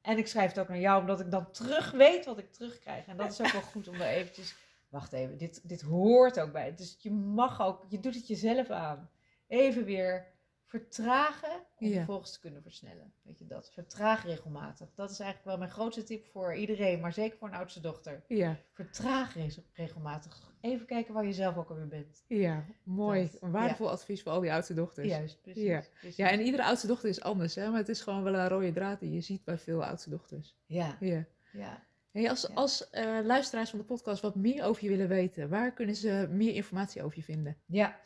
en 0.00 0.18
ik 0.18 0.26
schrijf 0.26 0.50
het 0.50 0.58
ook 0.58 0.68
naar 0.68 0.78
jou 0.78 1.00
omdat 1.00 1.20
ik 1.20 1.30
dan 1.30 1.50
terug 1.50 1.90
weet 1.90 2.24
wat 2.24 2.38
ik 2.38 2.52
terugkrijg. 2.52 3.06
En 3.06 3.16
dat 3.16 3.32
is 3.32 3.40
ook 3.40 3.52
wel 3.52 3.60
goed 3.60 3.88
om 3.88 3.94
er 3.94 4.06
eventjes... 4.06 4.54
Wacht 4.88 5.12
even, 5.12 5.38
dit, 5.38 5.68
dit 5.68 5.80
hoort 5.80 6.40
ook 6.40 6.52
bij. 6.52 6.74
Dus 6.74 6.96
je 7.00 7.10
mag 7.12 7.62
ook... 7.62 7.84
Je 7.88 8.00
doet 8.00 8.14
het 8.14 8.26
jezelf 8.26 8.70
aan. 8.70 9.10
Even 9.46 9.84
weer 9.84 10.26
vertragen 10.68 11.50
om 11.78 11.90
vervolgens 11.92 12.32
te 12.32 12.40
kunnen 12.40 12.62
versnellen. 12.62 13.12
Weet 13.22 13.38
je 13.38 13.46
dat? 13.46 13.70
Vertraag 13.72 14.24
regelmatig. 14.24 14.88
Dat 14.94 15.10
is 15.10 15.18
eigenlijk 15.18 15.48
wel 15.50 15.58
mijn 15.58 15.70
grootste 15.70 16.02
tip 16.02 16.26
voor 16.26 16.54
iedereen, 16.54 17.00
maar 17.00 17.12
zeker 17.12 17.38
voor 17.38 17.48
een 17.48 17.54
oudste 17.54 17.80
dochter. 17.80 18.22
Ja. 18.28 18.56
Vertraag 18.72 19.34
re- 19.34 19.62
regelmatig. 19.72 20.42
Even 20.60 20.86
kijken 20.86 21.14
waar 21.14 21.26
je 21.26 21.32
zelf 21.32 21.56
ook 21.56 21.68
alweer 21.70 21.88
bent. 21.88 22.24
Ja, 22.26 22.64
mooi. 22.82 23.30
Dat, 23.32 23.42
een 23.42 23.50
waardevol 23.50 23.90
advies 23.90 24.22
voor 24.22 24.32
al 24.32 24.40
die 24.40 24.52
oudste 24.52 24.74
dochters. 24.74 25.08
Juist, 25.08 25.42
precies. 25.42 25.62
Ja. 25.62 25.82
precies. 25.98 26.16
Ja, 26.16 26.30
en 26.30 26.40
iedere 26.40 26.64
oudste 26.64 26.86
dochter 26.86 27.08
is 27.08 27.20
anders, 27.20 27.54
hè? 27.54 27.68
maar 27.68 27.78
het 27.78 27.88
is 27.88 28.00
gewoon 28.00 28.22
wel 28.22 28.34
een 28.34 28.48
rode 28.48 28.72
draad 28.72 29.00
die 29.00 29.12
je 29.12 29.20
ziet 29.20 29.44
bij 29.44 29.58
veel 29.58 29.84
oudste 29.84 30.10
dochters. 30.10 30.56
ja, 30.66 30.96
Ja. 31.00 31.24
ja. 31.52 31.86
Hey, 32.10 32.28
als 32.30 32.42
Ja. 32.48 32.54
als 32.54 32.90
eh, 32.90 33.18
luisteraars 33.24 33.70
van 33.70 33.78
de 33.78 33.84
podcast 33.84 34.22
wat 34.22 34.34
meer 34.34 34.64
over 34.64 34.82
je 34.82 34.88
willen 34.88 35.08
weten, 35.08 35.48
waar 35.48 35.72
kunnen 35.72 35.94
ze 35.94 36.28
meer 36.30 36.54
informatie 36.54 37.02
over 37.02 37.16
je 37.16 37.22
vinden? 37.24 37.56
Ja, 37.66 37.98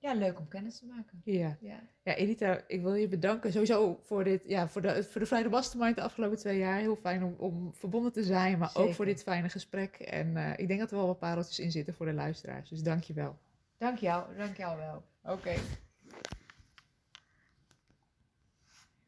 ja, 0.00 0.14
leuk 0.14 0.38
om 0.38 0.48
kennis 0.48 0.78
te 0.78 0.86
maken. 0.86 1.20
ja. 1.24 1.56
Ja, 1.60 1.80
Ja, 2.02 2.14
Edita, 2.14 2.60
ik 2.66 2.82
wil 2.82 2.94
je 2.94 3.08
bedanken 3.08 3.52
sowieso 3.52 3.98
voor, 4.02 4.24
dit, 4.24 4.42
ja, 4.46 4.68
voor, 4.68 4.82
de, 4.82 5.04
voor 5.04 5.20
de 5.20 5.26
Vrijde 5.26 5.48
Mastermind 5.48 5.96
de 5.96 6.02
afgelopen 6.02 6.38
twee 6.38 6.58
jaar. 6.58 6.78
Heel 6.78 6.96
fijn 6.96 7.22
om, 7.22 7.34
om 7.38 7.74
verbonden 7.74 8.12
te 8.12 8.24
zijn, 8.24 8.58
maar 8.58 8.70
ook 8.74 8.94
voor 8.94 9.04
dit 9.04 9.22
fijne 9.22 9.48
gesprek. 9.48 9.96
En 9.96 10.36
eh, 10.36 10.52
ik 10.56 10.68
denk 10.68 10.80
dat 10.80 10.90
er 10.90 10.96
wel 10.96 11.06
wat 11.06 11.18
pareltjes 11.18 11.58
in 11.58 11.70
zitten 11.70 11.94
voor 11.94 12.06
de 12.06 12.12
luisteraars, 12.12 12.68
dus 12.68 12.82
dank 12.82 13.02
je 13.02 13.12
wel. 13.12 13.38
dank 13.78 13.98
jou, 13.98 14.36
dank 14.36 14.56
jou 14.56 14.78
wel. 14.78 15.04
Oké. 15.34 15.54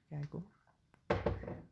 Kijk 0.09 0.33
hoor. 0.33 1.63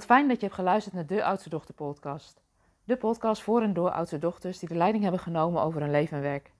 Wat 0.00 0.08
fijn 0.08 0.28
dat 0.28 0.36
je 0.36 0.46
hebt 0.46 0.58
geluisterd 0.58 0.94
naar 0.94 1.06
de 1.06 1.24
Oudste 1.24 1.48
Dochter 1.48 1.74
podcast. 1.74 2.40
De 2.84 2.96
podcast 2.96 3.42
voor 3.42 3.62
en 3.62 3.72
door 3.72 3.90
oudste 3.90 4.18
dochters 4.18 4.58
die 4.58 4.68
de 4.68 4.74
leiding 4.74 5.02
hebben 5.02 5.20
genomen 5.20 5.62
over 5.62 5.80
hun 5.80 5.90
leven 5.90 6.16
en 6.16 6.22
werk. 6.22 6.52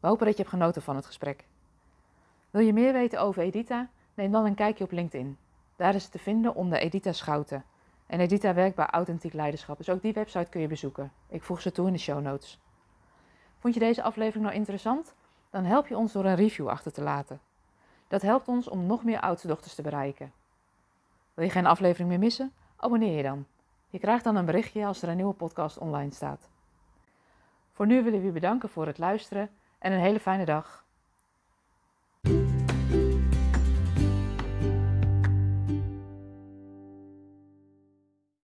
We 0.00 0.06
hopen 0.06 0.26
dat 0.26 0.36
je 0.36 0.42
hebt 0.42 0.54
genoten 0.54 0.82
van 0.82 0.96
het 0.96 1.06
gesprek. 1.06 1.46
Wil 2.50 2.62
je 2.62 2.72
meer 2.72 2.92
weten 2.92 3.20
over 3.20 3.42
Edita? 3.42 3.88
Neem 4.14 4.32
dan 4.32 4.44
een 4.44 4.54
kijkje 4.54 4.84
op 4.84 4.90
LinkedIn. 4.90 5.38
Daar 5.76 5.94
is 5.94 6.02
het 6.02 6.12
te 6.12 6.18
vinden 6.18 6.54
onder 6.54 6.78
Edita 6.78 7.12
Schouten. 7.12 7.64
En 8.06 8.20
Edita 8.20 8.54
werkt 8.54 8.76
bij 8.76 8.86
Authentiek 8.86 9.32
Leiderschap, 9.32 9.76
dus 9.76 9.90
ook 9.90 10.02
die 10.02 10.12
website 10.12 10.50
kun 10.50 10.60
je 10.60 10.68
bezoeken. 10.68 11.12
Ik 11.28 11.42
voeg 11.42 11.60
ze 11.60 11.72
toe 11.72 11.86
in 11.86 11.92
de 11.92 11.98
show 11.98 12.20
notes. 12.20 12.60
Vond 13.58 13.74
je 13.74 13.80
deze 13.80 14.02
aflevering 14.02 14.44
nou 14.44 14.56
interessant? 14.56 15.14
Dan 15.50 15.64
help 15.64 15.86
je 15.86 15.96
ons 15.96 16.12
door 16.12 16.24
een 16.24 16.36
review 16.36 16.68
achter 16.68 16.92
te 16.92 17.02
laten. 17.02 17.40
Dat 18.08 18.22
helpt 18.22 18.48
ons 18.48 18.68
om 18.68 18.86
nog 18.86 19.04
meer 19.04 19.20
oudste 19.20 19.46
dochters 19.46 19.74
te 19.74 19.82
bereiken. 19.82 20.32
Wil 21.34 21.44
je 21.44 21.50
geen 21.50 21.66
aflevering 21.66 22.08
meer 22.08 22.18
missen? 22.18 22.52
Abonneer 22.82 23.16
je 23.16 23.22
dan. 23.22 23.46
Je 23.88 23.98
krijgt 23.98 24.24
dan 24.24 24.36
een 24.36 24.44
berichtje 24.44 24.86
als 24.86 25.02
er 25.02 25.08
een 25.08 25.16
nieuwe 25.16 25.34
podcast 25.34 25.78
online 25.78 26.12
staat. 26.12 26.48
Voor 27.72 27.86
nu 27.86 28.02
willen 28.02 28.20
we 28.20 28.26
u 28.26 28.32
bedanken 28.32 28.68
voor 28.68 28.86
het 28.86 28.98
luisteren 28.98 29.50
en 29.78 29.92
een 29.92 30.00
hele 30.00 30.20
fijne 30.20 30.44
dag. 30.44 30.84